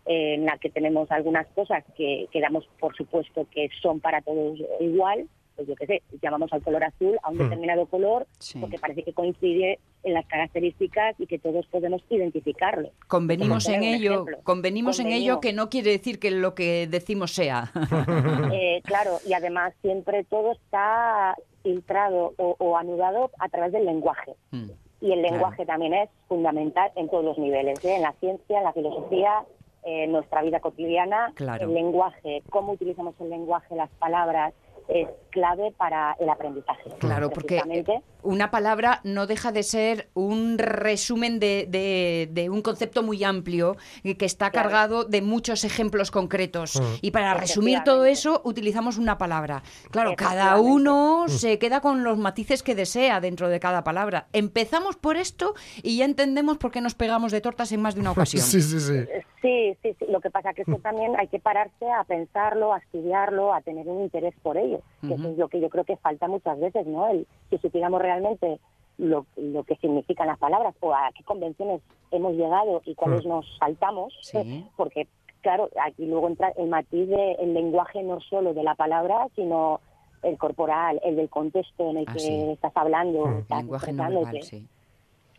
eh, 0.05 0.35
en 0.35 0.45
la 0.45 0.57
que 0.57 0.69
tenemos 0.69 1.09
algunas 1.11 1.47
cosas 1.47 1.83
que, 1.95 2.27
que 2.31 2.41
damos 2.41 2.67
por 2.79 2.95
supuesto 2.95 3.47
que 3.51 3.69
son 3.81 3.99
para 3.99 4.21
todos 4.21 4.59
igual, 4.79 5.27
pues 5.55 5.67
yo 5.67 5.75
qué 5.75 5.85
sé, 5.85 6.01
llamamos 6.21 6.51
al 6.53 6.61
color 6.61 6.83
azul 6.83 7.17
a 7.23 7.29
un 7.29 7.35
Hmm. 7.37 7.43
determinado 7.43 7.85
color 7.87 8.27
Sí. 8.39 8.59
porque 8.59 8.77
parece 8.79 9.03
que 9.03 9.13
coincide 9.13 9.79
en 10.03 10.13
las 10.13 10.25
características 10.25 11.19
y 11.19 11.27
que 11.27 11.39
todos 11.39 11.65
podemos 11.67 12.01
identificarlo. 12.09 12.89
Convenimos 13.07 13.67
en 13.69 13.83
ello, 13.83 14.25
convenimos 14.43 14.99
en 14.99 15.07
ello 15.07 15.39
que 15.39 15.53
no 15.53 15.69
quiere 15.69 15.91
decir 15.91 16.19
que 16.19 16.31
lo 16.31 16.55
que 16.55 16.87
decimos 16.87 17.31
sea. 17.31 17.71
Eh, 18.53 18.81
claro, 18.83 19.17
y 19.25 19.33
además 19.33 19.73
siempre 19.81 20.23
todo 20.25 20.51
está 20.53 21.35
filtrado 21.63 22.33
o, 22.37 22.55
o 22.59 22.77
anudado 22.77 23.31
a 23.39 23.49
través 23.49 23.71
del 23.71 23.85
lenguaje. 23.85 24.33
Mm. 24.51 24.69
Y 25.01 25.11
el 25.11 25.19
Claro. 25.19 25.33
lenguaje 25.33 25.65
también 25.65 25.93
es 25.93 26.09
fundamental 26.27 26.91
en 26.95 27.09
todos 27.09 27.23
los 27.25 27.37
niveles, 27.37 27.83
¿eh? 27.83 27.95
en 27.95 28.01
la 28.03 28.13
ciencia, 28.19 28.57
en 28.57 28.63
la 28.63 28.73
filosofía, 28.73 29.43
en 29.83 30.11
nuestra 30.13 30.41
vida 30.43 30.59
cotidiana. 30.61 31.31
Claro. 31.35 31.65
El 31.67 31.73
lenguaje, 31.73 32.41
cómo 32.49 32.71
utilizamos 32.73 33.15
el 33.19 33.29
lenguaje, 33.29 33.75
las 33.75 33.89
palabras, 33.99 34.53
es 34.87 35.07
clave 35.31 35.73
para 35.77 36.15
el 36.19 36.29
aprendizaje. 36.29 36.91
Claro, 36.99 37.29
porque 37.31 37.59
Precisamente, 37.61 38.01
una 38.21 38.51
palabra 38.51 38.99
no 39.03 39.25
deja 39.25 39.51
de 39.51 39.63
ser 39.63 40.09
un 40.13 40.57
resumen 40.59 41.39
de, 41.39 41.65
de- 41.67 42.29
de 42.31 42.49
un 42.49 42.61
concepto 42.61 43.01
muy 43.01 43.23
amplio 43.23 43.75
y 44.03 44.13
que 44.15 44.25
está 44.25 44.51
Claro. 44.51 44.69
cargado 44.69 45.03
de 45.05 45.21
muchos 45.23 45.63
ejemplos 45.63 46.11
concretos. 46.11 46.79
Mm. 46.79 46.83
Y 47.01 47.11
para 47.11 47.33
resumir 47.33 47.83
todo 47.83 48.05
eso 48.05 48.41
utilizamos 48.45 48.97
una 48.99 49.17
palabra. 49.17 49.63
Claro, 49.89 50.13
cada 50.15 50.59
uno 50.59 51.25
se 51.27 51.57
queda 51.57 51.81
con 51.81 52.03
los 52.03 52.17
matices 52.19 52.61
que 52.61 52.75
desea 52.75 53.19
dentro 53.19 53.49
de 53.49 53.59
cada 53.59 53.83
palabra. 53.83 54.27
Empezamos 54.33 54.95
por 54.97 55.17
esto 55.17 55.55
y 55.81 55.97
ya 55.97 56.05
entendemos 56.05 56.57
por 56.59 56.71
qué 56.71 56.81
nos 56.81 56.93
pegamos 56.93 57.31
de 57.31 57.41
tortas 57.41 57.71
en 57.71 57.81
más 57.81 57.95
de 57.95 58.01
una 58.01 58.11
ocasión. 58.11 58.43
Sí, 58.43 58.61
sí, 58.61 58.79
sí. 58.79 59.05
Sí, 59.41 59.77
sí, 59.81 59.93
sí. 59.99 60.05
Lo 60.09 60.21
que 60.21 60.29
pasa 60.29 60.53
que 60.53 60.61
esto 60.61 60.77
también 60.77 61.13
hay 61.19 61.27
que 61.27 61.39
pararse 61.39 61.85
a 61.91 62.03
pensarlo, 62.05 62.73
a 62.73 62.77
estudiarlo, 62.77 63.53
a 63.53 63.59
tener 63.61 63.85
un 63.89 64.03
interés 64.03 64.33
por 64.41 64.55
ello. 64.57 64.72
Que 65.01 65.13
Eso 65.13 65.29
es 65.29 65.37
lo 65.37 65.47
que 65.47 65.59
yo 65.59 65.69
creo 65.69 65.83
que 65.83 65.97
falta 65.97 66.27
muchas 66.27 66.59
veces, 66.59 66.85
¿no? 66.87 67.07
El, 67.09 67.27
si 67.49 67.57
supiéramos 67.57 68.01
realmente 68.01 68.59
lo, 68.97 69.25
lo 69.37 69.63
que 69.63 69.75
significan 69.77 70.27
las 70.27 70.37
palabras 70.39 70.75
o 70.79 70.93
a 70.93 71.09
qué 71.15 71.23
convenciones 71.23 71.81
hemos 72.11 72.33
llegado 72.33 72.81
y 72.85 72.93
cuáles 72.95 73.25
nos 73.25 73.45
saltamos, 73.57 74.13
Sí. 74.21 74.65
porque, 74.77 75.07
claro, 75.41 75.69
aquí 75.83 76.05
luego 76.05 76.27
entra 76.27 76.49
el 76.57 76.67
matiz 76.69 77.09
del 77.09 77.53
lenguaje 77.53 78.03
no 78.03 78.19
solo 78.21 78.53
de 78.53 78.63
la 78.63 78.75
palabra, 78.75 79.27
sino 79.35 79.79
el 80.21 80.37
corporal, 80.37 81.01
el 81.03 81.15
del 81.17 81.29
contexto 81.29 81.89
en 81.89 81.97
el 81.97 82.05
Ah, 82.07 82.13
que 82.13 82.19
sí. 82.19 82.41
estás 82.51 82.71
hablando, 82.75 83.25
Mm. 83.25 83.37
estás 83.39 83.57
Lenguaje 83.59 83.91
no 83.93 84.03
expresándote. 84.03 84.25
verbal, 84.31 84.43
sí. 84.43 84.67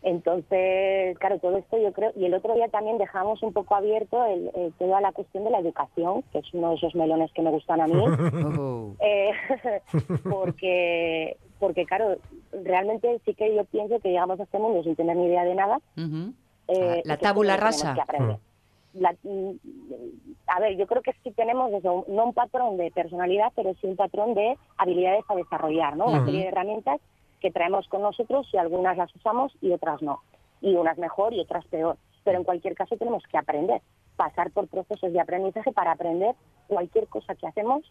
Entonces, 0.05 1.17
claro, 1.17 1.39
todo 1.39 1.57
esto 1.57 1.79
yo 1.79 1.91
creo, 1.91 2.11
y 2.15 2.25
el 2.25 2.33
otro 2.35 2.53
día 2.53 2.67
también 2.67 2.99
dejamos 2.99 3.41
un 3.41 3.51
poco 3.53 3.73
abierto 3.73 4.23
el, 4.25 4.51
el- 4.55 4.71
toda 4.73 5.01
la 5.01 5.11
cuestión 5.11 5.43
de 5.43 5.49
la 5.49 5.57
educación, 5.59 6.21
que 6.31 6.37
es 6.39 6.53
uno 6.53 6.69
de 6.69 6.75
esos 6.75 6.93
melones 6.93 7.31
que 7.33 7.41
me 7.41 7.49
gustan 7.49 7.81
a 7.81 7.87
mí, 7.87 7.95
Oh. 8.59 8.93
eh, 8.99 9.31
porque, 10.29 11.37
porque 11.59 11.85
claro, 11.85 12.17
realmente 12.63 13.19
sí 13.25 13.33
que 13.33 13.55
yo 13.55 13.63
pienso 13.65 13.99
que 13.99 14.09
llegamos 14.09 14.39
a 14.39 14.43
este 14.43 14.59
mundo 14.59 14.83
sin 14.83 14.95
tener 14.95 15.17
ni 15.17 15.25
idea 15.25 15.43
de 15.43 15.55
nada. 15.55 15.79
Ujú. 15.97 16.33
eh, 16.67 17.01
La 17.05 17.17
tenemos 17.17 17.47
rasa. 17.59 17.93
que 17.93 18.01
aprender. 18.01 18.37
La- 18.93 19.15
mm, 19.23 19.51
a 20.47 20.59
ver, 20.59 20.77
yo 20.77 20.87
creo 20.87 21.01
que 21.01 21.13
sí 21.23 21.31
tenemos 21.31 21.71
eso, 21.73 22.05
no 22.07 22.25
un 22.25 22.33
patrón 22.33 22.77
de 22.77 22.91
personalidad, 22.91 23.51
pero 23.55 23.73
sí 23.81 23.87
un 23.87 23.95
patrón 23.95 24.35
de 24.35 24.55
habilidades 24.77 25.23
a 25.27 25.35
desarrollar, 25.35 25.97
¿no? 25.97 26.05
Una 26.05 26.17
Ujú. 26.19 26.27
serie 26.27 26.41
de 26.43 26.47
herramientas 26.49 27.01
que 27.45 27.51
traemos 27.51 27.87
con 27.89 28.01
nosotros 28.01 28.47
y 28.51 28.57
algunas 28.57 28.97
las 28.97 29.13
usamos 29.15 29.55
y 29.61 29.71
otras 29.71 30.01
no. 30.01 30.21
Y 30.61 30.75
unas 30.75 30.97
mejor 30.97 31.31
y 31.31 31.39
otras 31.41 31.63
peor. 31.67 31.95
Pero 32.23 32.39
en 32.39 32.43
cualquier 32.43 32.73
caso 32.73 32.97
tenemos 32.97 33.21
que 33.31 33.37
aprender, 33.37 33.81
pasar 34.15 34.49
por 34.49 34.67
procesos 34.67 35.13
de 35.13 35.19
aprendizaje 35.19 35.71
para 35.71 35.91
aprender 35.91 36.33
cualquier 36.67 37.05
cosa 37.07 37.35
que 37.35 37.45
hacemos, 37.45 37.83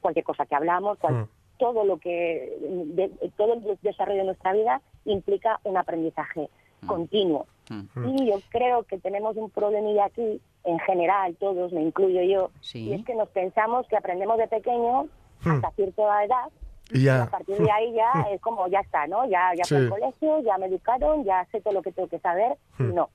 cualquier 0.00 0.24
cosa 0.24 0.44
que 0.44 0.56
hablamos, 0.56 0.98
cual- 0.98 1.14
Mm. 1.14 1.28
todo 1.58 1.84
lo 1.84 1.98
que 1.98 2.52
de- 2.96 3.30
todo 3.36 3.54
el 3.54 3.78
desarrollo 3.80 4.18
de 4.18 4.24
nuestra 4.24 4.52
vida 4.52 4.80
implica 5.04 5.60
un 5.62 5.76
aprendizaje 5.76 6.50
continuo. 6.88 7.46
Mm. 7.70 8.08
Y 8.08 8.26
yo 8.30 8.38
creo 8.50 8.82
que 8.82 8.98
tenemos 8.98 9.36
un 9.36 9.50
problemilla 9.50 10.06
aquí, 10.06 10.40
en 10.64 10.78
general, 10.80 11.36
todos, 11.36 11.72
me 11.72 11.80
incluyo 11.82 12.22
yo, 12.22 12.50
Sí. 12.60 12.88
y 12.88 12.92
es 12.94 13.04
que 13.04 13.14
nos 13.14 13.28
pensamos 13.28 13.86
que 13.86 13.96
aprendemos 13.96 14.36
de 14.38 14.48
pequeños 14.48 15.06
Hmm. 15.44 15.50
hasta 15.52 15.70
cierta 15.76 16.24
edad 16.24 16.48
Y 16.92 16.98
Y 16.98 17.02
ya. 17.04 17.24
a 17.24 17.30
partir 17.30 17.56
de 17.58 17.70
ahí 17.70 17.92
ya 17.94 18.12
es 18.32 18.40
como, 18.40 18.68
ya 18.68 18.80
está, 18.80 19.06
¿no? 19.06 19.24
Ya, 19.28 19.52
ya 19.54 19.64
fui 19.64 19.76
Sí. 19.78 19.82
al 19.84 19.88
colegio, 19.90 20.40
ya 20.42 20.58
me 20.58 20.66
educaron, 20.66 21.24
ya 21.24 21.44
sé 21.52 21.60
todo 21.60 21.74
lo 21.74 21.82
que 21.82 21.92
tengo 21.92 22.08
que 22.08 22.18
saber. 22.20 22.56
Hmm. 22.78 22.94
no. 22.94 23.10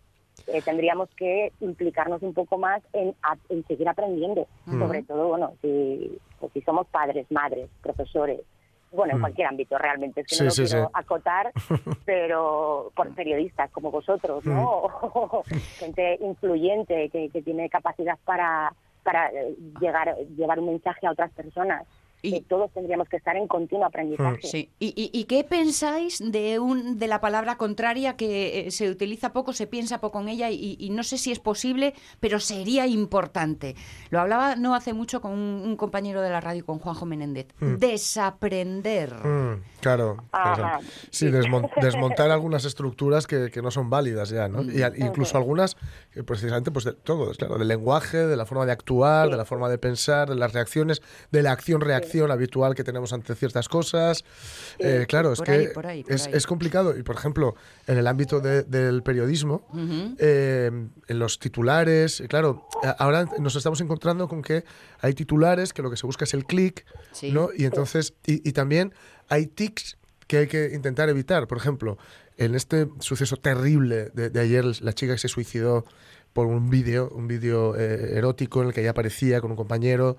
Eh, 0.48 0.62
tendríamos 0.64 1.10
que 1.16 1.52
implicarnos 1.60 2.22
un 2.24 2.34
poco 2.34 2.58
más 2.58 2.82
en, 2.94 3.14
en 3.50 3.68
seguir 3.68 3.88
aprendiendo. 3.88 4.48
Hmm. 4.66 4.80
Sobre 4.80 5.04
todo, 5.04 5.28
bueno, 5.28 5.54
si, 5.62 6.18
pues 6.40 6.52
si 6.54 6.62
somos 6.62 6.88
padres, 6.88 7.28
madres, 7.32 7.70
profesores, 7.84 8.42
bueno, 8.92 9.12
en 9.14 9.20
Hmm. 9.20 9.22
cualquier 9.22 9.48
ámbito 9.48 9.78
realmente, 9.78 10.22
es 10.22 10.28
que 10.28 10.36
Sí, 10.36 10.42
no 10.42 10.46
lo 10.46 10.52
sí, 10.52 10.64
quiero 10.66 10.86
sí. 10.88 10.92
acotar, 10.96 11.52
pero 12.06 12.92
por 12.96 13.14
periodistas 13.14 13.70
como 13.72 13.92
vosotros, 13.92 14.44
¿no? 14.46 14.64
O 14.70 15.44
gente 15.80 16.18
influyente 16.22 17.10
que, 17.10 17.30
que 17.30 17.42
tiene 17.42 17.70
capacidad 17.70 18.18
para, 18.26 18.74
para 19.04 19.30
eh, 19.32 19.56
llegar, 19.80 20.16
llevar 20.38 20.60
un 20.60 20.68
mensaje 20.68 21.08
a 21.08 21.12
otras 21.12 21.32
personas. 21.32 21.86
Y- 22.22 22.32
que 22.34 22.42
todos 22.42 22.72
tendríamos 22.74 23.10
que 23.10 23.18
estar 23.18 23.36
en 23.36 23.48
continuo 23.48 23.86
aprendizaje. 23.86 24.40
Sí. 24.44 24.70
¿Y, 24.80 24.88
y, 24.96 25.10
y 25.18 25.24
qué 25.26 25.44
pensáis 25.44 26.20
de 26.24 26.60
un 26.60 27.00
de 27.00 27.08
la 27.08 27.20
palabra 27.22 27.58
contraria 27.58 28.16
que 28.16 28.68
eh, 28.68 28.72
se 28.72 28.90
utiliza 28.90 29.34
poco, 29.34 29.54
se 29.54 29.66
piensa 29.68 30.00
poco 30.02 30.20
en 30.22 30.30
ella 30.30 30.50
y, 30.50 30.78
y 30.80 30.90
no 30.92 31.04
sé 31.04 31.18
si 31.18 31.32
es 31.32 31.40
posible, 31.40 31.94
pero 32.20 32.40
sería 32.40 32.86
importante? 32.88 33.76
Lo 34.10 34.20
hablaba 34.20 34.56
no 34.56 34.76
hace 34.76 34.94
mucho 34.94 35.22
con 35.22 35.32
un, 35.32 35.40
un 35.66 35.76
compañero 35.78 36.22
de 36.22 36.30
la 36.30 36.42
radio, 36.42 36.66
con 36.66 36.80
Juanjo 36.80 37.06
Menéndez. 37.06 37.48
Desaprender. 38.12 39.14
Mm, 39.26 39.64
claro. 39.80 40.18
Ajá. 40.32 40.80
Sí, 41.10 41.28
desmon- 41.28 41.70
desmontar 41.82 42.30
algunas 42.32 42.66
estructuras 42.66 43.26
que, 43.28 43.50
que 43.52 43.62
no 43.62 43.72
son 43.72 43.90
válidas 43.90 44.30
ya, 44.30 44.48
¿no? 44.48 44.62
Y 44.64 44.82
a- 44.84 44.92
incluso 44.96 45.38
algunas, 45.38 45.76
que 46.14 46.24
precisamente, 46.24 46.72
pues 46.72 46.86
de 46.86 46.94
todo, 46.94 47.32
claro, 47.32 47.58
del 47.58 47.68
lenguaje, 47.68 48.18
de 48.28 48.36
la 48.36 48.46
forma 48.46 48.66
de 48.66 48.72
actuar, 48.74 49.30
de 49.30 49.38
la 49.38 49.46
forma 49.46 49.70
de 49.70 49.78
pensar, 49.78 50.30
de 50.30 50.36
las 50.36 50.54
reacciones, 50.54 51.02
de 51.32 51.42
la 51.42 51.52
acción-reacción 51.54 52.11
habitual 52.32 52.76
que 52.76 52.84
tenemos 52.84 53.14
ante 53.14 53.34
ciertas 53.36 53.70
cosas. 53.70 54.26
Eh, 54.80 55.06
claro, 55.08 55.32
es 55.34 55.42
que 55.42 55.52
ahí, 55.52 55.68
por 55.74 55.88
ahí, 55.88 56.04
por 56.04 56.12
es, 56.14 56.46
complicado. 56.46 56.98
Y, 56.98 57.04
por 57.04 57.16
ejemplo, 57.16 57.56
en 57.88 57.98
el 57.98 58.08
ámbito 58.08 58.40
de- 58.42 58.64
del 58.64 59.02
periodismo, 59.04 59.66
eh, 60.20 60.70
en 61.08 61.20
los 61.20 61.40
titulares, 61.40 62.24
claro, 62.28 62.68
ahora 62.98 63.28
nos 63.40 63.56
estamos 63.56 63.80
encontrando 63.82 64.28
con 64.28 64.42
que 64.42 64.64
hay 65.00 65.14
titulares 65.14 65.74
que 65.74 65.82
lo 65.82 65.90
que 65.90 65.98
se 65.98 66.06
busca 66.06 66.26
es 66.26 66.34
el 66.34 66.46
clic, 66.46 66.86
Sí. 67.12 67.32
¿no? 67.32 67.50
Y 67.56 67.66
entonces, 67.66 68.14
y, 68.26 68.48
y 68.48 68.52
también 68.54 68.94
hay 69.30 69.48
tics 69.48 69.98
que 70.28 70.38
hay 70.38 70.48
que 70.48 70.72
intentar 70.74 71.10
evitar. 71.10 71.48
Por 71.48 71.58
ejemplo, 71.58 71.98
en 72.38 72.56
este 72.56 72.88
suceso 73.00 73.36
terrible 73.38 74.10
de, 74.14 74.30
de 74.30 74.40
ayer, 74.40 74.66
la 74.82 74.94
chica 74.94 75.14
que 75.14 75.20
se 75.20 75.28
suicidó 75.28 75.86
por 76.34 76.48
un 76.48 76.70
vídeo, 76.70 77.10
un 77.14 77.28
vídeo 77.28 77.76
eh, 77.78 78.18
erótico 78.18 78.62
en 78.62 78.70
el 78.70 78.74
que 78.74 78.80
ella 78.82 78.92
aparecía 78.92 79.42
con 79.42 79.52
un 79.52 79.58
compañero 79.58 80.16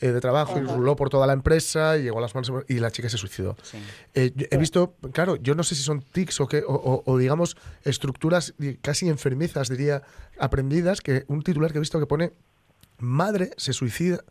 eh, 0.00 0.08
de 0.08 0.20
trabajo 0.20 0.58
y 0.58 0.62
ruló 0.62 0.96
por 0.96 1.08
toda 1.08 1.26
la 1.26 1.32
empresa 1.32 1.96
y 1.98 2.02
llegó 2.02 2.18
a 2.18 2.20
las 2.22 2.34
manos 2.34 2.50
y 2.68 2.74
la 2.80 2.90
chica 2.90 3.08
se 3.08 3.16
suicidó. 3.16 3.56
Sí. 3.62 3.78
Eh, 4.14 4.32
he 4.50 4.56
visto, 4.56 4.94
claro, 5.12 5.36
yo 5.36 5.54
no 5.54 5.62
sé 5.62 5.74
si 5.76 5.82
son 5.82 6.02
tics 6.02 6.40
o, 6.40 6.48
qué, 6.48 6.64
o, 6.66 6.74
o- 6.74 7.02
o, 7.06 7.16
digamos 7.18 7.56
estructuras 7.84 8.54
casi 8.80 9.08
enfermizas, 9.08 9.68
diría, 9.68 10.02
aprendidas, 10.38 11.00
que 11.00 11.24
un 11.28 11.42
titular 11.42 11.70
que 11.70 11.78
he 11.78 11.80
visto 11.80 12.00
que 12.00 12.06
pone 12.06 12.32
madre 12.98 13.50
se 13.56 13.72
suicida. 13.72 14.24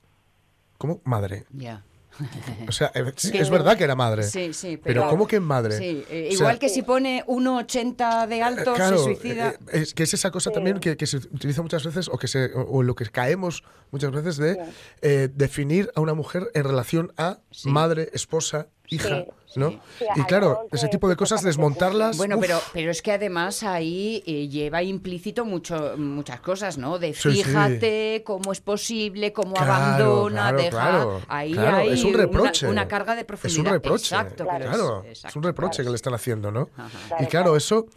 ¿Cómo? 0.78 1.00
Madre. 1.06 1.46
Ya. 1.54 1.84
O 2.68 2.72
sea, 2.72 2.92
eh, 2.94 3.12
es 3.16 3.50
verdad 3.50 3.78
que 3.78 3.84
era 3.84 3.96
madre. 3.96 4.24
Sí, 4.24 4.54
sí, 4.54 4.78
Pero, 4.78 5.02
pero- 5.02 5.10
¿cómo 5.10 5.28
que 5.28 5.40
madre? 5.40 5.78
Sí, 5.78 6.04
eh, 6.10 6.26
O 6.28 6.32
sea, 6.32 6.34
igual 6.34 6.60
que 6.60 6.70
si 6.70 6.82
pone 6.82 7.24
1,80 7.28 8.28
de 8.28 8.42
alto, 8.44 8.74
claro, 8.74 8.98
se 8.98 9.04
suicida. 9.04 9.50
eh, 9.52 9.58
es 9.82 9.94
que 9.94 10.04
es 10.04 10.14
esa 10.14 10.32
cosa 10.32 10.52
también 10.52 10.80
que, 10.80 10.98
que 10.98 11.08
se 11.08 11.18
utiliza 11.18 11.62
muchas 11.62 11.84
veces 11.84 12.08
o 12.10 12.18
que 12.18 12.28
se 12.28 12.46
o, 12.54 12.62
o 12.62 12.82
en 12.82 12.88
lo 12.88 12.96
que 12.96 13.06
caemos 13.06 13.64
muchas 13.92 14.12
veces 14.12 14.38
de 14.38 14.58
eh, 15.02 15.30
definir 15.34 15.92
a 15.96 16.02
una 16.02 16.14
mujer 16.14 16.50
en 16.54 16.64
relación 16.64 17.14
a 17.18 17.40
Sí. 17.52 17.70
madre, 17.70 18.10
esposa, 18.14 18.68
hija, 18.92 19.26
Sí, 19.46 19.60
¿no? 19.60 19.70
Sí, 19.98 20.06
y 20.18 20.22
claro, 20.24 20.68
ese 20.72 20.88
tipo 20.90 21.08
de 21.10 21.16
cosas 21.16 21.42
desmontarlas. 21.44 22.18
Bueno, 22.18 22.36
uf, 22.36 22.42
pero, 22.42 22.62
pero 22.74 22.92
es 22.92 23.02
que 23.02 23.14
además 23.14 23.64
ahí 23.64 24.22
eh, 24.28 24.48
lleva 24.50 24.84
implícito 24.84 25.46
mucho, 25.46 25.96
muchas 25.98 26.42
cosas, 26.42 26.78
¿no? 26.78 27.00
De 27.00 27.14
Sí, 27.14 27.32
sí. 27.38 27.44
fíjate 27.44 28.22
cómo 28.26 28.52
es 28.52 28.60
posible, 28.62 29.32
cómo 29.34 29.54
Claro, 29.54 29.74
abandona, 29.74 30.42
claro, 30.50 30.58
deja. 30.58 30.70
claro, 30.70 31.22
ahí 31.30 31.54
claro, 31.54 31.78
hay 31.78 31.90
es 31.94 32.04
un 32.04 32.10
una- 32.14 32.18
reproche. 32.24 32.68
Una, 32.68 32.88
carga 32.88 33.16
de 33.16 33.22
Es 33.22 33.28
profundidad. 33.28 33.66
un 33.66 33.72
reproche. 33.72 34.16
Exacto, 34.16 34.44
claro, 34.46 35.04
es, 35.06 35.10
exacto, 35.20 35.40
un 35.40 35.44
reproche 35.44 35.76
claro. 35.78 35.86
que 35.86 35.90
le 35.92 35.96
están 35.96 36.14
haciendo, 36.14 36.52
¿no? 36.52 36.70
Ajá. 36.76 37.24
Y 37.24 37.26
claro, 37.28 37.56
eso, 37.56 37.88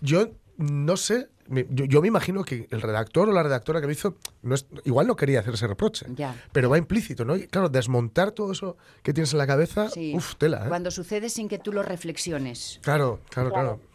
yo 0.00 0.28
no 0.58 0.96
sé, 0.96 1.28
yo, 1.70 1.84
yo 1.84 2.00
me 2.00 2.08
imagino 2.08 2.44
que 2.44 2.68
el 2.70 2.80
redactor 2.80 3.28
o 3.28 3.32
la 3.32 3.42
redactora 3.42 3.80
que 3.80 3.86
lo 3.86 3.92
hizo, 3.92 4.16
no 4.42 4.54
es, 4.54 4.66
igual 4.84 5.06
no 5.06 5.16
quería 5.16 5.40
hacer 5.40 5.54
ese 5.54 5.66
reproche, 5.66 6.06
Ya. 6.14 6.34
pero 6.52 6.70
va 6.70 6.78
implícito, 6.78 7.24
¿no? 7.24 7.36
Y 7.36 7.46
claro, 7.48 7.68
desmontar 7.68 8.30
todo 8.32 8.52
eso 8.52 8.76
que 9.02 9.12
tienes 9.12 9.32
en 9.32 9.38
la 9.38 9.46
cabeza, 9.46 9.88
Sí. 9.90 10.12
uff, 10.14 10.36
tela, 10.36 10.64
¿eh? 10.64 10.68
Cuando 10.68 10.90
sucede 10.90 11.28
sin 11.28 11.48
que 11.48 11.58
tú 11.58 11.72
lo 11.72 11.82
reflexiones. 11.82 12.78
Claro, 12.82 13.20
claro, 13.30 13.50
claro, 13.50 13.50
claro. 13.50 13.89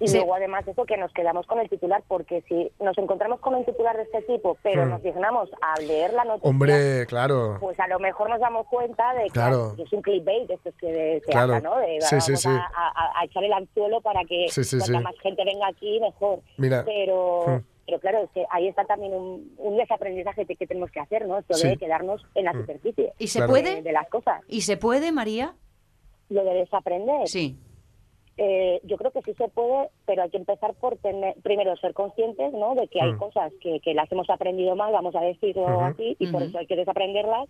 Y 0.00 0.08
Sí. 0.08 0.16
luego 0.16 0.34
además 0.34 0.66
eso 0.66 0.84
que 0.84 0.96
nos 0.96 1.12
quedamos 1.12 1.46
con 1.46 1.58
el 1.60 1.68
titular, 1.68 2.02
porque 2.08 2.42
si 2.48 2.70
nos 2.82 2.96
encontramos 2.98 3.40
con 3.40 3.54
un 3.54 3.64
titular 3.64 3.96
de 3.96 4.02
este 4.02 4.22
tipo, 4.22 4.56
pero 4.62 4.84
Hmm. 4.86 4.90
nos 4.90 5.02
dignamos 5.02 5.50
a 5.62 5.80
leer 5.80 6.12
la 6.12 6.24
noticia, 6.24 6.50
Hombre, 6.50 7.06
claro. 7.06 7.56
pues 7.60 7.78
a 7.80 7.86
lo 7.88 7.98
mejor 7.98 8.28
nos 8.30 8.40
damos 8.40 8.66
cuenta 8.66 9.14
de 9.14 9.24
que 9.24 9.30
Claro. 9.30 9.74
es 9.78 9.92
un 9.92 10.02
clickbait, 10.02 10.50
esto 10.50 10.68
es 10.68 10.74
que 10.76 11.20
se 11.24 11.30
Claro. 11.32 11.54
habla, 11.54 11.60
¿no? 11.70 11.76
De 11.78 12.00
Sí, 12.00 12.08
vamos 12.16 12.24
sí, 12.26 12.36
sí. 12.36 12.48
A, 12.48 12.66
a- 12.74 13.20
a 13.20 13.24
echar 13.24 13.44
el 13.44 13.52
anzuelo 13.52 14.00
para 14.00 14.24
que 14.24 14.48
Sí, 14.50 14.64
sí, 14.64 14.78
cuanta 14.78 14.98
sí. 14.98 15.04
más 15.04 15.14
gente 15.20 15.44
venga 15.44 15.68
aquí, 15.68 16.00
mejor. 16.00 16.40
Mira, 16.58 16.82
Pero... 16.84 17.44
hmm. 17.46 17.64
Pero 17.86 18.00
claro, 18.00 18.22
es 18.24 18.30
que 18.30 18.46
ahí 18.50 18.66
está 18.66 18.86
también 18.86 19.12
un, 19.12 19.54
un 19.58 19.76
desaprendizaje 19.76 20.46
que, 20.46 20.56
que 20.56 20.66
tenemos 20.66 20.90
que 20.90 21.00
hacer, 21.00 21.26
¿no? 21.26 21.36
Esto 21.38 21.52
Sí. 21.52 21.66
Hmm. 21.66 21.70
de 21.72 21.76
quedarnos 21.76 22.26
en 22.34 22.46
la 22.46 22.52
superficie 22.54 23.12
¿Y 23.18 23.26
se 23.28 23.40
Claro. 23.40 23.50
puede? 23.52 23.74
de, 23.74 23.82
de 23.82 23.92
las 23.92 24.08
cosas. 24.08 24.40
¿Y 24.48 24.62
se 24.62 24.78
puede, 24.78 25.12
María? 25.12 25.54
Lo 26.30 26.42
de 26.44 26.54
desaprender, 26.54 27.28
Sí. 27.28 27.58
Eh, 28.36 28.80
yo 28.82 28.96
creo 28.96 29.12
que 29.12 29.22
sí 29.22 29.32
se 29.34 29.48
puede, 29.48 29.90
pero 30.06 30.22
hay 30.22 30.30
que 30.30 30.38
empezar 30.38 30.74
por 30.74 30.96
tener, 30.98 31.34
primero 31.42 31.76
ser 31.76 31.94
conscientes 31.94 32.52
¿no? 32.52 32.74
de 32.74 32.88
que 32.88 33.00
hay 33.00 33.12
Mm. 33.12 33.18
cosas 33.18 33.52
que, 33.60 33.78
que 33.80 33.94
las 33.94 34.10
hemos 34.10 34.28
aprendido 34.28 34.74
mal, 34.74 34.92
vamos 34.92 35.14
a 35.14 35.20
decirlo 35.20 35.84
así, 35.84 36.16
y 36.18 36.26
por 36.26 36.42
eso 36.42 36.58
hay 36.58 36.66
que 36.66 36.74
desaprenderlas, 36.76 37.48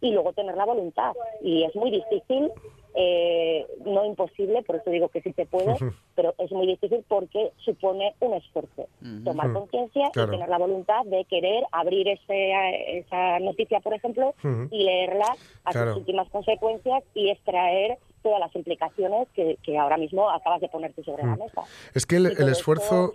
y 0.00 0.12
luego 0.12 0.32
tener 0.32 0.56
la 0.56 0.64
voluntad. 0.64 1.12
Y 1.42 1.64
es 1.64 1.74
muy 1.76 1.90
difícil, 1.90 2.50
eh, 2.94 3.66
no 3.84 4.04
imposible, 4.04 4.62
por 4.62 4.76
eso 4.76 4.90
digo 4.90 5.08
que 5.08 5.20
sí 5.22 5.32
se 5.32 5.46
puede, 5.46 5.74
pero 6.14 6.34
es 6.38 6.50
muy 6.52 6.66
difícil 6.66 7.04
porque 7.06 7.52
supone 7.58 8.14
un 8.20 8.34
esfuerzo. 8.34 8.86
Tomar 9.24 9.52
conciencia 9.52 10.10
Claro. 10.12 10.28
y 10.28 10.36
tener 10.36 10.48
la 10.48 10.58
voluntad 10.58 11.04
de 11.04 11.24
querer 11.26 11.64
abrir 11.72 12.08
ese, 12.08 12.98
esa 12.98 13.38
noticia, 13.40 13.80
por 13.80 13.94
ejemplo, 13.94 14.34
y 14.70 14.84
leerla 14.84 15.36
a 15.64 15.70
Claro. 15.72 15.90
sus 15.92 15.98
últimas 16.00 16.28
consecuencias 16.30 17.02
y 17.14 17.30
extraer 17.30 17.98
todas 18.22 18.40
las 18.40 18.54
implicaciones 18.54 19.28
que, 19.34 19.56
que 19.62 19.78
ahora 19.78 19.96
mismo 19.96 20.28
acabas 20.30 20.60
de 20.60 20.68
ponerte 20.68 21.02
sobre 21.04 21.22
la 21.24 21.36
mesa. 21.36 21.62
Es 21.94 22.04
que 22.06 22.16
el, 22.16 22.26
el 22.26 22.32
esto- 22.32 22.48
esfuerzo, 22.50 23.14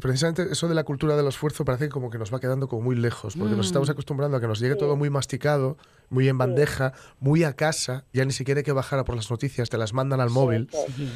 precisamente 0.00 0.46
eso 0.50 0.68
de 0.68 0.74
la 0.74 0.84
cultura 0.84 1.16
del 1.16 1.26
esfuerzo 1.26 1.64
parece 1.64 1.88
como 1.88 2.10
que 2.10 2.18
nos 2.18 2.32
va 2.32 2.40
quedando 2.40 2.68
como 2.68 2.82
muy 2.82 2.96
lejos, 2.96 3.34
porque 3.36 3.50
nos 3.56 3.66
Mm. 3.66 3.70
estamos 3.70 3.90
acostumbrando 3.90 4.36
a 4.36 4.40
que 4.40 4.46
nos 4.46 4.58
llegue 4.60 4.74
todo 4.76 4.96
muy 4.96 5.10
masticado, 5.10 5.76
muy 6.08 6.28
en 6.28 6.38
bandeja, 6.38 6.92
muy 7.20 7.44
a 7.44 7.54
casa, 7.54 8.04
ya 8.12 8.24
ni 8.24 8.32
siquiera 8.32 8.58
hay 8.60 8.64
que 8.64 8.72
bajar 8.72 8.98
a 8.98 9.04
por 9.04 9.16
las 9.16 9.30
noticias, 9.30 9.68
te 9.70 9.78
las 9.78 9.92
mandan 9.92 10.20
al 10.20 10.30
móvil. 10.30 10.68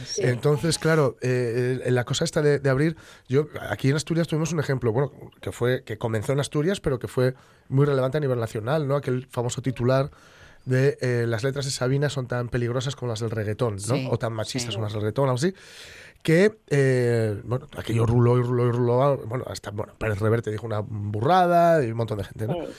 Sí, 0.06 0.22
Entonces, 0.22 0.78
claro, 0.78 1.16
eh, 1.20 1.80
eh, 1.84 1.90
la 1.90 2.04
cosa 2.04 2.24
esta 2.24 2.42
de, 2.42 2.58
de 2.58 2.70
abrir, 2.70 2.96
yo 3.28 3.48
aquí 3.70 3.90
en 3.90 3.96
Asturias 3.96 4.26
tuvimos 4.26 4.52
un 4.52 4.60
ejemplo, 4.60 4.92
bueno, 4.92 5.12
que 5.40 5.52
fue 5.52 5.82
que 5.84 5.98
comenzó 5.98 6.32
en 6.32 6.40
Asturias, 6.40 6.80
pero 6.80 6.98
que 6.98 7.08
fue 7.08 7.34
muy 7.68 7.84
relevante 7.86 8.18
a 8.18 8.20
nivel 8.20 8.38
nacional, 8.38 8.86
¿no? 8.88 8.96
Aquel 8.96 9.26
famoso 9.30 9.62
titular 9.62 10.10
de 10.64 10.98
eh, 11.00 11.26
las 11.28 11.44
letras 11.44 11.64
de 11.64 11.70
Sabina 11.70 12.08
son 12.10 12.26
tan 12.26 12.48
peligrosas 12.48 12.96
como 12.96 13.10
las 13.12 13.20
del 13.20 13.30
reggaetón, 13.30 13.74
¿no? 13.76 13.94
Sí, 13.94 14.08
o 14.10 14.18
tan 14.18 14.32
machistas 14.32 14.72
sí. 14.72 14.76
como 14.76 14.84
las 14.86 14.92
del 14.94 15.02
reggaetón, 15.02 15.26
algo 15.26 15.36
así. 15.36 15.54
Que, 16.26 16.58
eh, 16.70 17.40
bueno, 17.44 17.68
aquello 17.76 18.04
ruló 18.04 18.36
y 18.36 18.42
ruló 18.42 18.66
y 18.66 18.72
ruló. 18.72 19.16
Bueno, 19.28 19.44
hasta, 19.46 19.70
bueno, 19.70 19.92
Pérez 19.96 20.18
Reverte 20.18 20.50
dijo 20.50 20.66
una 20.66 20.80
burrada 20.80 21.84
y 21.84 21.92
un 21.92 21.96
montón 21.96 22.18
de 22.18 22.24
gente, 22.24 22.48
¿no? 22.48 22.54
Sí. 22.54 22.72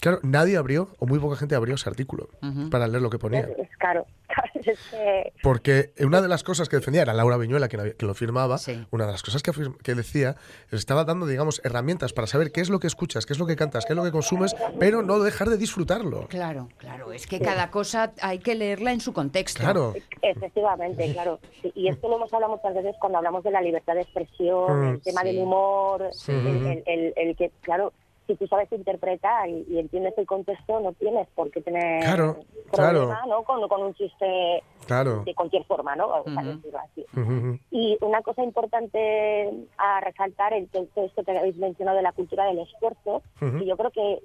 Claro, 0.00 0.18
nadie 0.22 0.56
abrió, 0.56 0.88
o 0.98 1.06
muy 1.06 1.18
poca 1.18 1.36
gente 1.36 1.54
abrió 1.54 1.74
ese 1.74 1.88
artículo 1.88 2.28
para 2.70 2.86
leer 2.88 3.02
lo 3.02 3.10
que 3.10 3.18
ponía. 3.18 3.40
Es, 3.40 3.58
es 3.58 3.76
caro. 3.78 4.06
Es 4.54 4.78
que- 4.90 5.32
Porque 5.42 5.92
una 6.00 6.20
de 6.20 6.28
las 6.28 6.44
cosas 6.44 6.68
que 6.68 6.76
defendía 6.76 7.02
era 7.02 7.14
Laura 7.14 7.36
Viñuela, 7.38 7.68
quien, 7.68 7.80
había- 7.80 7.94
que 7.94 8.04
lo 8.06 8.14
firmaba. 8.14 8.58
Sí. 8.58 8.86
Una 8.90 9.06
de 9.06 9.12
las 9.12 9.22
cosas 9.22 9.42
que, 9.42 9.50
que 9.82 9.94
decía, 9.94 10.36
estaba 10.70 11.04
dando, 11.04 11.26
digamos, 11.26 11.60
herramientas 11.64 12.12
para 12.12 12.26
saber 12.26 12.52
qué 12.52 12.60
es 12.60 12.68
lo 12.70 12.78
que 12.78 12.86
escuchas, 12.86 13.24
qué 13.26 13.32
es 13.32 13.38
lo 13.38 13.46
que 13.46 13.56
cantas, 13.56 13.86
qué 13.86 13.94
es 13.94 13.96
lo 13.96 14.04
que 14.04 14.12
consumes, 14.12 14.54
pero 14.78 15.02
no 15.02 15.18
dejar 15.20 15.48
de 15.48 15.56
disfrutarlo. 15.56 16.28
Claro, 16.28 16.68
claro. 16.78 17.12
Es 17.12 17.26
que 17.26 17.40
cada 17.40 17.70
cosa 17.70 18.12
hay 18.20 18.38
que 18.38 18.54
leerla 18.54 18.92
en 18.92 19.00
su 19.00 19.12
contexto. 19.12 19.60
Claro. 19.60 19.94
Efectivamente, 20.22 21.12
claro. 21.12 21.40
Sí, 21.62 21.72
y 21.74 21.88
esto 21.88 22.08
lo 22.08 22.16
hemos 22.16 22.32
hablado 22.32 22.56
muchas 22.56 22.74
veces 22.74 22.94
cuando 23.00 23.18
hablamos 23.18 23.42
de 23.44 23.50
la 23.50 23.60
libertad 23.62 23.94
de 23.94 24.02
expresión, 24.02 24.80
Mm. 24.80 24.88
el 24.94 25.00
tema 25.02 25.20
Sí. 25.22 25.26
del 25.28 25.38
humor, 25.38 26.08
Sí. 26.12 26.32
el, 26.32 26.46
el- 26.46 26.82
el- 26.86 27.12
el 27.16 27.36
que, 27.36 27.50
claro, 27.62 27.92
si 28.30 28.36
tú 28.36 28.46
sabes 28.46 28.70
interpretar 28.70 29.48
y, 29.48 29.66
y 29.68 29.78
entiendes 29.78 30.16
el 30.16 30.26
contexto, 30.26 30.78
no 30.80 30.92
tienes 30.92 31.26
por 31.34 31.50
qué 31.50 31.60
tener 31.60 32.02
Claro, 32.04 32.36
problema 32.70 33.06
claro. 33.22 33.26
¿no? 33.26 33.42
con, 33.44 33.68
con 33.68 33.82
un 33.82 33.94
chiste 33.94 34.62
Claro. 34.86 35.22
de 35.24 35.34
cualquier 35.34 35.64
forma, 35.64 35.96
¿no? 35.96 36.12
A 36.14 36.20
Ujú. 36.20 36.30
decirlo 36.44 36.78
así. 36.78 37.04
Ujú, 37.16 37.32
ujú. 37.32 37.58
Y 37.70 37.98
una 38.02 38.22
cosa 38.22 38.42
importante 38.42 39.50
a 39.78 40.00
resaltar, 40.00 40.52
el 40.52 40.68
todo 40.68 40.86
esto 41.04 41.22
que 41.24 41.36
habéis 41.36 41.56
mencionado 41.56 41.96
de 41.96 42.02
la 42.04 42.12
cultura 42.12 42.44
del 42.44 42.60
esfuerzo, 42.60 43.22
Ujú. 43.40 43.58
y 43.58 43.66
yo 43.66 43.76
creo 43.76 43.90
que 43.90 44.18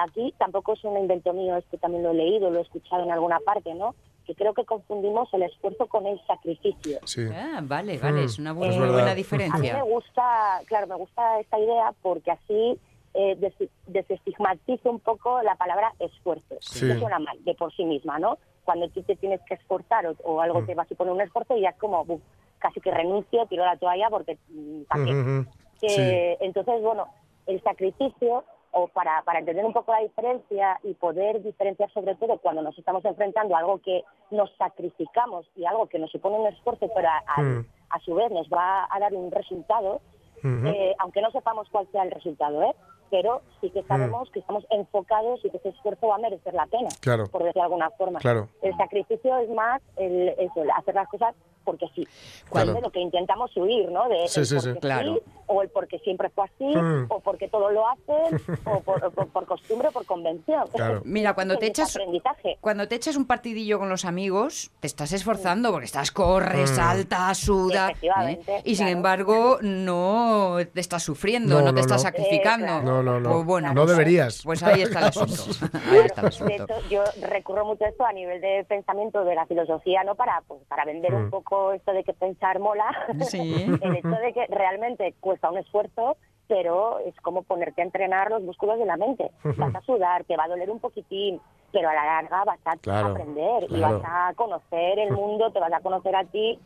aquí 0.00 0.34
tampoco 0.38 0.72
es 0.72 0.82
un 0.84 0.96
invento 0.96 1.32
mío, 1.32 1.56
esto 1.56 1.76
también 1.78 2.02
lo 2.02 2.10
he 2.10 2.14
leído, 2.14 2.50
lo 2.50 2.58
he 2.58 2.62
escuchado 2.62 3.02
en 3.04 3.10
alguna 3.12 3.38
parte, 3.40 3.74
¿no? 3.74 3.94
que 4.24 4.36
creo 4.36 4.54
que 4.54 4.64
confundimos 4.64 5.28
el 5.34 5.42
esfuerzo 5.42 5.88
con 5.88 6.06
el 6.06 6.20
sacrificio. 6.28 7.00
Sí. 7.04 7.22
Ah, 7.34 7.58
vale, 7.60 7.98
vale, 7.98 8.20
Mm, 8.22 8.24
es 8.24 8.38
una 8.38 8.50
es 8.50 8.56
buena, 8.56 8.78
verdad. 8.78 8.92
buena 8.92 9.10
A 9.10 9.14
mí 9.14 9.16
diferencia. 9.16 9.74
me 9.74 9.82
gusta, 9.82 10.60
claro, 10.66 10.86
me 10.86 10.94
gusta 10.94 11.40
esta 11.40 11.58
idea 11.58 11.92
porque 12.02 12.30
así 12.30 12.78
eh, 13.14 13.34
des- 13.36 13.70
desestigmatiza 13.86 14.90
un 14.90 15.00
poco 15.00 15.42
la 15.42 15.54
palabra 15.56 15.92
esfuerzo. 15.98 16.56
Sí. 16.60 16.90
Suena 16.98 17.18
mal 17.18 17.42
de 17.44 17.54
por 17.54 17.72
sí 17.74 17.84
misma, 17.84 18.18
¿no? 18.18 18.38
Cuando 18.64 18.88
tú 18.88 19.02
te 19.02 19.16
tienes 19.16 19.40
que 19.42 19.54
esforzar 19.54 20.06
o, 20.06 20.14
o 20.24 20.40
algo 20.40 20.60
Mm. 20.62 20.66
te 20.66 20.74
va 20.74 20.82
a 20.84 20.88
suponer 20.88 21.12
un 21.12 21.20
esfuerzo 21.20 21.56
y 21.56 21.62
ya 21.62 21.70
es 21.70 21.76
como, 21.78 22.04
buf, 22.04 22.20
casi 22.58 22.80
que 22.80 22.90
renuncio, 22.90 23.46
tiro 23.46 23.64
la 23.64 23.76
toalla 23.76 24.08
porque, 24.08 24.38
mm, 24.48 24.82
ujú. 24.90 25.50
que 25.80 26.36
entonces 26.40 26.80
bueno 26.80 27.08
el 27.46 27.60
sacrificio 27.62 28.44
o 28.70 28.86
para, 28.88 29.20
para 29.22 29.40
entender 29.40 29.64
un 29.64 29.72
poco 29.72 29.92
la 29.92 29.98
diferencia 29.98 30.78
y 30.84 30.94
poder 30.94 31.42
diferenciar 31.42 31.92
sobre 31.92 32.14
todo 32.14 32.38
cuando 32.38 32.62
nos 32.62 32.78
estamos 32.78 33.04
enfrentando 33.04 33.54
a 33.54 33.58
algo 33.58 33.78
que 33.82 34.04
nos 34.30 34.48
sacrificamos 34.56 35.44
y 35.56 35.64
algo 35.66 35.88
que 35.88 35.98
nos 35.98 36.10
supone 36.12 36.36
un 36.38 36.46
esfuerzo 36.46 36.88
pero 36.94 37.08
a, 37.08 37.22
a- 37.26 37.42
Mm. 37.42 37.66
a 37.90 37.98
su 38.00 38.14
vez 38.14 38.30
nos 38.30 38.48
va 38.48 38.86
a 38.90 38.98
dar 39.00 39.12
un 39.12 39.30
resultado 39.32 40.00
eh, 40.44 40.94
aunque 40.98 41.20
no 41.20 41.30
sepamos 41.30 41.68
cuál 41.70 41.86
sea 41.92 42.02
el 42.04 42.10
resultado 42.10 42.62
¿eh? 42.64 42.74
Pero 43.12 43.42
sí 43.60 43.68
que 43.70 43.82
sabemos 43.84 44.28
que 44.30 44.40
estamos 44.40 44.64
enfocados 44.70 45.44
y 45.44 45.50
que 45.50 45.58
ese 45.58 45.68
esfuerzo 45.68 46.08
va 46.08 46.14
a 46.16 46.18
merecer 46.18 46.54
la 46.54 46.66
pena 46.66 46.88
Mm. 46.88 47.00
Claro. 47.00 47.26
por 47.28 47.42
decir 47.42 47.54
de 47.54 47.60
alguna 47.60 47.90
forma 47.90 48.18
Claro. 48.18 48.48
el 48.62 48.74
sacrificio 48.76 49.36
es 49.36 49.50
más 49.50 49.80
el, 49.96 50.30
eso, 50.30 50.62
el 50.62 50.70
hacer 50.70 50.94
las 50.94 51.06
cosas 51.08 51.34
porque 51.64 51.86
sí 51.94 52.08
Claro. 52.50 52.72
de 52.72 52.80
lo 52.80 52.90
que 52.90 53.00
intentamos 53.00 53.54
huir 53.56 53.90
¿no? 53.92 54.08
de 54.08 54.26
Sí, 54.28 54.44
sí, 54.46 54.58
sí. 54.58 54.72
Claro. 54.80 55.20
O 55.52 55.62
el 55.62 55.68
porque 55.70 55.98
siempre 56.00 56.28
fue 56.30 56.44
así, 56.44 56.64
Mm. 56.76 57.06
o 57.08 57.20
porque 57.20 57.48
todo 57.48 57.70
lo 57.70 57.86
hacen, 57.88 58.40
o 58.64 58.80
por, 58.84 59.04
o 59.04 59.10
por- 59.10 59.28
por 59.28 59.46
costumbre 59.46 59.88
o 59.88 59.92
por 59.92 60.06
convención. 60.06 60.64
Claro. 60.74 61.02
Mira, 61.04 61.34
cuando 61.34 61.56
te 61.58 61.66
Es 61.66 61.70
echas 61.70 61.96
aprendizaje. 61.96 62.58
cuando 62.60 62.88
te 62.88 62.94
echas 62.96 63.16
un 63.16 63.26
partidillo 63.26 63.78
con 63.78 63.88
los 63.88 64.04
amigos, 64.04 64.70
te 64.80 64.86
estás 64.86 65.12
esforzando 65.12 65.70
porque 65.70 65.86
estás 65.86 66.10
corre, 66.10 66.62
Mm. 66.64 66.66
salta, 66.66 67.34
suda, 67.34 67.90
Efectivamente, 67.90 68.56
¿eh? 68.56 68.62
y 68.64 68.76
sin 68.76 68.88
embargo 68.88 69.58
no 69.62 70.56
te 70.72 70.80
estás 70.80 71.02
sufriendo, 71.02 71.54
No, 71.56 71.60
no, 71.60 71.66
no, 71.66 71.74
te 71.74 71.80
estás 71.80 72.02
no. 72.02 72.10
sacrificando. 72.10 72.66
Eh, 72.66 72.68
claro. 72.68 72.82
No, 72.84 73.02
no, 73.02 73.20
no. 73.20 73.30
Pues 73.32 73.44
bueno, 73.46 73.74
no 73.74 73.82
pues- 73.82 73.90
deberías. 73.96 74.42
Pues 74.44 74.62
ahí 74.62 74.82
está 74.82 75.00
el 75.00 75.04
asunto. 75.08 75.42
Ahí 75.90 75.98
está 75.98 76.20
el 76.22 76.24
De 76.24 76.28
asunto. 76.28 76.64
hecho, 76.64 76.74
yo 76.88 77.02
recurro 77.28 77.64
mucho 77.66 77.84
a 77.84 77.88
esto 77.88 78.04
a 78.04 78.12
nivel 78.12 78.40
de 78.40 78.64
pensamiento 78.68 79.24
de 79.24 79.34
la 79.34 79.46
filosofía, 79.46 80.02
¿no? 80.04 80.14
Para, 80.14 80.42
pues, 80.46 80.60
para 80.68 80.84
vender 80.84 81.12
Mm. 81.12 81.16
un 81.24 81.30
poco 81.30 81.72
esto 81.72 81.92
de 81.92 82.04
que 82.04 82.12
pensar 82.12 82.58
mola. 82.58 82.84
Sí. 83.28 83.66
El 83.82 83.96
hecho 83.96 84.08
de 84.08 84.32
que 84.32 84.46
realmente 84.48 85.14
cuesta 85.20 85.41
un 85.50 85.58
esfuerzo, 85.58 86.16
pero 86.48 86.98
es 87.00 87.14
como 87.20 87.42
ponerte 87.42 87.82
a 87.82 87.84
entrenar 87.84 88.30
los 88.30 88.42
músculos 88.42 88.78
de 88.78 88.86
la 88.86 88.96
mente. 88.96 89.30
Vas 89.56 89.74
a 89.74 89.80
sudar, 89.82 90.24
te 90.24 90.36
va 90.36 90.44
a 90.44 90.48
doler 90.48 90.70
un 90.70 90.80
poquitín, 90.80 91.40
pero 91.72 91.88
a 91.88 91.94
la 91.94 92.04
larga 92.04 92.44
vas 92.44 92.60
a 92.64 92.76
Claro, 92.76 93.08
aprender 93.08 93.64
y 93.64 93.78
claro. 93.78 94.00
vas 94.00 94.30
a 94.30 94.34
conocer 94.34 94.98
el 94.98 95.12
mundo, 95.12 95.50
te 95.50 95.60
vas 95.60 95.72
a 95.72 95.80
conocer 95.80 96.14
a 96.14 96.24
ti, 96.24 96.58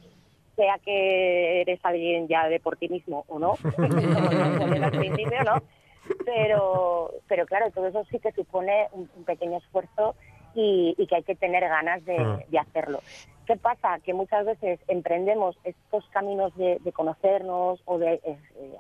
sea 0.57 0.79
que 0.85 1.61
eres 1.61 1.79
alguien 1.85 2.29
ya 2.29 2.49
de 2.49 2.61
por 2.61 2.77
ti 2.77 2.89
mismo 2.89 3.25
o 3.29 3.39
¿no? 3.39 3.55
Pero, 6.25 7.11
pero 7.29 7.47
claro, 7.47 7.71
todo 7.73 7.87
eso 7.87 8.05
sí 8.11 8.19
que 8.19 8.33
supone 8.33 8.89
un, 8.93 9.09
un 9.17 9.25
pequeño 9.25 9.59
esfuerzo 9.59 10.15
y, 10.57 10.95
y 10.99 11.07
que 11.07 11.17
hay 11.17 11.23
que 11.23 11.37
tener 11.37 11.63
ganas 11.69 12.05
de, 12.05 12.19
Mm. 12.19 12.51
de 12.51 12.59
hacerlo. 12.59 13.01
¿Qué 13.47 13.57
pasa? 13.57 14.01
Que 14.01 14.13
muchas 14.13 14.45
veces 14.45 14.81
emprendemos 14.89 15.57
estos 15.63 16.05
caminos 16.09 16.53
de, 16.57 16.79
de 16.81 16.93
conocernos 16.93 17.81
o 17.85 17.99
de 17.99 18.15
eh, 18.25 18.39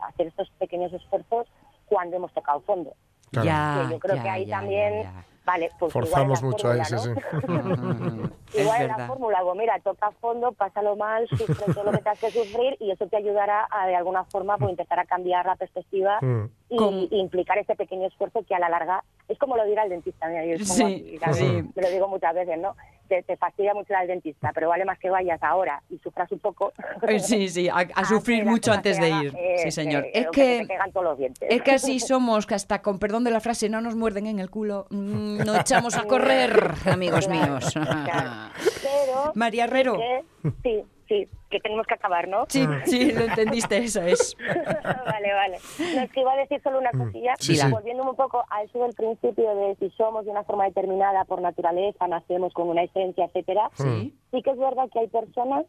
hacer 0.08 0.26
estos 0.26 0.50
pequeños 0.58 0.92
esfuerzos 0.92 1.46
cuando 1.86 2.16
hemos 2.16 2.32
tocado 2.32 2.60
fondo. 2.62 2.92
Claro. 3.30 3.46
Ya, 3.46 3.88
yo 3.92 3.98
creo 4.00 4.16
ya, 4.16 4.22
que 4.22 4.28
ahí 4.28 4.46
ya, 4.46 4.58
también, 4.58 5.02
ya, 5.02 5.24
vale, 5.44 5.70
pues 5.78 5.92
Forzamos 5.92 6.40
igual 6.40 6.52
mucho 6.52 6.70
ahí, 6.70 6.84
sí, 6.84 6.96
fórmula, 6.96 7.62
¿no? 7.62 8.22
ya. 8.24 8.30
Es 8.54 8.62
Igual 8.62 8.82
en 8.82 8.88
la 8.88 9.06
fórmula, 9.08 9.38
pues 9.42 9.58
mira, 9.58 9.78
toca 9.80 10.10
fondo, 10.12 10.52
pásalo 10.52 10.96
mal, 10.96 11.28
sufre 11.28 11.74
todo 11.74 11.84
lo 11.84 11.90
que 11.90 11.98
tengas 11.98 12.20
que 12.20 12.30
sufrir 12.30 12.76
y 12.80 12.90
eso 12.92 13.06
te 13.08 13.16
ayudará 13.16 13.66
a 13.70 13.86
de 13.88 13.96
alguna 13.96 14.24
forma 14.24 14.56
pues, 14.56 14.70
empezar 14.70 14.98
a 15.00 15.04
cambiar 15.04 15.44
la 15.46 15.56
perspectiva 15.56 16.18
Mm. 16.22 16.44
Y, 16.68 17.08
implicar 17.12 17.58
ese 17.58 17.76
pequeño 17.76 18.06
esfuerzo 18.08 18.42
que 18.46 18.54
a 18.54 18.58
la 18.58 18.68
larga 18.68 19.04
es 19.28 19.38
como 19.38 19.56
lo 19.56 19.64
dirá 19.64 19.84
el 19.84 19.90
dentista. 19.90 20.26
mira, 20.28 20.44
yo 20.44 20.58
Sí, 20.64 20.82
así, 20.82 21.16
claro, 21.18 21.34
sí. 21.34 21.62
Me 21.74 21.82
lo 21.82 21.90
digo 21.90 22.08
muchas 22.08 22.34
veces, 22.34 22.58
¿no? 22.58 22.74
Te, 23.08 23.22
te 23.22 23.36
fastidia 23.36 23.72
mucho 23.72 23.92
ir 23.92 23.96
al 23.98 24.08
dentista, 24.08 24.50
pero 24.52 24.68
vale 24.68 24.84
más 24.84 24.98
que 24.98 25.08
vayas 25.10 25.40
ahora 25.42 25.80
y 25.88 25.98
sufras 25.98 26.30
un 26.32 26.40
poco. 26.40 26.72
Eh, 27.06 27.20
Sí, 27.20 27.48
sí, 27.48 27.68
a, 27.68 27.86
sufrir 28.08 28.44
mucho 28.44 28.72
antes 28.72 28.98
de 29.00 29.10
ir. 29.10 29.34
eh, 29.38 29.58
Sí, 29.58 29.70
señor. 29.70 30.04
eh, 30.06 30.10
Es 30.14 30.26
que 30.32 30.64
pegan 30.66 30.90
todos 30.90 31.04
los 31.04 31.18
dientes. 31.18 31.48
es 31.48 31.62
que 31.62 31.70
así 31.72 32.00
somos, 32.00 32.46
que 32.46 32.54
hasta 32.56 32.82
con 32.82 32.98
perdón 32.98 33.22
de 33.22 33.30
la 33.30 33.38
frase, 33.40 33.68
no 33.68 33.80
nos 33.80 33.94
muerden 33.94 34.26
en 34.26 34.40
el 34.40 34.50
culo, 34.50 34.86
mm, 34.90 35.38
no 35.44 35.54
echamos 35.54 35.96
a 35.96 36.02
correr, 36.08 36.72
amigos 36.90 37.26
Claro, 37.28 37.52
míos. 37.52 37.72
claro. 37.72 38.52
Pero 38.82 39.32
María 39.34 39.64
Herrero. 39.64 39.98
que- 39.98 40.52
sí, 40.64 40.84
sí, 41.08 41.26
que 41.50 41.60
tenemos 41.60 41.86
que 41.86 41.94
acabar, 41.94 42.28
¿no? 42.28 42.44
Sí, 42.48 42.66
sí, 42.84 43.12
lo 43.12 43.22
entendiste, 43.22 43.76
eso 43.78 44.02
es. 44.02 44.36
vale, 45.06 45.32
vale. 45.32 45.58
No, 45.94 46.02
es 46.02 46.12
que 46.12 46.20
iba 46.20 46.32
a 46.32 46.36
decir 46.36 46.60
solo 46.62 46.78
una 46.78 46.90
cosilla, 46.90 47.34
Sí, 47.38 47.56
sí. 47.56 47.70
volviendo 47.70 48.02
un 48.08 48.16
poco 48.16 48.44
a 48.50 48.62
eso 48.62 48.82
del 48.82 48.94
principio 48.94 49.54
de 49.54 49.76
si 49.76 49.90
somos 49.90 50.24
de 50.24 50.30
una 50.30 50.44
forma 50.44 50.64
determinada 50.64 51.24
por 51.24 51.40
naturaleza, 51.40 52.06
nacemos 52.08 52.52
con 52.52 52.68
una 52.68 52.82
esencia, 52.82 53.26
etcétera. 53.26 53.70
Sí. 53.74 54.14
Sí 54.30 54.42
que 54.42 54.50
es 54.50 54.58
verdad 54.58 54.88
que 54.92 55.00
hay 55.00 55.08
personas 55.08 55.64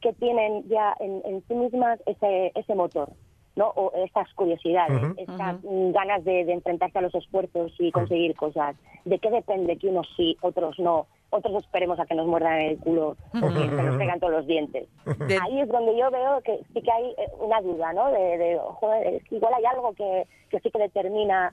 que 0.00 0.12
tienen 0.12 0.68
ya 0.68 0.94
en, 1.00 1.22
en 1.24 1.42
sí 1.48 1.54
mismas 1.54 1.98
ese, 2.06 2.52
ese 2.54 2.74
motor, 2.74 3.10
¿no? 3.56 3.68
O 3.68 3.92
estas 4.04 4.32
curiosidades, 4.34 5.00
estas 5.16 5.56
mm, 5.64 5.92
ganas 5.92 6.22
de, 6.24 6.44
de 6.44 6.52
enfrentarse 6.52 6.98
a 6.98 7.02
los 7.02 7.14
esfuerzos 7.14 7.72
y 7.78 7.90
conseguir 7.90 8.34
cosas. 8.36 8.76
¿De 9.04 9.18
qué 9.18 9.30
depende 9.30 9.78
que 9.78 9.88
unos 9.88 10.06
sí, 10.16 10.36
otros 10.42 10.78
no? 10.78 11.06
Otros 11.30 11.64
esperemos 11.64 11.98
a 11.98 12.06
que 12.06 12.14
nos 12.14 12.26
muerdan 12.26 12.60
el 12.60 12.78
culo 12.78 13.08
o 13.10 13.16
que 13.32 13.68
se 13.68 13.82
nos 13.82 13.96
pegan 13.96 14.20
todos 14.20 14.32
los 14.32 14.46
dientes. 14.46 14.88
De- 15.26 15.38
Ahí 15.42 15.60
es 15.60 15.68
donde 15.68 15.96
yo 15.98 16.10
veo 16.10 16.40
que 16.42 16.60
sí 16.72 16.80
que 16.80 16.90
hay 16.92 17.10
eh, 17.18 17.28
una 17.40 17.60
duda, 17.60 17.92
¿no? 17.92 18.12
De, 18.12 18.38
de, 18.38 18.58
joder, 18.58 19.06
es 19.14 19.24
que 19.24 19.36
igual 19.36 19.52
hay 19.54 19.64
algo 19.64 19.92
que, 19.94 20.26
que 20.50 20.60
sí 20.60 20.70
que 20.70 20.78
determina, 20.78 21.52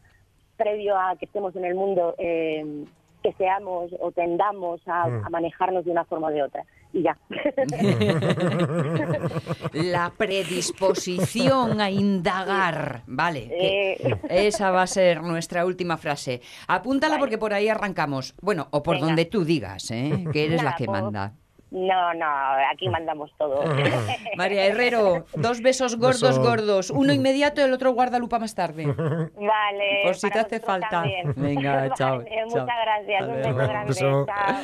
previo 0.58 0.96
a 0.96 1.16
que 1.18 1.26
estemos 1.26 1.56
en 1.56 1.66
el 1.66 1.74
mundo, 1.76 2.14
eh, 2.20 2.86
que 3.24 3.34
seamos 3.34 3.92
o 4.00 4.12
tendamos 4.12 4.82
a, 4.88 5.08
Mm. 5.08 5.26
a 5.26 5.30
manejarnos 5.30 5.86
de 5.86 5.92
una 5.92 6.06
forma 6.06 6.28
o 6.28 6.32
de 6.32 6.44
otra. 6.44 6.64
Y 6.94 7.04
ya. 7.04 7.18
La 9.74 10.12
predisposición 10.16 11.82
a 11.82 11.90
indagar. 11.90 13.02
Vale. 13.08 13.48
que 13.48 13.94
Eh. 13.94 14.16
Esa 14.30 14.70
va 14.72 14.84
a 14.84 14.88
ser 14.88 15.22
nuestra 15.24 15.66
última 15.66 15.98
frase. 15.98 16.42
Apúntala 16.68 17.16
Vale. 17.16 17.20
porque 17.22 17.38
por 17.40 17.54
ahí 17.54 17.68
arrancamos. 17.68 18.36
Bueno, 18.42 18.68
o 18.72 18.84
por 18.84 18.96
Venga. 18.96 19.08
donde 19.08 19.26
tú 19.26 19.44
digas, 19.44 19.90
¿eh? 19.92 20.24
que 20.32 20.46
eres 20.46 20.62
la 20.64 20.76
que 20.76 20.88
manda. 20.88 21.34
No, 21.72 22.14
no, 22.14 22.26
aquí 22.72 22.88
mandamos 22.88 23.32
todo. 23.40 23.64
María 24.38 24.66
Herrero, 24.68 25.26
dos 25.34 25.62
besos 25.62 25.96
gordos, 25.98 26.22
Beso. 26.38 26.44
gordos. 26.44 26.92
Uno 26.92 27.12
inmediato 27.14 27.62
y 27.62 27.64
el 27.64 27.74
otro 27.74 27.92
guardalupa 27.94 28.38
más 28.38 28.54
tarde. 28.54 28.86
Vale. 28.86 30.02
Por 30.04 30.14
si 30.14 30.30
te 30.30 30.38
hace 30.38 30.60
falta. 30.60 30.90
también. 30.90 31.34
Venga, 31.36 31.90
chao, 31.96 32.18
Vale, 32.20 32.30
chao. 32.30 32.46
Muchas 32.46 32.68
gracias. 32.86 33.28
Un 33.28 33.34
beso 33.36 33.56
grande. 33.56 33.88
Beso. 33.88 34.26
Chao. 34.28 34.56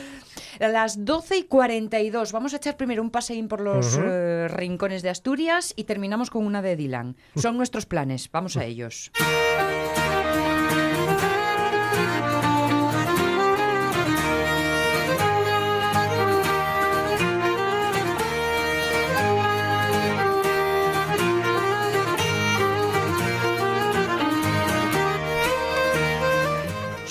A 0.59 0.67
las 0.67 1.05
12 1.05 1.37
y 1.37 1.43
42 1.43 2.31
vamos 2.31 2.53
a 2.53 2.57
echar 2.57 2.75
primero 2.75 3.01
un 3.01 3.11
paseín 3.11 3.47
por 3.47 3.61
los 3.61 3.97
eh, 3.97 4.47
rincones 4.49 5.01
de 5.01 5.09
Asturias 5.09 5.73
y 5.75 5.85
terminamos 5.85 6.29
con 6.29 6.45
una 6.45 6.61
de 6.61 6.75
Dylan. 6.75 7.15
Son 7.35 7.57
nuestros 7.57 7.85
planes, 7.85 8.29
vamos 8.31 8.57
a 8.57 8.65
ellos. 8.65 9.11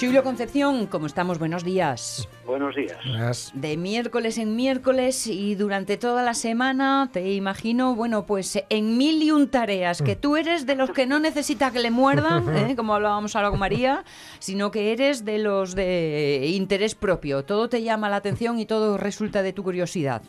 Julio 0.01 0.23
Concepción, 0.23 0.87
¿cómo 0.87 1.07
estamos? 1.07 1.41
Buenos 1.41 1.65
días. 1.65 2.29
Buenos 2.47 2.77
días. 2.77 3.51
De 3.53 3.77
miércoles 3.77 4.39
en 4.39 4.55
miércoles 4.55 5.27
y 5.27 5.57
durante 5.57 5.97
toda 5.97 6.23
la 6.23 6.35
semana, 6.35 7.11
te 7.13 7.33
imagino, 7.33 7.97
bueno, 7.97 8.25
pues 8.25 8.63
en 8.69 8.97
mil 8.97 9.21
y 9.21 9.33
un 9.33 9.49
tareas, 9.49 10.01
que 10.01 10.15
tú 10.15 10.37
eres 10.37 10.67
de 10.67 10.77
los 10.77 10.91
que 10.91 11.07
no 11.07 11.19
necesita 11.19 11.73
que 11.73 11.81
le 11.81 11.91
muerdan, 11.91 12.57
¿eh? 12.71 12.77
como 12.77 12.95
hablábamos 12.95 13.35
ahora 13.35 13.51
con 13.51 13.59
María, 13.59 14.05
sino 14.39 14.71
que 14.71 14.93
eres 14.93 15.25
de 15.25 15.39
los 15.39 15.75
de 15.75 16.47
interés 16.55 16.95
propio. 16.95 17.45
Todo 17.45 17.69
te 17.69 17.83
llama 17.83 18.09
la 18.09 18.17
atención 18.17 18.61
y 18.61 18.67
todo 18.67 18.99
resulta 18.99 19.43
de 19.43 19.53
tu 19.53 19.65
curiosidad. 19.65 20.23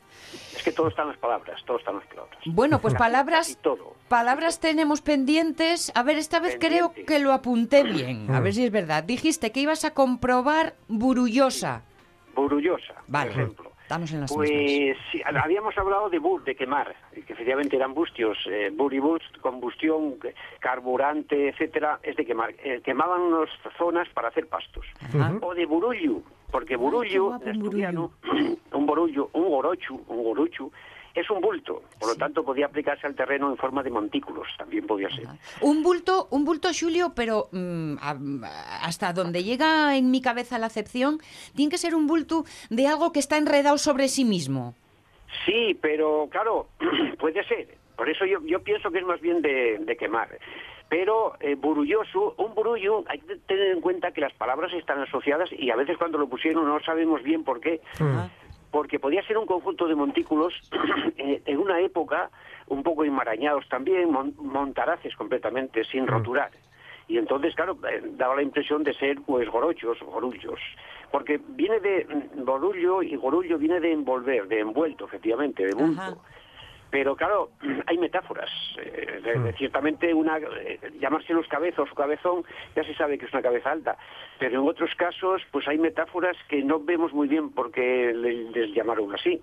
Es 0.59 0.65
que 0.65 0.71
todo 0.73 0.89
está 0.89 1.03
en 1.03 1.07
las 1.09 1.17
palabras, 1.17 1.63
todo 1.65 1.77
está 1.77 1.91
en 1.91 1.97
las 1.99 2.05
palabras. 2.07 2.37
Bueno, 2.45 2.79
pues 2.81 2.93
Y 2.93 2.97
palabras, 2.97 3.57
todo. 3.61 3.95
palabras 4.09 4.59
tenemos 4.59 5.01
pendientes. 5.01 5.89
A 5.95 6.03
ver, 6.03 6.17
esta 6.17 6.41
vez 6.41 6.57
creo 6.59 6.91
que 7.07 7.19
lo 7.19 7.31
apunté 7.31 7.83
bien. 7.83 8.29
A 8.29 8.41
ver 8.41 8.53
si 8.53 8.65
es 8.65 8.71
verdad. 8.71 9.05
Dijiste 9.05 9.53
que 9.53 9.61
ibas 9.61 9.85
a 9.85 9.93
comprobar 9.93 10.75
burullosa. 10.89 11.83
Burullosa, 12.35 12.93
Vale, 13.07 13.31
por 13.31 13.41
ejemplo. 13.41 13.71
estamos 13.83 14.11
en 14.11 14.19
las. 14.21 14.33
Pues 14.33 14.49
sí, 15.11 15.21
habíamos 15.25 15.77
hablado 15.77 16.09
de 16.09 16.19
bur, 16.19 16.43
de 16.43 16.55
quemar, 16.55 16.93
que 17.13 17.33
efectivamente 17.33 17.75
eran 17.77 17.93
bustios, 17.93 18.37
eh, 18.49 18.69
bur 18.73 18.93
y 18.93 18.99
bust, 18.99 19.37
combustión, 19.39 20.15
carburante, 20.59 21.49
etcétera, 21.49 21.99
es 22.03 22.15
de 22.15 22.25
quemar. 22.25 22.53
Eh, 22.63 22.81
quemaban 22.83 23.21
unas 23.21 23.49
zonas 23.77 24.07
para 24.09 24.27
hacer 24.27 24.47
pastos. 24.47 24.85
Ajá. 25.01 25.33
O 25.41 25.53
de 25.53 25.65
burullo, 25.65 26.21
porque 26.51 26.75
burullo, 26.75 27.39
un 28.73 28.85
borullo, 28.85 29.29
un 29.33 29.49
gorochu, 29.49 30.01
un 30.07 30.23
goruchu, 30.23 30.71
es 31.13 31.29
un 31.29 31.41
bulto. 31.41 31.83
Por 31.99 32.09
lo 32.09 32.15
tanto, 32.15 32.43
podía 32.43 32.67
aplicarse 32.67 33.07
al 33.07 33.15
terreno 33.15 33.49
en 33.49 33.57
forma 33.57 33.83
de 33.83 33.89
montículos, 33.89 34.47
también 34.57 34.85
podía 34.87 35.09
ser. 35.09 35.27
Un 35.61 35.83
bulto, 35.83 36.27
un 36.31 36.45
bulto, 36.45 36.69
Julio, 36.77 37.13
pero 37.15 37.49
mm, 37.51 37.95
hasta 38.81 39.13
donde 39.13 39.43
llega 39.43 39.95
en 39.97 40.11
mi 40.11 40.21
cabeza 40.21 40.57
la 40.59 40.67
acepción, 40.67 41.19
tiene 41.55 41.71
que 41.71 41.77
ser 41.77 41.95
un 41.95 42.07
bulto 42.07 42.45
de 42.69 42.87
algo 42.87 43.11
que 43.11 43.19
está 43.19 43.37
enredado 43.37 43.77
sobre 43.77 44.07
sí 44.07 44.25
mismo. 44.25 44.75
Sí, 45.45 45.77
pero 45.81 46.27
claro, 46.31 46.67
puede 47.19 47.43
ser. 47.45 47.77
Por 47.95 48.09
eso 48.09 48.25
yo, 48.25 48.39
yo 48.45 48.61
pienso 48.63 48.89
que 48.91 48.99
es 48.99 49.05
más 49.05 49.19
bien 49.19 49.41
de, 49.41 49.77
de 49.79 49.97
quemar. 49.97 50.29
Pero 50.89 51.33
eh, 51.39 51.55
burulloso, 51.55 52.33
un 52.37 52.55
burullo, 52.55 53.03
hay 53.07 53.19
que 53.19 53.35
tener 53.35 53.67
en 53.71 53.81
cuenta 53.81 54.11
que 54.11 54.21
las 54.21 54.33
palabras 54.33 54.73
están 54.73 54.99
asociadas 55.01 55.49
y 55.53 55.69
a 55.69 55.75
veces 55.75 55.97
cuando 55.97 56.17
lo 56.17 56.27
pusieron 56.27 56.65
no 56.67 56.79
sabemos 56.81 57.21
bien 57.23 57.43
por 57.43 57.59
qué. 57.61 57.79
Porque 58.71 58.99
podía 58.99 59.23
ser 59.23 59.37
un 59.37 59.45
conjunto 59.45 59.87
de 59.87 59.95
montículos 59.95 60.53
eh, 61.17 61.41
en 61.45 61.57
una 61.59 61.79
época 61.79 62.29
un 62.67 62.83
poco 62.83 63.03
enmarañados 63.03 63.67
también, 63.69 64.11
mon- 64.11 64.33
montaraces 64.37 65.15
completamente, 65.15 65.83
sin 65.85 66.05
roturar. 66.07 66.51
Y 67.07 67.17
entonces, 67.17 67.55
claro, 67.55 67.75
eh, 67.89 68.01
daba 68.11 68.35
la 68.35 68.43
impresión 68.43 68.83
de 68.83 68.93
ser, 68.93 69.17
pues, 69.25 69.49
gorochos, 69.49 69.97
gorullos. 70.01 70.59
Porque 71.11 71.39
viene 71.49 71.79
de 71.79 72.05
mm, 72.05 72.45
borullo 72.45 73.01
y 73.01 73.15
gorullo 73.15 73.57
viene 73.57 73.79
de 73.79 73.91
envolver, 73.91 74.47
de 74.47 74.59
envuelto, 74.59 75.05
efectivamente, 75.05 75.65
de 75.65 75.73
bulto. 75.73 76.21
Pero 76.91 77.15
claro, 77.15 77.51
hay 77.87 77.97
metáforas. 77.97 78.49
Eh, 78.81 79.21
de- 79.23 79.39
de- 79.39 79.53
ciertamente, 79.53 80.13
una, 80.13 80.37
eh, 80.37 80.79
llamarse 80.99 81.33
los 81.33 81.47
cabezos 81.47 81.87
o 81.91 81.95
cabezón, 81.95 82.43
ya 82.75 82.83
se 82.83 82.95
sabe 82.95 83.17
que 83.17 83.25
es 83.25 83.33
una 83.33 83.41
cabeza 83.43 83.71
alta. 83.71 83.97
Pero 84.39 84.61
en 84.61 84.67
otros 84.67 84.89
casos, 84.95 85.41
pues 85.51 85.67
hay 85.67 85.77
metáforas 85.77 86.35
que 86.47 86.63
no 86.63 86.79
vemos 86.79 87.13
muy 87.13 87.27
bien 87.27 87.51
por 87.51 87.71
qué 87.71 88.13
le- 88.15 88.49
les 88.51 88.73
llamaron 88.73 89.13
así. 89.13 89.41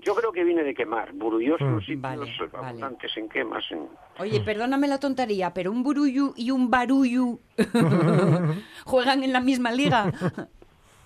Yo 0.00 0.14
creo 0.14 0.32
que 0.32 0.44
viene 0.44 0.62
de 0.64 0.74
quemar, 0.74 1.12
burullosos, 1.12 1.84
sitios 1.84 2.00
Vale, 2.00 2.20
vale. 2.52 2.66
abundantes 2.68 3.14
en 3.16 3.28
quemas. 3.28 3.64
en- 3.70 3.88
Oye, 4.18 4.40
perdóname 4.40 4.88
la 4.88 4.98
tontería, 4.98 5.52
pero 5.52 5.70
un 5.70 5.82
burullu 5.82 6.32
y 6.36 6.50
un 6.50 6.70
barullu 6.70 7.38
juegan 8.84 9.22
en 9.24 9.32
la 9.32 9.40
misma 9.40 9.70
liga. 9.72 10.12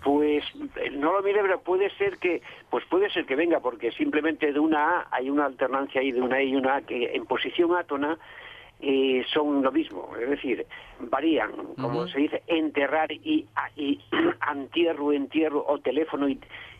Pues 0.04 0.44
eh, 0.76 0.90
no 0.90 1.14
lo 1.14 1.22
mire, 1.22 1.40
pero 1.40 1.60
puede 1.60 1.88
ser 1.96 2.18
que, 2.18 2.42
pues 2.68 2.84
puede 2.84 3.08
ser 3.10 3.24
que 3.24 3.34
venga, 3.34 3.60
porque 3.60 3.90
simplemente 3.90 4.52
de 4.52 4.60
una 4.60 5.00
A 5.00 5.08
hay 5.10 5.30
una 5.30 5.46
alternancia 5.46 6.02
ahí 6.02 6.12
de 6.12 6.20
una 6.20 6.40
E 6.40 6.44
y 6.44 6.56
una 6.56 6.76
A 6.76 6.82
que 6.82 7.16
en 7.16 7.24
posición 7.24 7.74
átona 7.74 8.18
eh, 8.80 9.24
son 9.32 9.62
lo 9.62 9.72
mismo, 9.72 10.10
es 10.20 10.28
decir, 10.28 10.66
varían, 11.00 11.52
como 11.80 12.06
se 12.06 12.18
dice, 12.18 12.42
enterrar 12.46 13.10
y, 13.10 13.46
antierro, 14.40 15.12
entierro 15.14 15.64
o 15.66 15.78
teléfono 15.78 16.28
y, 16.28 16.38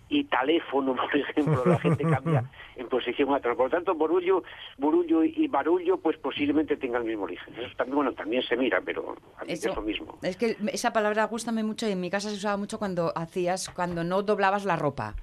y 0.08 0.24
teléfono, 0.24 0.94
por 0.96 1.16
ejemplo, 1.16 1.62
la 1.64 1.78
gente 1.78 2.04
cambia 2.08 2.44
en 2.76 2.88
posición 2.88 3.32
átona. 3.34 3.54
Por 3.54 3.66
lo 3.66 3.70
tanto, 3.70 3.94
borullo, 3.94 4.42
burullo 4.78 5.24
y 5.24 5.46
barullo, 5.48 5.96
pues 5.98 6.16
posiblemente 6.18 6.76
tengan 6.76 7.02
el 7.02 7.08
mismo 7.08 7.24
origen. 7.24 7.54
Eso 7.58 7.74
también, 7.76 7.96
bueno, 7.96 8.12
también 8.12 8.42
se 8.42 8.56
mira, 8.56 8.80
pero 8.84 9.16
a 9.38 9.44
mí 9.44 9.52
Eso- 9.52 9.70
es 9.70 9.76
lo 9.76 9.82
mismo. 9.82 10.18
Es 10.22 10.36
que 10.36 10.56
esa 10.72 10.92
palabra 10.92 11.24
gustame 11.24 11.62
mucho 11.62 11.88
y 11.88 11.92
en 11.92 12.00
mi 12.00 12.10
casa 12.10 12.28
se 12.30 12.36
usaba 12.36 12.56
mucho 12.56 12.78
cuando 12.78 13.12
hacías, 13.16 13.70
cuando 13.70 14.04
no 14.04 14.22
doblabas 14.22 14.64
la 14.64 14.76
ropa. 14.76 15.14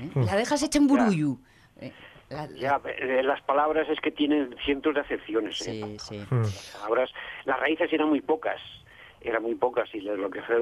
¿eh? 0.00 0.08
La 0.14 0.36
dejas 0.36 0.62
hecha 0.62 0.78
en. 0.78 1.38
Eh, 1.80 1.92
la- 2.28 2.46
Ya, 2.52 2.80
eh, 2.84 3.22
las 3.24 3.42
palabras 3.42 3.88
es 3.88 4.00
que 4.00 4.10
tienen 4.12 4.54
cientos 4.64 4.94
de 4.94 5.00
acepciones. 5.00 5.60
¿eh? 5.66 5.96
Sí, 5.98 5.98
sí. 5.98 6.18
Las 6.30 6.76
palabras, 6.78 7.10
las 7.44 7.58
raíces 7.58 7.92
eran 7.92 8.08
muy 8.08 8.20
pocas, 8.20 8.60
eran 9.20 9.42
muy 9.42 9.54
pocas 9.56 9.92
y 9.94 10.00
lo 10.00 10.30
que 10.30 10.40
fue, 10.42 10.58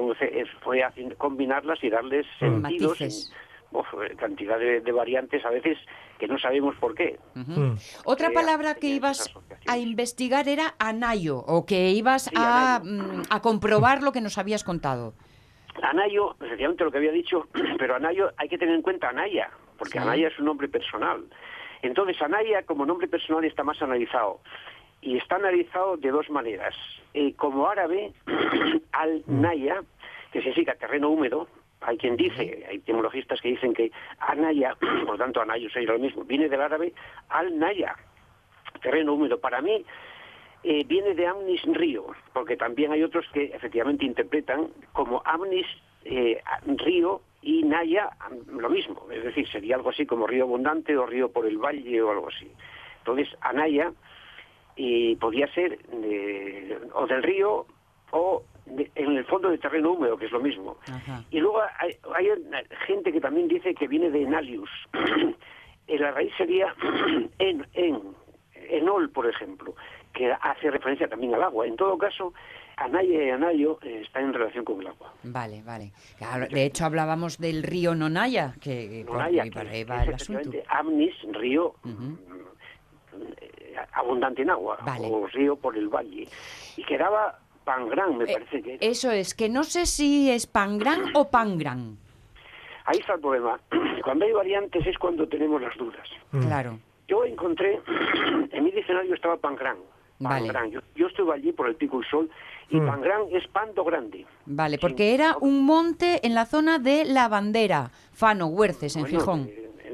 combinarlas 1.17 1.83
y 1.83 1.89
darles 1.89 2.25
sentidos, 2.39 2.99
en, 2.99 3.07
Matices. 3.07 3.33
Uf, 3.71 3.87
cantidad 4.17 4.57
de, 4.59 4.81
de 4.81 4.91
variantes 4.91 5.45
a 5.45 5.49
veces 5.49 5.77
que 6.17 6.27
no 6.27 6.37
sabemos 6.37 6.75
por 6.75 6.95
qué. 6.95 7.17
Ujú. 7.35 7.75
Otra 8.05 8.27
Eh, 8.29 8.33
palabra 8.33 8.75
que 8.75 8.87
ibas 8.87 9.33
a 9.67 9.77
investigar 9.77 10.47
era 10.49 10.75
anayo, 10.79 11.37
o 11.37 11.65
que 11.65 11.91
ibas 11.91 12.23
Sí, 12.23 12.35
a, 12.35 12.75
anayo. 12.77 12.91
mm, 12.91 13.21
a 13.29 13.41
comprobar 13.41 14.03
lo 14.03 14.11
que 14.11 14.21
nos 14.21 14.37
habías 14.37 14.63
contado. 14.63 15.13
Anayo, 15.81 16.35
efectivamente 16.41 16.83
lo 16.83 16.91
que 16.91 16.97
había 16.97 17.11
dicho, 17.13 17.47
pero 17.79 17.95
Anayo 17.95 18.31
hay 18.37 18.49
que 18.49 18.57
tener 18.57 18.75
en 18.75 18.81
cuenta 18.81 19.09
Anaya, 19.09 19.49
porque 19.77 19.93
Sí. 19.93 19.99
Anaya 19.99 20.27
es 20.27 20.37
un 20.39 20.45
nombre 20.45 20.67
personal. 20.67 21.23
Entonces 21.81 22.21
Anaya 22.21 22.63
como 22.63 22.85
nombre 22.85 23.07
personal 23.07 23.45
está 23.45 23.63
más 23.63 23.81
analizado. 23.81 24.41
Y 25.01 25.15
está 25.15 25.35
analizado 25.37 25.95
de 25.95 26.11
dos 26.11 26.29
maneras. 26.29 26.75
Eh, 27.13 27.33
como 27.35 27.65
árabe, 27.69 28.11
al 28.91 29.23
Naya, 29.27 29.81
que 30.33 30.39
significa 30.41 30.75
terreno 30.75 31.07
húmedo, 31.09 31.47
hay 31.81 31.97
quien 31.97 32.17
dice, 32.17 32.65
hay 32.69 32.77
etimologistas 32.77 33.39
que 33.41 33.49
dicen 33.49 33.73
que 33.73 33.91
Anaya, 34.19 34.75
por 35.05 35.17
tanto 35.17 35.41
Anayo 35.41 35.69
sería 35.69 35.93
lo 35.93 35.99
mismo, 35.99 36.23
viene 36.23 36.49
del 36.49 36.61
árabe 36.61 36.93
al 37.29 37.57
Naya, 37.57 37.95
terreno 38.81 39.13
húmedo. 39.13 39.39
Para 39.39 39.61
mí, 39.61 39.85
eh, 40.63 40.83
viene 40.85 41.13
de 41.15 41.25
Amnis 41.27 41.61
Río, 41.63 42.07
porque 42.33 42.57
también 42.57 42.91
hay 42.91 43.03
otros 43.03 43.25
que 43.33 43.45
efectivamente 43.45 44.05
interpretan 44.05 44.67
como 44.91 45.21
Amnis 45.25 45.65
eh, 46.03 46.41
Río 46.65 47.21
y 47.41 47.63
Naya 47.63 48.09
lo 48.47 48.69
mismo, 48.69 49.07
es 49.11 49.23
decir, 49.23 49.47
sería 49.47 49.75
algo 49.77 49.91
así 49.91 50.05
como 50.05 50.27
río 50.27 50.43
abundante 50.43 50.97
o 50.97 51.05
río 51.05 51.31
por 51.31 51.45
el 51.45 51.57
valle 51.57 52.01
o 52.01 52.11
algo 52.11 52.27
así. 52.27 52.51
Entonces, 52.97 53.29
Anaya 53.39 53.93
eh, 54.75 55.15
podía 55.19 55.47
ser 55.53 55.77
de- 55.87 56.77
o 56.93 57.07
del 57.07 57.23
río 57.23 57.65
o 58.11 58.43
de- 58.69 58.91
en 58.95 59.17
el 59.17 59.25
fondo 59.25 59.49
de 59.49 59.57
terreno 59.57 59.91
húmedo, 59.91 60.17
que 60.17 60.25
es 60.25 60.31
lo 60.31 60.39
mismo. 60.39 60.77
Ajá. 60.91 61.23
Y 61.31 61.39
luego 61.39 61.61
hay, 62.15 62.29
gente 62.87 63.11
que 63.11 63.21
también 63.21 63.47
dice 63.47 63.73
que 63.73 63.87
viene 63.87 64.09
de 64.09 64.23
Enalius. 64.23 64.69
Eh, 65.91 65.97
la 65.97 66.11
raíz 66.11 66.31
sería 66.37 66.67
en, 67.39 67.65
en, 67.73 67.99
enol, 68.69 69.09
por 69.09 69.27
ejemplo, 69.27 69.73
que 70.13 70.31
hace 70.31 70.69
referencia 70.69 71.07
también 71.07 71.33
al 71.33 71.41
agua. 71.41 71.65
En 71.65 71.75
todo 71.75 71.97
caso, 71.97 72.31
Anaya 72.77 73.23
y 73.25 73.29
Anayo 73.31 73.79
eh, 73.81 74.01
están 74.05 74.25
en 74.25 74.33
relación 74.35 74.63
con 74.65 74.79
el 74.81 74.85
agua. 74.85 75.11
Vale, 75.23 75.63
vale. 75.63 75.91
Claro, 76.19 76.45
de 76.47 76.63
hecho, 76.63 76.85
hablábamos 76.85 77.39
del 77.39 77.63
río 77.63 77.95
Nonaya, 77.95 78.53
que 78.61 79.03
por 79.07 79.15
Nonaya, 79.17 79.43
que, 79.45 79.51
por 79.51 79.67
que 79.67 79.83
va 79.85 80.01
es 80.03 80.07
el 80.09 80.13
asunto. 80.13 80.41
efectivamente 80.41 80.63
Amnis, 80.69 81.15
río 81.31 81.73
eh, 81.83 83.75
abundante 83.93 84.43
en 84.43 84.51
agua, 84.51 84.77
Vale. 84.85 85.07
o 85.09 85.25
río 85.25 85.55
por 85.55 85.75
el 85.75 85.89
valle. 85.89 86.27
Y 86.77 86.83
quedaba 86.83 87.39
Pangrán, 87.73 88.17
me 88.17 88.23
Eh, 88.23 88.33
parece 88.33 88.61
que 88.63 88.73
era. 88.75 88.85
Eso 88.85 89.11
es, 89.11 89.35
que 89.35 89.47
no 89.47 89.63
sé 89.63 89.85
si 89.85 90.31
es 90.31 90.47
pangran 90.47 91.01
o 91.13 91.29
pangran. 91.29 91.97
Ahí 92.85 92.97
está 92.97 93.13
el 93.13 93.19
problema. 93.21 93.59
Cuando 94.03 94.25
hay 94.25 94.31
variantes 94.31 94.87
es 94.87 94.97
cuando 94.97 95.27
tenemos 95.27 95.61
las 95.61 95.77
dudas. 95.77 96.07
Claro. 96.31 96.79
Yo 97.07 97.23
encontré, 97.25 97.79
en 98.51 98.63
mi 98.63 98.71
diccionario 98.71 99.13
estaba 99.13 99.37
Pangrán. 99.37 99.77
Vale. 100.17 100.47
Pangrán. 100.47 100.71
Yo, 100.71 100.79
yo 100.95 101.07
estuve 101.07 101.31
allí 101.35 101.51
por 101.51 101.67
el 101.69 101.75
Pico 101.75 102.01
y 102.01 102.05
Sol 102.05 102.27
y 102.71 102.79
Pangrán 102.79 103.21
es 103.31 103.47
Pando 103.49 103.83
Grande. 103.83 104.25
Vale, 104.47 104.77
Sí. 104.77 104.81
porque 104.81 105.13
era 105.13 105.37
un 105.39 105.63
monte 105.63 106.25
en 106.25 106.33
la 106.33 106.45
zona 106.47 106.79
de 106.79 107.05
La 107.05 107.27
Bandera, 107.27 107.91
Fano, 108.13 108.47
Huerces, 108.47 108.95
en 108.95 109.03
Bueno, 109.03 109.19
Gijón. 109.19 109.49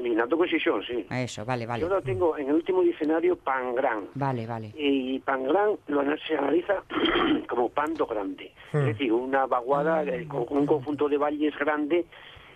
Eh, 0.06 0.08
En 0.08 0.12
Linato 0.12 0.36
con 0.38 0.48
Xixón, 0.48 0.82
sí. 0.84 1.06
Eso, 1.10 1.44
vale, 1.44 1.66
vale. 1.66 1.80
Yo 1.82 1.88
lo 1.88 2.00
tengo 2.02 2.36
en 2.38 2.48
el 2.48 2.54
último 2.54 2.82
diccionario 2.82 3.36
Pangrán. 3.36 4.06
Vale, 4.14 4.46
vale. 4.46 4.72
Y 4.76 5.18
Pangrán 5.20 5.70
lo 5.88 6.02
se 6.18 6.36
analiza 6.36 6.82
como 7.48 7.68
Pando 7.68 8.06
Grande. 8.06 8.52
Es 8.72 8.84
decir, 8.86 9.12
una 9.12 9.46
vaguada, 9.46 10.02
eh, 10.04 10.26
con 10.28 10.46
un 10.50 10.66
conjunto 10.66 11.08
de 11.08 11.16
valles 11.18 11.56
grande 11.58 12.04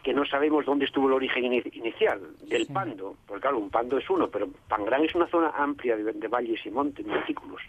que 0.03 0.15
no 0.15 0.25
sabemos 0.25 0.65
dónde 0.65 0.87
estuvo 0.87 1.09
el 1.09 1.15
origen 1.15 1.45
ini- 1.45 1.71
inicial 1.75 2.21
del 2.49 2.67
Pando. 2.67 3.17
Porque 3.27 3.43
claro, 3.43 3.59
un 3.59 3.69
Pando 3.71 3.99
es 3.99 4.09
uno, 4.09 4.29
pero 4.29 4.49
Pangrán 4.69 5.05
es 5.05 5.15
una 5.15 5.27
zona 5.27 5.51
amplia 5.51 5.97
de, 5.97 6.13
de 6.13 6.29
valles 6.29 6.65
y 6.65 6.71
montes, 6.71 7.07
montículos. 7.07 7.61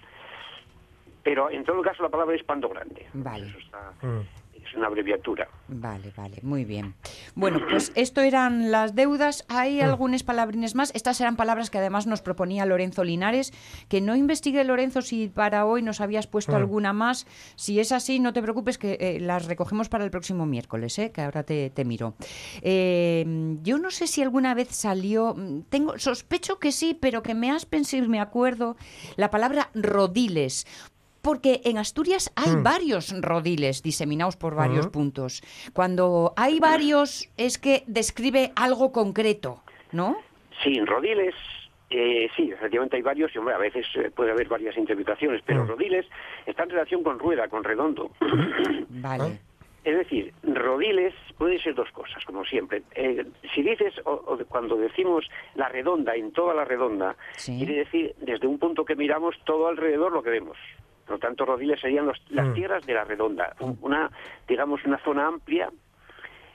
Pero 1.24 1.50
en 1.52 1.64
todo 1.64 1.82
caso 1.82 2.02
la 2.04 2.10
palabra 2.10 2.36
es 2.36 2.44
Pando 2.44 2.70
Grande. 2.70 3.06
Vale. 3.14 3.48
Eso 3.48 3.58
está- 3.60 3.94
es 4.66 4.74
una 4.76 4.88
abreviatura. 4.88 5.48
Vale, 5.68 6.12
vale, 6.16 6.38
muy 6.42 6.66
bien. 6.66 6.96
Bueno, 7.36 7.60
pues 7.70 7.92
esto 7.96 8.22
eran 8.22 8.72
las 8.72 8.96
deudas. 8.96 9.46
Hay 9.48 9.82
algunas 9.82 10.24
palabrines 10.24 10.76
más. 10.76 10.92
Estas 10.96 11.20
eran 11.22 11.36
palabras 11.36 11.70
que 11.70 11.78
además 11.78 12.08
nos 12.08 12.22
proponía 12.22 12.66
Lorenzo 12.66 13.04
Linares. 13.04 13.54
Que 13.88 14.02
no 14.02 14.16
investigue, 14.16 14.64
Lorenzo, 14.64 15.02
si 15.02 15.28
para 15.28 15.66
hoy 15.66 15.82
nos 15.82 16.02
habías 16.02 16.28
puesto 16.28 16.56
alguna 16.56 16.94
más. 16.94 17.26
Si 17.56 17.80
es 17.80 17.92
así, 17.92 18.20
no 18.20 18.34
te 18.34 18.42
preocupes 18.42 18.78
que 18.78 18.98
eh, 19.00 19.20
las 19.20 19.46
recogemos 19.46 19.90
para 19.90 20.04
el 20.04 20.12
próximo 20.12 20.46
miércoles, 20.46 20.98
¿eh? 21.00 21.12
que 21.12 21.22
ahora 21.22 21.44
te, 21.44 21.70
te 21.70 21.86
miro. 21.86 22.16
Eh, 22.62 23.58
yo 23.62 23.78
no 23.78 23.92
sé 23.92 24.08
si 24.08 24.22
alguna 24.22 24.54
vez 24.54 24.70
salió, 24.70 25.34
mm, 25.36 25.64
tengo 25.70 25.98
sospecho 25.98 26.60
que 26.60 26.72
sí, 26.72 26.98
pero 27.00 27.24
que 27.24 27.34
me 27.34 27.52
has 27.52 27.66
pensado, 27.66 28.08
me 28.08 28.20
acuerdo, 28.20 28.78
la 29.16 29.30
palabra 29.30 29.70
rodiles. 29.74 30.66
Porque 31.22 31.62
en 31.66 31.78
Asturias 31.78 32.32
hay 32.36 32.56
varios 32.62 33.14
rodiles 33.22 33.84
diseminados 33.84 34.38
por 34.38 34.56
varios 34.56 34.88
puntos. 34.88 35.42
Cuando 35.74 36.34
hay 36.36 36.60
varios 36.60 37.30
es 37.38 37.58
que 37.58 37.84
describe 37.88 38.52
algo 38.56 38.92
concreto, 38.92 39.62
¿no? 39.92 40.18
Sí, 40.64 40.78
en 40.78 40.88
rodiles, 40.88 41.36
eh, 41.90 42.28
sí, 42.36 42.52
efectivamente 42.52 42.96
hay 42.98 43.02
varios, 43.04 43.34
y 43.36 43.38
hombre, 43.38 43.54
a 43.54 43.60
veces 43.60 43.86
eh, 43.96 44.10
puede 44.10 44.32
haber 44.32 44.48
varias 44.48 44.78
interpretaciones, 44.78 45.42
pero 45.46 45.66
rodiles 45.66 46.06
está 46.46 46.64
en 46.64 46.70
relación 46.72 47.04
con 47.04 47.20
rueda, 47.20 47.48
con 47.48 47.64
redondo. 47.64 48.12
Vale. 48.90 49.40
Es 49.84 49.98
decir, 49.98 50.32
rodiles 50.44 51.14
puede 51.40 51.60
ser 51.60 51.74
dos 51.74 51.90
cosas, 51.92 52.24
como 52.26 52.46
siempre. 52.46 52.84
Eh, 52.94 53.26
si 53.56 53.64
dices, 53.64 53.96
o, 54.06 54.38
cuando 54.48 54.76
decimos 54.76 55.28
la 55.56 55.70
redonda, 55.70 56.16
en 56.16 56.32
toda 56.32 56.54
la 56.54 56.66
redonda, 56.66 57.16
Sí. 57.36 57.58
quiere 57.58 57.80
decir 57.80 58.14
desde 58.22 58.46
un 58.46 58.60
punto 58.60 58.86
que 58.86 58.96
miramos 58.96 59.36
todo 59.44 59.68
alrededor 59.68 60.12
lo 60.12 60.22
que 60.22 60.30
vemos. 60.30 60.58
Por 61.06 61.16
lo 61.16 61.20
tanto, 61.20 61.46
rodiles 61.46 61.80
serían 61.80 62.06
los- 62.06 62.22
las 62.30 62.48
Mm. 62.48 62.54
tierras 62.54 62.86
de 62.86 62.94
la 62.94 63.04
redonda, 63.04 63.56
un- 63.60 63.78
una, 63.82 64.10
digamos, 64.48 64.84
una 64.86 64.98
zona 65.00 65.28
amplia, 65.28 65.70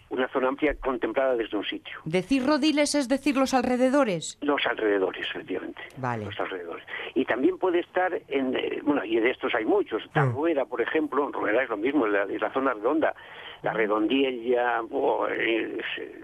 una 0.09 0.29
zona 0.29 0.47
amplia 0.49 0.75
contemplada 0.79 1.35
desde 1.35 1.57
un 1.57 1.65
sitio. 1.65 1.99
Decir 2.05 2.47
rodiles 2.47 2.95
es 2.95 3.09
decir 3.09 3.37
los 3.37 3.53
alrededores. 3.55 4.39
Los 4.41 4.65
alrededores, 4.65 5.27
efectivamente. 5.31 5.83
Vale. 5.97 6.27
Los 6.27 6.39
alrededores. 6.39 6.85
Y 7.15 7.25
también 7.25 7.59
puede 7.59 7.81
estar 7.81 8.13
en, 8.29 8.55
eh, 8.57 8.79
bueno, 8.85 9.05
y 9.05 9.19
de 9.19 9.31
estos 9.31 9.53
hay 9.55 9.65
muchos. 9.65 10.03
Mm. 10.15 10.33
rueda, 10.33 10.65
por 10.65 10.81
ejemplo, 10.81 11.29
rueda 11.33 11.63
es 11.65 11.69
lo 11.69 11.77
mismo, 11.77 12.07
es 12.07 12.13
la, 12.13 12.23
es 12.23 12.41
la 12.41 12.53
zona 12.53 12.73
redonda. 12.75 13.15
La 13.63 13.73
redondiella, 13.73 14.81
oh, 14.91 15.27
es, 15.27 15.85
eh, 15.99 16.21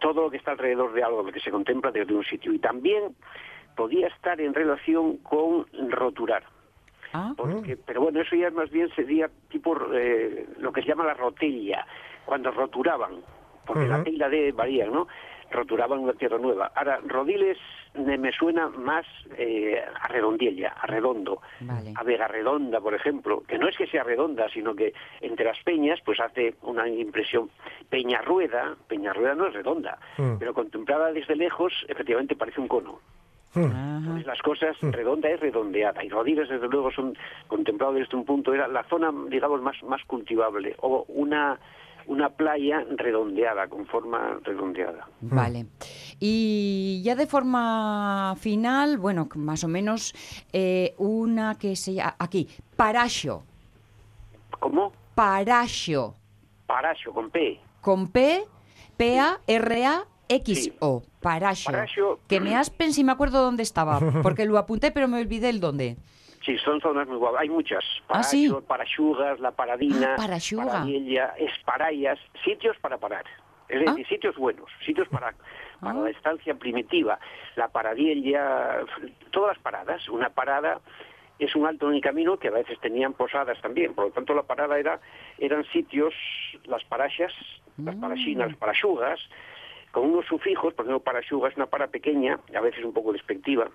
todo 0.00 0.22
lo 0.22 0.30
que 0.30 0.38
está 0.38 0.52
alrededor 0.52 0.92
de 0.94 1.02
algo, 1.04 1.22
lo 1.22 1.30
que 1.32 1.40
se 1.40 1.50
contempla 1.50 1.90
desde 1.90 2.14
un 2.14 2.24
sitio. 2.24 2.52
Y 2.54 2.58
también 2.58 3.14
podía 3.76 4.08
estar 4.08 4.40
en 4.40 4.54
relación 4.54 5.18
con 5.18 5.66
roturar. 5.90 6.42
Ah, 7.12 7.32
Porque, 7.36 7.76
pero 7.76 8.00
bueno, 8.02 8.20
eso 8.20 8.34
ya 8.36 8.50
más 8.50 8.70
bien 8.70 8.88
sería 8.94 9.28
tipo 9.50 9.76
eh, 9.92 10.46
lo 10.58 10.72
que 10.72 10.82
se 10.82 10.88
llama 10.88 11.04
la 11.04 11.14
rotella, 11.14 11.86
cuando 12.24 12.50
roturaban, 12.50 13.16
porque 13.66 13.86
la 13.86 14.02
tela 14.02 14.28
de 14.28 14.52
varía, 14.52 14.86
¿no? 14.86 15.06
Roturaban 15.50 15.98
una 15.98 16.14
tierra 16.14 16.38
nueva. 16.38 16.72
Ahora, 16.74 17.00
rodiles 17.06 17.58
me, 17.94 18.16
me 18.16 18.32
suena 18.32 18.68
más 18.70 19.04
eh, 19.36 19.78
a 20.00 20.08
redondiella, 20.08 20.70
a 20.80 20.86
redondo, 20.86 21.42
Vale. 21.60 21.92
a 21.94 22.02
Vega 22.02 22.26
Redonda, 22.26 22.80
por 22.80 22.94
ejemplo, 22.94 23.42
que 23.46 23.58
no 23.58 23.68
es 23.68 23.76
que 23.76 23.86
sea 23.86 24.02
redonda, 24.02 24.48
sino 24.48 24.74
que 24.74 24.94
entre 25.20 25.44
las 25.44 25.62
peñas 25.62 26.00
pues 26.06 26.18
hace 26.20 26.54
una 26.62 26.88
impresión. 26.88 27.50
Peñarrueda, 27.90 28.74
Peñarrueda 28.88 29.34
no 29.34 29.46
es 29.46 29.52
redonda, 29.52 29.98
Mm. 30.16 30.38
pero 30.38 30.54
contemplada 30.54 31.12
desde 31.12 31.36
lejos, 31.36 31.72
efectivamente 31.88 32.34
parece 32.34 32.60
un 32.60 32.68
cono. 32.68 33.00
Ajá. 33.54 33.96
Entonces, 33.98 34.26
las 34.26 34.40
cosas, 34.42 34.76
redonda 34.80 35.28
es 35.28 35.40
redondeada 35.40 36.04
y 36.04 36.08
Rodiles, 36.08 36.48
desde 36.48 36.68
luego, 36.68 36.90
son 36.90 37.16
contemplados 37.48 37.96
desde 37.96 38.16
un 38.16 38.24
punto, 38.24 38.54
era 38.54 38.68
la 38.68 38.84
zona, 38.84 39.12
digamos, 39.28 39.60
más, 39.62 39.82
más 39.82 40.02
cultivable 40.06 40.74
o 40.80 41.04
una, 41.08 41.58
una 42.06 42.30
playa 42.30 42.84
redondeada, 42.96 43.68
con 43.68 43.86
forma 43.86 44.38
redondeada. 44.42 45.06
Vale. 45.20 45.66
Y 46.18 47.02
ya 47.04 47.14
de 47.14 47.26
forma 47.26 48.34
final, 48.38 48.98
bueno, 48.98 49.28
más 49.34 49.64
o 49.64 49.68
menos, 49.68 50.14
eh, 50.52 50.94
una 50.98 51.56
que 51.58 51.76
se 51.76 51.94
llama, 51.94 52.16
aquí, 52.18 52.48
Paraxo. 52.76 53.44
¿Cómo? 54.58 54.92
Paraxo. 55.14 56.14
Paraxo, 56.66 57.12
con 57.12 57.30
P. 57.30 57.60
Con 57.80 58.08
P, 58.08 58.44
P-A-R-A-X-O. 58.96 59.42
Paraxo. 61.22 61.72
Que 62.28 62.40
me 62.40 62.56
aspen 62.56 62.92
si 62.92 63.04
me 63.04 63.12
acuerdo 63.12 63.42
dónde 63.42 63.62
estaba, 63.62 63.98
porque 64.22 64.44
lo 64.44 64.58
apunté 64.58 64.90
pero 64.90 65.08
me 65.08 65.20
olvidé 65.20 65.48
el 65.48 65.60
dónde. 65.60 65.96
Sí, 66.44 66.58
son 66.58 66.80
zonas 66.80 67.06
muy 67.06 67.16
guapas. 67.18 67.42
Hay 67.42 67.48
muchas. 67.48 67.84
Ah, 68.08 68.22
sí. 68.24 68.48
Paraxo, 68.48 68.66
Paraxugas, 68.66 69.40
La 69.40 69.52
Paradina, 69.52 70.14
Ah, 70.14 70.16
Paraxuga. 70.16 70.64
Paradiella, 70.66 71.34
Esparayas, 71.38 72.18
sitios 72.44 72.76
para 72.78 72.98
parar. 72.98 73.24
Es 73.68 73.80
Ah. 73.86 73.92
decir, 73.92 74.06
sitios 74.08 74.36
buenos, 74.36 74.68
sitios 74.84 75.06
para, 75.08 75.32
para 75.80 75.98
Ah. 76.00 76.02
la 76.02 76.10
estancia 76.10 76.54
primitiva. 76.56 77.18
La 77.54 77.68
Paradiella, 77.68 78.80
todas 79.30 79.54
las 79.56 79.62
paradas. 79.62 80.08
Una 80.08 80.30
parada 80.30 80.80
es 81.38 81.54
un 81.54 81.64
alto 81.66 81.88
en 81.88 81.94
el 81.96 82.00
camino 82.02 82.36
que 82.36 82.48
a 82.48 82.52
veces 82.52 82.78
tenían 82.80 83.12
posadas 83.12 83.60
también. 83.62 83.94
Por 83.94 84.06
lo 84.06 84.10
tanto, 84.10 84.34
la 84.34 84.42
parada 84.42 84.78
era 84.78 85.00
eran 85.38 85.64
sitios, 85.72 86.12
las 86.64 86.82
paraxas, 86.84 87.32
las 87.78 87.94
paraxinas, 87.96 88.48
las 88.48 88.56
paraxugas, 88.56 89.20
con 89.92 90.04
unos 90.10 90.26
sufijos, 90.26 90.74
por 90.74 90.84
ejemplo, 90.84 91.00
paraxuga 91.04 91.48
es 91.48 91.56
una 91.56 91.66
para 91.66 91.86
pequeña, 91.86 92.40
a 92.56 92.60
veces 92.60 92.84
un 92.84 92.92
poco 92.92 93.12
despectiva, 93.12 93.68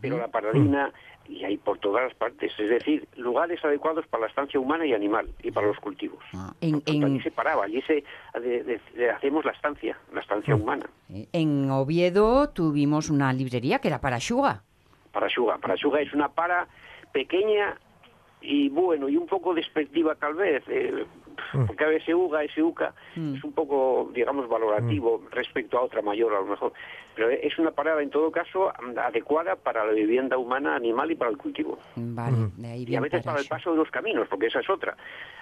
pero 0.00 0.16
la 0.18 0.28
paradina 0.28 0.92
y 1.28 1.42
hay 1.44 1.56
por 1.56 1.78
todas 1.78 2.04
las 2.04 2.14
partes, 2.14 2.52
es 2.58 2.68
decir, 2.68 3.08
lugares 3.16 3.64
adecuados 3.64 4.06
para 4.08 4.22
la 4.22 4.26
estancia 4.28 4.60
humana 4.60 4.84
y 4.86 4.92
animal 4.92 5.28
y 5.42 5.50
para 5.50 5.66
los 5.68 5.78
cultivos. 5.78 6.22
Ah, 6.34 6.52
en, 6.60 6.72
Por 6.72 6.82
tanto, 6.82 7.06
allí 7.06 7.20
se 7.20 7.30
paraba, 7.32 7.64
allí 7.64 7.80
se 7.82 8.04
de- 8.40 8.62
de- 8.64 8.80
de- 8.94 9.10
hacemos 9.10 9.44
la 9.44 9.52
estancia, 9.52 9.96
la 10.12 10.20
estancia 10.20 10.54
humana. 10.54 10.86
en 11.08 11.70
Oviedo 11.70 12.48
tuvimos 12.50 13.08
una 13.10 13.32
librería 13.32 13.78
que 13.80 13.88
era 13.88 14.00
Paraxuga. 14.00 14.62
Paraxuga, 15.12 15.58
Paraxuga 15.58 16.00
es 16.00 16.12
una 16.12 16.28
para 16.28 16.66
pequeña 17.12 17.76
y 18.40 18.68
bueno, 18.68 19.08
y 19.08 19.16
un 19.16 19.26
poco 19.26 19.54
despectiva 19.54 20.14
tal 20.16 20.34
vez, 20.34 20.62
eh, 20.68 21.06
porque 21.66 21.84
a 21.84 21.88
veces 21.88 22.14
uga, 22.14 22.42
ese 22.44 22.62
uca, 22.62 22.94
es 23.14 23.42
un 23.44 23.52
poco, 23.52 24.10
digamos, 24.14 24.48
valorativo 24.48 25.22
respecto 25.30 25.78
a 25.78 25.82
otra 25.82 26.02
mayor 26.02 26.34
a 26.34 26.40
lo 26.40 26.46
mejor. 26.46 26.72
Pero 27.14 27.28
es 27.28 27.58
una 27.58 27.70
parada 27.72 28.02
en 28.02 28.10
todo 28.10 28.30
caso 28.30 28.72
adecuada 28.96 29.56
para 29.56 29.84
la 29.84 29.92
vivienda 29.92 30.38
humana, 30.38 30.74
animal 30.74 31.10
y 31.10 31.14
para 31.14 31.30
el 31.30 31.36
cultivo. 31.36 31.78
Vale, 31.96 32.50
de 32.56 32.68
ahí 32.68 32.84
Y 32.88 32.96
a 32.96 33.00
veces 33.00 33.22
para 33.22 33.40
el 33.40 33.46
paso 33.46 33.70
de 33.72 33.76
los 33.76 33.90
caminos, 33.90 34.28
porque 34.28 34.46
esa 34.46 34.60
es 34.60 34.70
otra. 34.70 34.96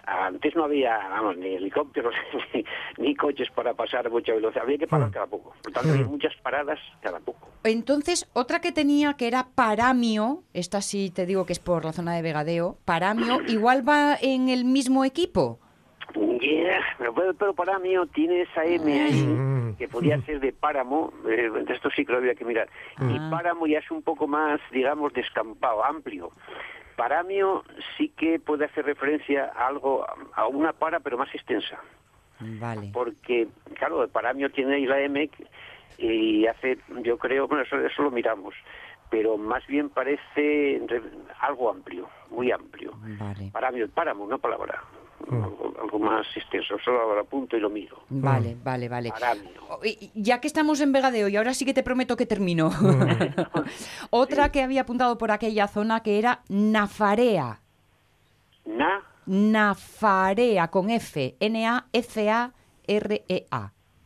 Antes 0.04 0.56
no 0.56 0.64
había, 0.64 0.98
vamos, 1.08 1.36
ni 1.36 1.54
helicópteros 1.54 2.14
ni, 2.54 2.64
ni 2.98 3.14
coches 3.14 3.48
para 3.54 3.74
pasar 3.74 4.06
a 4.06 4.10
mucha 4.10 4.32
velocidad. 4.32 4.64
Había 4.64 4.78
que 4.78 4.86
parar 4.88 5.10
cada 5.10 5.26
poco. 5.26 5.54
Por 5.62 5.72
tanto, 5.72 5.90
había 5.90 6.06
muchas 6.06 6.34
paradas 6.42 6.78
cada 7.00 7.20
poco. 7.20 7.48
Entonces, 7.62 8.28
otra 8.32 8.60
que 8.60 8.72
tenía 8.72 9.14
que 9.14 9.28
era 9.28 9.48
Paramio, 9.54 10.42
esta 10.54 10.80
sí 10.80 11.10
te 11.10 11.26
digo 11.26 11.46
que 11.46 11.52
es 11.52 11.58
por 11.58 11.84
la 11.84 11.92
zona 11.92 12.14
de 12.14 12.22
Vegadeo, 12.22 12.78
Paramio, 12.84 13.40
igual 13.48 13.88
va 13.88 14.16
en 14.20 14.48
el 14.48 14.64
mismo 14.64 15.04
equipo. 15.04 15.60
Yeah, 16.40 16.80
pero, 16.98 17.14
pero, 17.14 17.34
pero 17.34 17.54
para 17.54 17.78
mí 17.78 17.94
tiene 18.14 18.42
esa 18.42 18.64
M 18.64 19.00
ahí, 19.00 19.24
Mm. 19.26 19.76
que 19.76 19.88
podía 19.88 20.20
ser 20.22 20.40
de 20.40 20.52
páramo, 20.52 21.12
eh, 21.28 21.50
de 21.50 21.72
esto 21.74 21.90
sí 21.90 22.04
que 22.04 22.12
lo 22.12 22.18
había 22.18 22.34
que 22.34 22.44
mirar. 22.44 22.68
Y 23.00 23.16
Ah. 23.18 23.28
páramo 23.30 23.66
ya 23.66 23.78
es 23.78 23.90
un 23.90 24.02
poco 24.02 24.26
más, 24.26 24.60
digamos, 24.70 25.12
descampado, 25.12 25.84
amplio. 25.84 26.30
Paramio 26.96 27.64
sí 27.96 28.08
que 28.16 28.38
puede 28.38 28.66
hacer 28.66 28.84
referencia 28.84 29.50
a 29.56 29.66
algo, 29.68 30.04
a 30.34 30.46
una 30.48 30.72
para, 30.72 31.00
pero 31.00 31.16
más 31.18 31.34
extensa. 31.34 31.78
Vale. 32.42 32.88
porque 32.94 33.48
claro 33.74 34.02
el 34.02 34.08
paramio 34.08 34.50
tiene 34.50 34.76
ahí 34.76 34.86
la 34.86 34.98
M 34.98 35.28
y 35.98 36.46
hace 36.46 36.78
yo 37.02 37.18
creo 37.18 37.46
bueno 37.46 37.64
eso, 37.64 37.76
eso 37.78 38.02
lo 38.02 38.10
miramos 38.10 38.54
pero 39.10 39.36
más 39.36 39.66
bien 39.66 39.90
parece 39.90 40.80
re- 40.88 41.02
algo 41.40 41.68
amplio 41.68 42.08
muy 42.30 42.50
amplio 42.50 42.92
Vale. 43.18 43.50
paramio 43.52 43.84
el 43.84 43.90
páramo 43.90 44.24
una 44.24 44.38
palabra 44.38 44.82
algo, 45.30 45.72
algo 45.80 45.98
más 45.98 46.26
extenso 46.36 46.76
solo 46.84 47.14
lo 47.14 47.20
apunto 47.20 47.56
y 47.56 47.60
lo 47.60 47.70
miro 47.70 47.98
Vale, 48.08 48.56
vale, 48.62 48.88
vale. 48.88 49.10
paramio 49.10 49.50
Oh, 49.68 49.78
Ya 50.14 50.40
que 50.40 50.46
estamos 50.48 50.80
en 50.80 50.92
Vegadeo, 50.92 51.28
y 51.28 51.36
ahora 51.36 51.54
sí 51.54 51.64
que 51.64 51.74
te 51.74 51.82
prometo 51.84 52.16
que 52.16 52.26
termino. 52.26 52.70
Otra 54.10 54.50
que 54.50 54.62
había 54.62 54.80
apuntado 54.82 55.16
por 55.18 55.30
aquella 55.30 55.68
zona 55.68 56.02
que 56.02 56.18
era 56.18 56.40
Nafarea. 56.48 57.60
na 58.66 59.02
Nafarea, 59.26 60.68
con 60.68 60.90
F. 60.90 61.36
N-A-F-A-R-E-A. 61.40 62.52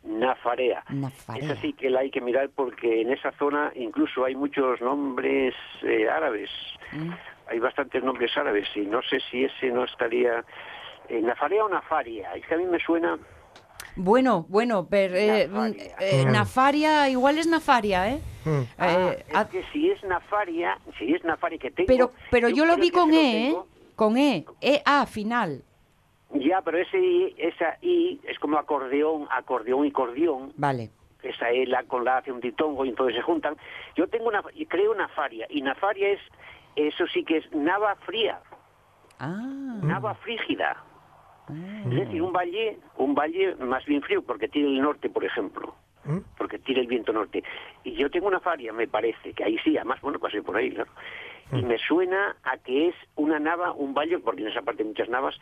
nafarea 0.03 0.83
Nafarea. 0.89 1.51
esa 1.51 1.61
sí 1.61 1.73
que 1.73 1.89
la 1.89 2.01
hay 2.01 2.11
que 2.11 2.21
mirar 2.21 2.49
porque 2.55 3.01
en 3.01 3.11
esa 3.11 3.31
zona 3.39 3.71
incluso 3.75 4.23
hay 4.23 4.35
muchos 4.35 4.79
nombres 4.81 5.55
eh, 5.83 6.07
árabes 6.09 6.49
Mm. 6.91 7.11
hay 7.49 7.57
bastantes 7.59 8.03
nombres 8.03 8.37
árabes 8.37 8.67
y 8.75 8.81
no 8.81 9.01
sé 9.01 9.19
si 9.31 9.43
ese 9.43 9.71
no 9.71 9.83
estaría 9.85 10.45
Nafarea 11.09 11.65
o 11.65 11.69
Nafaria. 11.69 12.33
Es 12.35 12.45
que 12.45 12.55
a 12.55 12.57
mí 12.57 12.65
me 12.65 12.79
suena 12.79 13.17
Bueno, 13.95 14.45
bueno, 14.49 14.87
pero 14.89 15.15
eh, 15.15 15.47
Nafaria. 15.47 15.95
eh, 15.99 16.25
Nafaria, 16.25 17.09
igual 17.09 17.37
es 17.37 17.47
Nafaria, 17.47 18.09
¿eh? 18.09 18.19
Ah, 18.77 19.11
Eh, 19.13 19.25
es 19.27 19.45
que 19.47 19.63
si 19.71 19.89
es 19.89 20.03
Nafaria, 20.03 20.77
si 20.99 21.13
es 21.13 21.23
Nafaria 21.23 21.57
que 21.57 21.71
tengo... 21.71 21.87
pero, 21.87 22.11
pero 22.29 22.49
yo 22.49 22.65
lo 22.65 22.75
vi 22.77 22.89
que 22.91 22.97
con 22.99 23.13
E, 23.13 23.15
¿eh? 23.17 23.47
tengo. 23.49 23.67
Con 23.95 24.17
E, 24.17 24.45
E-A 24.61 25.05
final. 25.05 25.63
Ya, 26.33 26.61
pero 26.61 26.77
ese 26.77 26.97
I, 26.99 27.35
esa 27.37 27.77
I 27.81 28.19
es 28.27 28.37
como 28.39 28.57
acordeón, 28.57 29.27
acordeón 29.31 29.85
y 29.85 29.91
cordión. 29.91 30.51
Vale. 30.57 30.91
Esa 31.23 31.49
E 31.51 31.65
la 31.65 31.83
con 31.83 32.03
la 32.03 32.17
hace 32.17 32.31
un 32.31 32.39
ditongo 32.41 32.83
y 32.85 32.89
entonces 32.89 33.15
se 33.15 33.21
juntan. 33.21 33.55
Yo 33.95 34.07
tengo 34.09 34.27
una, 34.27 34.43
y 34.53 34.65
creo 34.65 34.93
Nafaria, 34.93 35.47
y 35.49 35.61
Nafaria 35.61 36.09
es, 36.09 36.19
eso 36.75 37.07
sí 37.07 37.23
que 37.23 37.37
es 37.37 37.51
nava 37.53 37.95
fría, 38.05 38.39
Ah, 39.17 39.79
nava 39.81 40.13
frígida. 40.15 40.75
Es 41.49 41.95
decir, 41.95 42.21
un 42.21 42.33
valle, 42.33 42.79
un 42.97 43.13
valle 43.13 43.55
más 43.55 43.85
bien 43.85 44.01
frío, 44.01 44.21
porque 44.23 44.47
tiene 44.47 44.69
el 44.69 44.81
norte, 44.81 45.09
por 45.09 45.23
ejemplo. 45.23 45.75
¿Mm? 46.05 46.19
porque 46.37 46.59
tira 46.59 46.81
el 46.81 46.87
viento 46.87 47.11
norte. 47.11 47.43
Y 47.83 47.93
yo 47.93 48.11
tengo 48.11 48.27
una 48.27 48.39
faria, 48.39 48.71
me 48.71 48.87
parece, 48.87 49.33
que 49.33 49.43
ahí 49.43 49.57
sí, 49.63 49.75
además, 49.75 49.99
bueno, 50.01 50.19
pasé 50.19 50.41
por 50.43 50.55
ahí, 50.55 50.69
claro. 50.71 50.91
Y 51.51 51.63
me 51.63 51.77
suena 51.77 52.35
a 52.43 52.57
que 52.57 52.89
es 52.89 52.95
una 53.15 53.39
nava, 53.39 53.71
un 53.71 53.93
valle, 53.93 54.19
porque 54.19 54.41
en 54.41 54.49
esa 54.49 54.61
parte 54.61 54.83
hay 54.83 54.89
muchas 54.89 55.09
navas, 55.09 55.39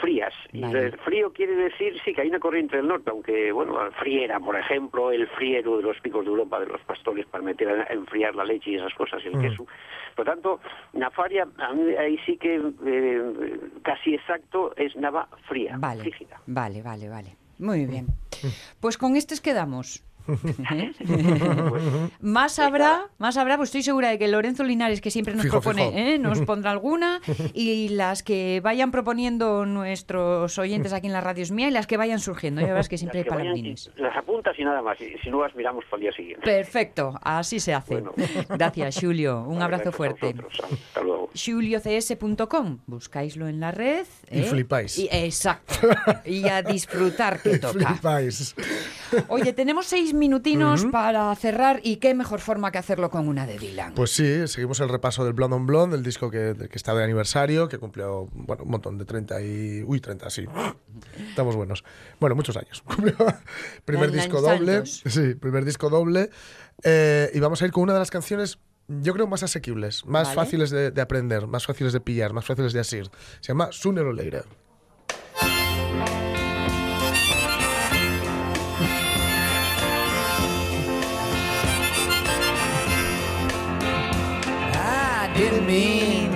frías. 0.00 0.32
Y 0.52 0.62
el 0.64 0.92
frío 0.98 1.32
quiere 1.32 1.54
decir, 1.54 2.00
sí, 2.04 2.12
que 2.14 2.22
hay 2.22 2.28
una 2.28 2.38
corriente 2.40 2.76
del 2.76 2.86
norte, 2.88 3.10
aunque, 3.10 3.52
bueno, 3.52 3.78
friera, 3.98 4.38
por 4.40 4.56
ejemplo, 4.56 5.10
el 5.10 5.26
friero 5.28 5.76
de 5.78 5.82
los 5.82 5.98
picos 6.00 6.24
de 6.24 6.30
Europa, 6.30 6.60
de 6.60 6.66
los 6.66 6.80
pastores, 6.82 7.26
para 7.26 7.42
meter 7.44 7.68
a 7.68 7.92
enfriar 7.92 8.34
la 8.34 8.44
leche 8.44 8.70
y 8.70 8.74
esas 8.76 8.94
cosas, 8.94 9.22
y 9.24 9.28
el 9.28 9.36
Mm. 9.36 9.40
queso. 9.40 9.66
Por 10.14 10.24
tanto, 10.26 10.60
Nafaria, 10.92 11.46
ahí 11.98 12.18
sí 12.24 12.36
que 12.36 12.60
eh, 12.86 13.60
casi 13.82 14.14
exacto 14.14 14.74
es 14.76 14.94
Nava 14.96 15.28
fría, 15.48 15.76
Vale, 15.78 16.02
frígida. 16.02 16.40
vale, 16.46 16.82
vale, 16.82 17.08
vale. 17.08 17.36
Muy 17.58 17.86
bien. 17.86 18.06
Pues 18.80 18.98
con 18.98 19.16
estos 19.16 19.40
quedamos. 19.40 20.04
¿Eh? 20.72 20.92
más 22.20 22.58
habrá, 22.58 23.08
más 23.18 23.36
habrá, 23.36 23.56
pues 23.56 23.68
estoy 23.68 23.82
segura 23.82 24.08
de 24.08 24.18
que 24.18 24.28
Lorenzo 24.28 24.64
Linares, 24.64 25.00
que 25.00 25.10
siempre 25.10 25.34
nos 25.34 25.42
Fijo, 25.42 25.60
propone, 25.60 25.86
fijo. 25.88 25.98
¿eh? 25.98 26.18
nos 26.18 26.40
pondrá 26.42 26.70
alguna, 26.70 27.20
y 27.54 27.88
las 27.90 28.22
que 28.22 28.60
vayan 28.62 28.90
proponiendo 28.90 29.66
nuestros 29.66 30.58
oyentes 30.58 30.92
aquí 30.92 31.06
en 31.06 31.12
la 31.12 31.20
radio 31.20 31.42
es 31.42 31.50
mía 31.50 31.68
y 31.68 31.70
las 31.70 31.86
que 31.86 31.96
vayan 31.96 32.20
surgiendo. 32.20 32.60
Ya 32.60 32.68
verás 32.68 32.88
que 32.88 32.98
siempre 32.98 33.20
hay 33.20 33.24
Las 33.24 33.32
que 33.32 33.36
vayan- 33.38 33.52
palandrines. 33.52 33.90
las 33.96 34.16
apuntas 34.16 34.58
y 34.58 34.64
nada 34.64 34.82
más, 34.82 35.00
y 35.00 35.16
si 35.18 35.30
no 35.30 35.42
las 35.42 35.54
miramos 35.54 35.84
para 35.86 35.96
el 35.96 36.02
día 36.02 36.12
siguiente. 36.12 36.44
Perfecto, 36.44 37.14
así 37.22 37.60
se 37.60 37.74
hace. 37.74 37.94
Bueno. 38.00 38.12
Gracias, 38.48 38.98
Julio. 39.00 39.44
Un 39.46 39.62
abrazo 39.62 39.92
fuerte. 39.92 40.34
Hasta 40.62 41.00
luego. 41.02 41.23
juliocs.com, 41.34 42.78
buscáislo 42.86 43.48
en 43.48 43.60
la 43.60 43.70
red. 43.70 44.06
Y 44.30 44.40
¿eh? 44.40 44.44
flipáis. 44.44 44.98
Y- 44.98 45.08
exacto. 45.10 45.74
Y 46.24 46.48
a 46.48 46.62
disfrutar 46.62 47.40
que 47.42 47.58
toca. 47.60 47.88
Flipáis. 47.94 48.54
Oye, 49.28 49.52
tenemos 49.52 49.86
seis 49.86 50.14
minutinos 50.14 50.84
para 50.86 51.34
cerrar 51.36 51.80
y 51.82 51.96
qué 51.96 52.14
mejor 52.14 52.40
forma 52.40 52.70
que 52.72 52.78
hacerlo 52.78 53.10
con 53.10 53.28
una 53.28 53.46
de 53.46 53.58
Dylan. 53.58 53.94
Pues 53.94 54.10
sí, 54.10 54.46
seguimos 54.48 54.80
el 54.80 54.88
repaso 54.88 55.24
del 55.24 55.34
Blonde 55.34 55.56
on 55.56 55.66
Blonde, 55.66 55.96
el 55.96 56.02
disco 56.02 56.30
que, 56.30 56.54
que 56.70 56.76
está 56.76 56.94
de 56.94 57.04
aniversario, 57.04 57.68
que 57.68 57.78
cumplió 57.78 58.28
bueno, 58.32 58.64
un 58.64 58.70
montón 58.70 58.98
de 58.98 59.04
30 59.04 59.42
y... 59.42 59.82
Uy, 59.86 60.00
30, 60.00 60.30
sí. 60.30 60.46
Estamos 61.28 61.56
buenos. 61.56 61.84
Bueno, 62.18 62.34
muchos 62.34 62.56
años. 62.56 62.82
Primer 63.84 64.10
disco 64.10 64.40
doble. 64.40 64.84
Sí, 64.86 65.34
primer 65.34 65.64
disco 65.64 65.90
doble. 65.90 66.30
Eh, 66.82 67.30
y 67.34 67.40
vamos 67.40 67.62
a 67.62 67.66
ir 67.66 67.72
con 67.72 67.84
una 67.84 67.92
de 67.92 67.98
las 68.00 68.10
canciones, 68.10 68.58
yo 68.88 69.12
creo, 69.12 69.26
más 69.26 69.42
asequibles, 69.42 70.04
más 70.06 70.28
Vale. 70.28 70.34
fáciles 70.36 70.70
de, 70.70 70.90
de 70.90 71.00
aprender, 71.00 71.46
más 71.46 71.66
fáciles 71.66 71.92
de 71.92 72.00
pillar, 72.00 72.32
más 72.32 72.44
fáciles 72.44 72.72
de 72.72 72.80
asir. 72.80 73.10
Se 73.40 73.48
llama 73.48 73.68
Sooner 73.72 74.04
or 74.04 74.14
Later. 74.14 74.44
I 84.76 85.32
didn't 85.36 85.66
mean 85.66 86.30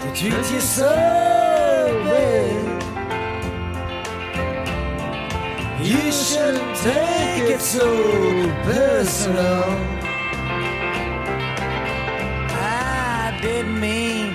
to 0.00 0.14
treat 0.14 0.50
you 0.52 0.60
so 0.60 1.43
You 5.84 6.10
shouldn't 6.10 6.76
take 6.78 7.50
it 7.56 7.60
so 7.60 7.86
personal. 8.62 9.64
I 12.56 13.38
didn't 13.42 13.78
mean 13.78 14.32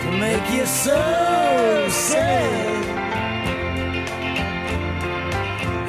to 0.00 0.18
make 0.18 0.50
you 0.50 0.64
so 0.64 1.88
sad. 1.90 2.82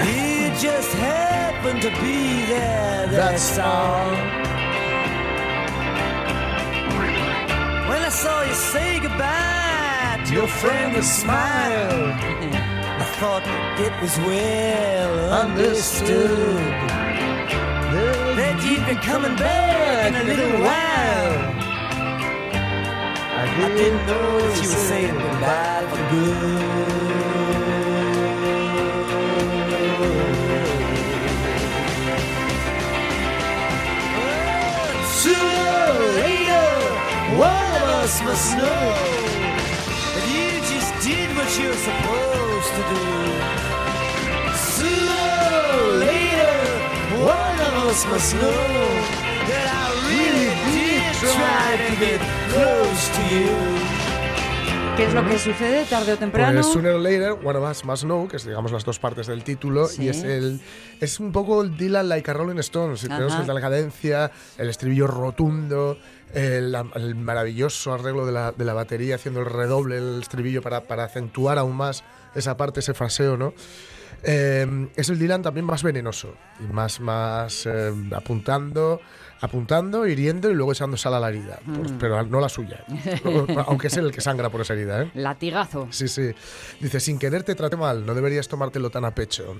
You 0.06 0.50
just 0.60 0.91
happen 0.96 1.80
to 1.80 1.89
be 2.02 2.46
there, 2.48 3.08
that's 3.08 3.58
all. 3.58 4.12
When 7.88 8.02
I 8.02 8.10
saw 8.10 8.44
you 8.44 8.54
say 8.54 9.00
goodbye 9.00 9.62
your 10.34 10.48
friend 10.48 10.96
and 10.96 11.06
smile, 11.06 12.12
I 12.12 13.06
thought 13.20 13.46
it 13.78 13.94
was 14.02 14.18
well 14.20 15.32
understood 15.32 16.58
that 18.40 18.56
you'd 18.66 18.86
be 18.88 18.96
coming 18.96 19.36
back 19.36 20.08
in 20.08 20.16
a 20.16 20.24
little 20.24 20.60
while. 20.60 21.34
I 23.42 23.46
didn't 23.78 24.08
know 24.08 24.40
that 24.40 24.58
you 24.64 24.70
were 24.70 24.86
saying 24.90 25.14
goodbye 25.14 25.86
for 25.92 26.04
good. 26.14 26.74
Sooner 35.22 35.74
or 35.94 36.08
later, 36.24 36.68
one 37.38 37.74
of 37.84 37.88
us 38.02 38.14
must 38.24 38.58
know 38.58 39.23
did 41.04 41.36
what 41.36 41.60
you're 41.60 41.74
supposed 41.74 42.72
to 42.78 42.84
do. 42.93 43.04
Sooner 44.56 45.28
or 45.76 45.97
later, 45.99 46.56
one 47.20 47.60
of 47.60 47.74
us 47.89 48.06
must 48.06 48.34
know 48.36 48.64
that 49.49 49.68
I 49.68 49.88
really 50.08 50.51
did 50.72 51.04
try 51.36 51.76
to 51.84 51.89
get 51.99 52.22
close 52.54 53.04
to 53.18 53.22
you. 53.36 54.03
¿Qué 54.96 55.06
es 55.06 55.14
lo 55.16 55.28
que 55.28 55.39
sucede 55.39 55.86
tarde 55.86 56.14
o 56.14 56.18
temprano? 56.18 56.62
Pues 56.62 56.72
Sooner 56.72 56.94
or 56.94 57.00
Later, 57.02 57.32
One 57.44 57.58
of 57.58 57.70
Us 57.72 57.84
Must 57.84 58.04
Know, 58.04 58.28
que 58.28 58.38
es 58.38 58.46
digamos 58.46 58.72
las 58.72 58.86
dos 58.86 59.00
partes 59.00 59.26
del 59.26 59.44
título, 59.44 59.88
Sí. 59.88 60.04
y 60.04 60.10
es 60.10 60.24
el 60.24 60.62
es 61.02 61.20
un 61.20 61.32
poco 61.32 61.64
el 61.64 61.76
Dylan 61.76 62.08
like 62.10 62.30
a 62.30 62.34
Rolling 62.36 62.60
Stones. 62.60 63.00
Si 63.00 63.08
tenemos 63.08 63.48
la 63.48 63.62
cadencia, 63.62 64.32
el 64.58 64.70
estribillo 64.70 65.08
rotundo, 65.08 65.98
el, 66.34 66.76
el 66.96 67.16
maravilloso 67.16 67.94
arreglo 67.94 68.26
de 68.28 68.34
la, 68.34 68.52
de 68.52 68.66
la 68.66 68.74
batería 68.74 69.16
haciendo 69.16 69.39
el 69.39 69.48
redoble, 69.48 69.98
el 69.98 70.22
estribillo 70.22 70.62
para, 70.62 70.82
para 70.82 71.06
acentuar 71.06 71.58
aún 71.58 71.76
más 71.76 72.04
esa 72.36 72.56
parte, 72.56 72.82
ese 72.82 72.94
fraseo, 72.94 73.36
¿no? 73.36 73.54
Eh, 74.26 74.89
es 74.96 75.10
el 75.10 75.18
Dylan 75.20 75.41
también 75.41 75.66
más 75.66 75.84
venenoso 75.84 76.36
y 76.60 76.72
más, 76.72 77.00
más 77.02 77.66
eh, 77.66 77.91
apuntando, 78.16 79.02
apuntando, 79.44 80.08
hiriendo 80.08 80.50
y 80.50 80.54
luego 80.54 80.72
echando 80.72 80.96
sal 80.96 81.16
a 81.16 81.20
la 81.20 81.28
herida. 81.28 81.60
Pues, 81.66 81.91
pero 82.00 82.24
no 82.24 82.39
la 82.39 82.48
suya. 82.48 82.86
Aunque 83.68 83.88
es 83.88 83.98
el 83.98 84.10
que 84.10 84.22
sangra 84.22 84.50
por 84.50 84.62
esa 84.62 84.72
herida, 84.72 85.04
¿eh? 85.04 85.12
Latigazo. 85.16 85.89
Sí, 85.91 86.08
sí. 86.08 86.32
Dice, 86.80 87.02
sin 87.02 87.20
querer 87.20 87.44
te 87.44 87.54
traté 87.54 87.76
mal, 87.76 88.06
no 88.06 88.16
deberías 88.16 88.48
tomártelo 88.48 88.89
tan 88.89 89.04
a 89.04 89.14
pecho. 89.14 89.60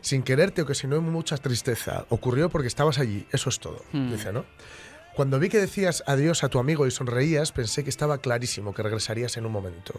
Sin 0.00 0.22
quererte 0.22 0.62
ocasionó 0.62 1.02
mucha 1.02 1.36
tristeza. 1.36 2.06
Ocurrió 2.08 2.48
porque 2.48 2.68
estabas 2.68 2.98
allí, 2.98 3.26
eso 3.30 3.50
es 3.50 3.60
todo. 3.60 3.84
Dice, 3.92 4.32
¿no? 4.32 4.46
Cuando 5.14 5.38
vi 5.38 5.50
que 5.50 5.58
decías 5.58 6.02
adiós 6.06 6.42
a 6.42 6.48
tu 6.48 6.58
amigo 6.58 6.86
y 6.86 6.90
sonreías, 6.90 7.52
pensé 7.52 7.84
que 7.84 7.90
estaba 7.90 8.18
clarísimo 8.18 8.72
que 8.72 8.82
regresarías 8.82 9.36
en 9.36 9.44
un 9.44 9.52
momento. 9.52 9.92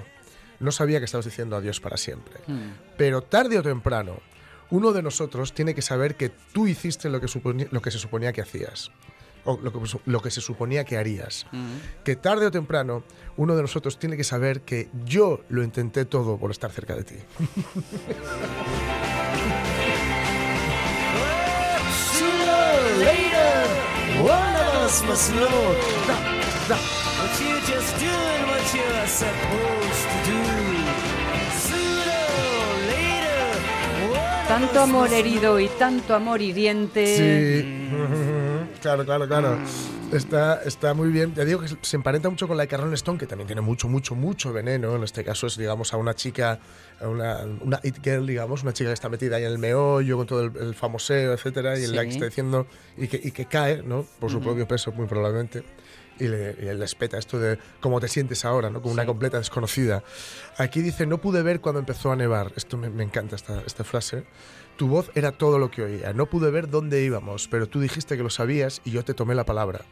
No 0.59 0.71
sabía 0.71 0.97
que 0.97 1.05
estabas 1.05 1.25
diciendo 1.25 1.55
adiós 1.55 1.80
para 1.80 1.97
siempre. 1.97 2.39
Pero 2.97 3.21
tarde 3.21 3.59
o 3.59 3.61
temprano, 3.61 4.21
uno 4.71 4.91
de 4.91 5.03
nosotros 5.03 5.53
tiene 5.53 5.75
que 5.75 5.84
saber 5.84 6.15
que 6.15 6.30
tú 6.30 6.65
hiciste 6.65 7.09
lo 7.09 7.21
que, 7.21 7.67
lo 7.69 7.82
que 7.82 7.91
se 7.91 7.99
suponía 7.99 8.34
que 8.34 8.41
hacías. 8.41 8.89
O 9.45 9.57
lo 9.61 9.71
que, 9.71 9.87
su- 9.87 10.01
lo 10.05 10.21
que 10.21 10.31
se 10.31 10.41
suponía 10.41 10.83
que 10.83 10.97
harías. 10.97 11.45
Que 12.03 12.15
tarde 12.15 12.45
o 12.47 12.51
temprano, 12.51 13.03
uno 13.37 13.55
de 13.55 13.61
nosotros 13.61 13.97
tiene 13.97 14.17
que 14.17 14.23
saber 14.23 14.61
que 14.61 14.89
yo 15.05 15.41
lo 15.49 15.63
intenté 15.63 16.05
todo 16.05 16.37
por 16.37 16.51
estar 16.51 16.71
cerca 16.71 16.95
de 16.95 17.03
ti. 17.03 17.15
Tanto 34.47 34.81
amor 34.81 35.13
herido 35.13 35.59
y 35.59 35.67
tanto 35.67 36.15
amor 36.15 36.41
hiriente. 36.41 37.05
Sí, 37.17 37.89
claro, 38.80 39.05
claro, 39.05 39.27
claro. 39.27 39.57
Está, 40.11 40.63
está 40.63 40.93
muy 40.93 41.09
bien. 41.09 41.34
Ya 41.36 41.45
digo 41.45 41.59
que 41.59 41.67
se 41.82 41.95
emparenta 41.95 42.30
mucho 42.30 42.47
con 42.47 42.57
la 42.57 42.65
de 42.65 42.77
Rolling 42.77 42.93
Stone, 42.93 43.19
que 43.19 43.27
también 43.27 43.47
tiene 43.47 43.61
mucho, 43.61 43.88
mucho, 43.88 44.15
mucho 44.15 44.51
veneno. 44.51 44.95
En 44.95 45.03
este 45.03 45.23
caso 45.23 45.47
es, 45.47 45.57
digamos, 45.57 45.93
a 45.93 45.97
una 45.97 46.15
chica, 46.15 46.59
a 46.99 47.07
una, 47.07 47.45
una 47.61 47.80
it 47.84 47.97
girl, 48.03 48.25
digamos, 48.25 48.63
una 48.63 48.73
chica 48.73 48.89
que 48.89 48.95
está 48.95 49.09
metida 49.09 49.36
ahí 49.36 49.43
en 49.43 49.51
el 49.51 49.59
meollo, 49.59 50.17
con 50.17 50.25
todo 50.25 50.41
el, 50.43 50.57
el 50.57 50.75
famoseo, 50.75 51.34
etcétera, 51.34 51.77
y 51.77 51.84
en 51.84 51.95
la 51.95 52.03
que 52.03 52.09
está 52.09 52.25
diciendo, 52.25 52.65
y 52.97 53.07
que, 53.07 53.21
y 53.23 53.32
que 53.32 53.45
cae, 53.45 53.84
¿no? 53.84 54.05
Por 54.19 54.32
su 54.32 54.39
propio 54.41 54.67
peso, 54.67 54.91
muy 54.91 55.05
probablemente. 55.05 55.63
Y 56.19 56.27
le, 56.27 56.57
y 56.59 57.15
esto 57.17 57.39
de 57.39 57.57
cómo 57.80 58.01
te 58.01 58.09
sientes 58.09 58.43
ahora, 58.43 58.69
¿no? 58.69 58.82
Como 58.82 58.93
una 58.93 59.05
completa 59.05 59.38
desconocida. 59.38 60.03
Aquí 60.57 60.82
dice, 60.82 61.05
no 61.05 61.19
pude 61.19 61.43
ver 61.43 61.61
cuando 61.61 61.80
empezó 61.80 62.11
a 62.11 62.17
nevar. 62.17 62.51
Esto 62.57 62.77
me, 62.77 62.89
me 62.89 63.03
encanta, 63.03 63.38
esta, 63.38 63.61
esta 63.65 63.86
frase. 63.86 64.25
Tu 64.80 64.88
voz 64.88 65.11
era 65.13 65.34
todo 65.34 65.59
lo 65.59 65.69
que 65.69 65.84
oía. 65.84 66.13
No 66.13 66.27
pude 66.27 66.51
ver 66.51 66.69
dónde 66.69 67.03
íbamos, 67.03 67.49
pero 67.49 67.67
tú 67.67 67.82
dijiste 67.82 68.15
que 68.15 68.23
lo 68.23 68.30
sabías 68.30 68.80
y 68.86 68.91
yo 68.91 69.03
te 69.03 69.13
tomé 69.13 69.36
la 69.36 69.43
palabra. 69.43 69.84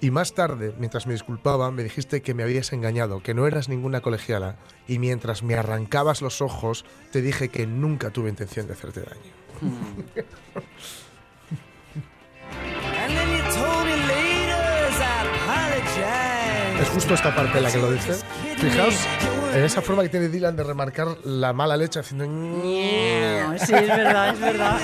Y 0.00 0.12
más 0.12 0.32
tarde, 0.32 0.72
mientras 0.78 1.08
me 1.08 1.14
disculpaba, 1.14 1.72
me 1.72 1.82
dijiste 1.82 2.22
que 2.22 2.32
me 2.32 2.44
habías 2.44 2.72
engañado, 2.72 3.20
que 3.20 3.34
no 3.34 3.48
eras 3.48 3.68
ninguna 3.68 4.02
colegiala. 4.02 4.58
Y 4.86 5.00
mientras 5.00 5.42
me 5.42 5.56
arrancabas 5.56 6.22
los 6.22 6.40
ojos, 6.40 6.84
te 7.10 7.20
dije 7.20 7.48
que 7.48 7.66
nunca 7.66 8.10
tuve 8.10 8.30
intención 8.30 8.68
de 8.68 8.74
hacerte 8.74 9.00
daño. 9.00 9.32
I 12.88 13.08
apologized 15.58 16.36
justo 16.94 17.14
esta 17.14 17.34
parte 17.34 17.58
en 17.58 17.64
la 17.64 17.72
que 17.72 17.78
lo 17.78 17.90
dice. 17.90 18.14
Fijaos 18.56 18.94
esa 19.64 19.80
forma 19.82 20.02
que 20.02 20.08
tiene 20.08 20.28
Dylan 20.28 20.56
de 20.56 20.62
remarcar 20.62 21.08
la 21.24 21.52
mala 21.52 21.76
leche 21.76 22.00
haciendo... 22.00 22.24
Sí, 22.24 23.72
es 23.72 23.88
verdad, 23.88 24.28
es 24.30 24.40
verdad. 24.40 24.78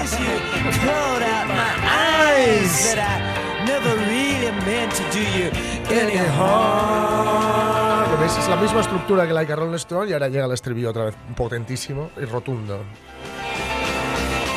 Poured 0.85 1.23
out 1.23 1.47
my 1.49 1.73
eyes 1.85 2.95
that 2.95 2.99
I 2.99 3.67
never 3.67 3.95
really 4.07 4.51
meant 4.65 4.93
to 4.95 5.03
do 5.13 5.21
you 5.21 5.51
any 5.91 6.17
harm. 6.39 8.11
¿Lo 8.13 8.19
veis? 8.19 8.37
Es 8.37 8.49
la 8.49 8.57
misma 8.57 8.81
estructura 8.81 9.27
que 9.27 9.33
la 9.33 9.45
de 9.45 9.57
Rolling 9.57 9.75
Stone 9.75 10.11
y 10.11 10.13
ahora 10.13 10.29
llega 10.29 10.47
el 10.47 10.53
estribillo 10.53 10.91
otra 10.91 11.05
vez 11.05 11.15
potentísimo 11.37 12.11
y 12.17 12.25
rotundo. 12.25 12.85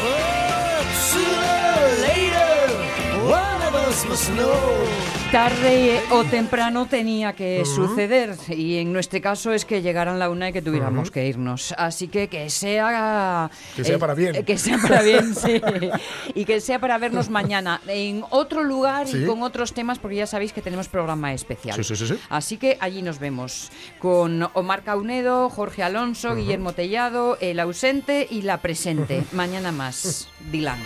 Oh, 0.03 0.83
sooner 1.11 1.73
or 1.83 1.91
later, 2.01 2.71
one 3.25 3.61
of 3.67 3.75
us 3.89 4.05
must 4.07 4.29
know. 4.31 5.24
Tarde 5.35 5.99
o 6.11 6.23
temprano 6.23 6.85
tenía 6.85 7.33
que 7.33 7.65
suceder 7.65 8.37
y 8.47 8.77
en 8.77 8.93
nuestro 8.93 9.19
caso 9.19 9.51
es 9.51 9.65
que 9.65 9.81
llegaran 9.81 10.17
la 10.17 10.29
una 10.29 10.47
y 10.47 10.53
que 10.53 10.61
tuviéramos 10.61 11.11
que 11.11 11.27
irnos. 11.27 11.73
Así 11.77 12.07
que 12.07 12.29
que 12.29 12.49
sea... 12.49 13.51
Que 13.75 13.83
sea 13.83 13.99
para 13.99 14.13
bien. 14.13 14.33
eh, 14.33 14.43
Que 14.45 14.57
sea 14.57 14.77
para 14.77 15.01
bien, 15.01 15.35
sí. 15.43 15.59
Y 16.35 16.45
que 16.45 16.61
sea 16.61 16.79
para 16.79 16.97
vernos 16.99 17.29
mañana 17.29 17.81
en 17.89 18.23
otro 18.29 18.63
lugar 18.63 19.09
Sí. 19.09 19.23
y 19.23 19.25
con 19.25 19.43
otros 19.43 19.73
temas 19.73 19.99
porque 19.99 20.15
ya 20.15 20.25
sabéis 20.25 20.53
que 20.53 20.61
tenemos 20.61 20.87
programa 20.87 21.33
especial. 21.33 21.75
Sí, 21.75 21.83
sí, 21.83 21.97
sí, 21.97 22.07
sí. 22.07 22.17
Así 22.29 22.55
que 22.55 22.77
allí 22.79 23.01
nos 23.01 23.19
vemos 23.19 23.71
con 23.99 24.47
Omar 24.53 24.83
Caunedo, 24.83 25.49
Jorge 25.49 25.83
Alonso, 25.83 26.33
Guillermo 26.33 26.71
Tellado, 26.71 27.37
el 27.41 27.59
ausente 27.59 28.25
y 28.31 28.43
la 28.43 28.61
presente. 28.61 29.21
Mañana 29.33 29.73
más. 29.73 30.29
Dylan. 30.49 30.79